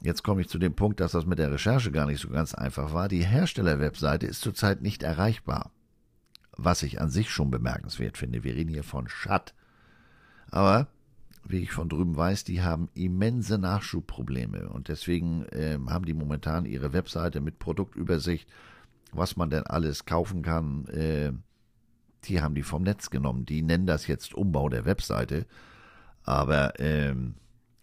Jetzt 0.00 0.22
komme 0.22 0.42
ich 0.42 0.48
zu 0.48 0.58
dem 0.58 0.74
Punkt, 0.74 1.00
dass 1.00 1.12
das 1.12 1.26
mit 1.26 1.38
der 1.38 1.50
Recherche 1.50 1.90
gar 1.90 2.06
nicht 2.06 2.20
so 2.20 2.28
ganz 2.28 2.54
einfach 2.54 2.92
war. 2.92 3.08
Die 3.08 3.24
Herstellerwebseite 3.24 4.26
ist 4.26 4.40
zurzeit 4.40 4.80
nicht 4.80 5.02
erreichbar. 5.02 5.72
Was 6.56 6.82
ich 6.82 7.00
an 7.00 7.10
sich 7.10 7.30
schon 7.30 7.50
bemerkenswert 7.50 8.16
finde. 8.16 8.44
Wir 8.44 8.54
reden 8.54 8.70
hier 8.70 8.84
von 8.84 9.08
Schatt. 9.08 9.54
Aber, 10.50 10.88
wie 11.44 11.58
ich 11.58 11.72
von 11.72 11.88
drüben 11.88 12.16
weiß, 12.16 12.44
die 12.44 12.62
haben 12.62 12.88
immense 12.94 13.58
Nachschubprobleme. 13.58 14.68
Und 14.68 14.88
deswegen 14.88 15.44
äh, 15.46 15.78
haben 15.88 16.04
die 16.04 16.14
momentan 16.14 16.64
ihre 16.64 16.92
Webseite 16.92 17.40
mit 17.40 17.58
Produktübersicht, 17.58 18.48
was 19.12 19.36
man 19.36 19.50
denn 19.50 19.66
alles 19.66 20.04
kaufen 20.04 20.42
kann. 20.42 20.86
Äh, 20.86 21.32
die 22.24 22.40
haben 22.40 22.54
die 22.54 22.62
vom 22.62 22.82
Netz 22.82 23.10
genommen. 23.10 23.46
Die 23.46 23.62
nennen 23.62 23.86
das 23.86 24.06
jetzt 24.06 24.34
Umbau 24.34 24.68
der 24.68 24.84
Webseite. 24.84 25.46
Aber 26.22 26.78
ähm, 26.78 27.34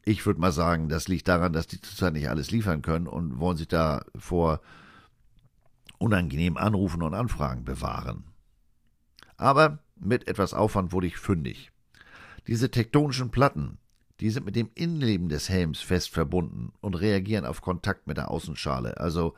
ich 0.05 0.25
würde 0.25 0.39
mal 0.39 0.51
sagen, 0.51 0.87
das 0.87 1.07
liegt 1.07 1.27
daran, 1.27 1.51
dass 1.51 1.67
die 1.67 1.81
zurzeit 1.81 2.13
nicht 2.13 2.29
alles 2.29 2.51
liefern 2.51 2.83
können 2.83 3.07
und 3.07 3.39
wollen 3.39 3.57
sich 3.57 3.67
da 3.67 4.05
vor 4.15 4.61
unangenehmen 5.97 6.57
Anrufen 6.57 7.01
und 7.01 7.15
Anfragen 7.15 7.65
bewahren. 7.65 8.23
Aber 9.37 9.79
mit 9.95 10.27
etwas 10.27 10.53
Aufwand 10.53 10.91
wurde 10.91 11.07
ich 11.07 11.17
fündig. 11.17 11.71
Diese 12.47 12.69
tektonischen 12.69 13.31
Platten, 13.31 13.79
die 14.19 14.29
sind 14.29 14.45
mit 14.45 14.55
dem 14.55 14.69
Innenleben 14.75 15.27
des 15.27 15.49
Helms 15.49 15.81
fest 15.81 16.11
verbunden 16.11 16.71
und 16.81 16.93
reagieren 16.93 17.45
auf 17.45 17.61
Kontakt 17.61 18.05
mit 18.05 18.17
der 18.17 18.29
Außenschale, 18.29 18.97
also 18.97 19.33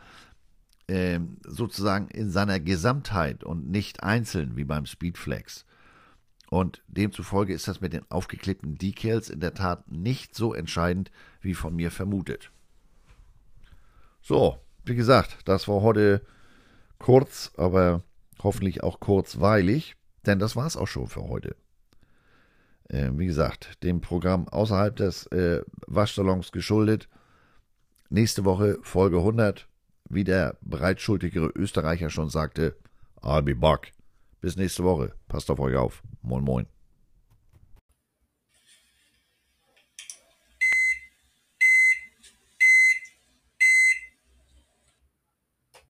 äh, 0.88 1.20
sozusagen 1.46 2.10
in 2.10 2.30
seiner 2.30 2.60
Gesamtheit 2.60 3.44
und 3.44 3.70
nicht 3.70 4.04
einzeln 4.04 4.58
wie 4.58 4.66
beim 4.66 4.86
Speedflex. 4.86 5.66
Und 6.50 6.82
demzufolge 6.88 7.54
ist 7.54 7.68
das 7.68 7.82
mit 7.82 7.94
den 7.94 8.10
aufgeklebten 8.10 8.78
Decals 8.78 9.30
in 9.30 9.42
der 9.42 9.54
Tat 9.54 9.92
nicht 9.92 10.34
so 10.34 10.54
entscheidend, 10.54 11.12
wie 11.42 11.54
von 11.54 11.76
mir 11.76 11.92
vermutet. 11.92 12.52
So, 14.22 14.58
wie 14.86 14.96
gesagt, 14.96 15.38
das 15.46 15.68
war 15.68 15.82
heute 15.82 16.22
kurz, 17.00 17.52
aber 17.58 18.02
hoffentlich 18.42 18.84
auch 18.84 19.00
kurzweilig, 19.00 19.96
denn 20.26 20.40
das 20.40 20.56
war 20.56 20.66
es 20.66 20.78
auch 20.78 20.88
schon 20.88 21.08
für 21.08 21.24
heute. 21.24 21.56
Äh, 22.90 23.12
wie 23.14 23.26
gesagt, 23.26 23.84
dem 23.84 24.00
Programm 24.00 24.48
außerhalb 24.48 24.96
des 24.96 25.28
äh, 25.28 25.62
Waschsalons 25.88 26.52
geschuldet. 26.52 27.10
Nächste 28.10 28.46
Woche 28.46 28.80
Folge 28.84 29.18
100, 29.18 29.68
wie 30.10 30.24
der 30.24 30.58
bereitschuldigere 30.62 31.48
Österreicher 31.48 32.10
schon 32.10 32.30
sagte, 32.30 32.78
I'll 33.22 33.42
be 33.42 33.56
back. 33.56 33.92
Bis 34.42 34.56
nächste 34.56 34.84
Woche. 34.84 35.14
Passt 35.28 35.50
auf 35.50 35.60
euch 35.60 35.76
auf. 35.76 36.04
Moin, 36.22 36.44
moin. 36.44 36.77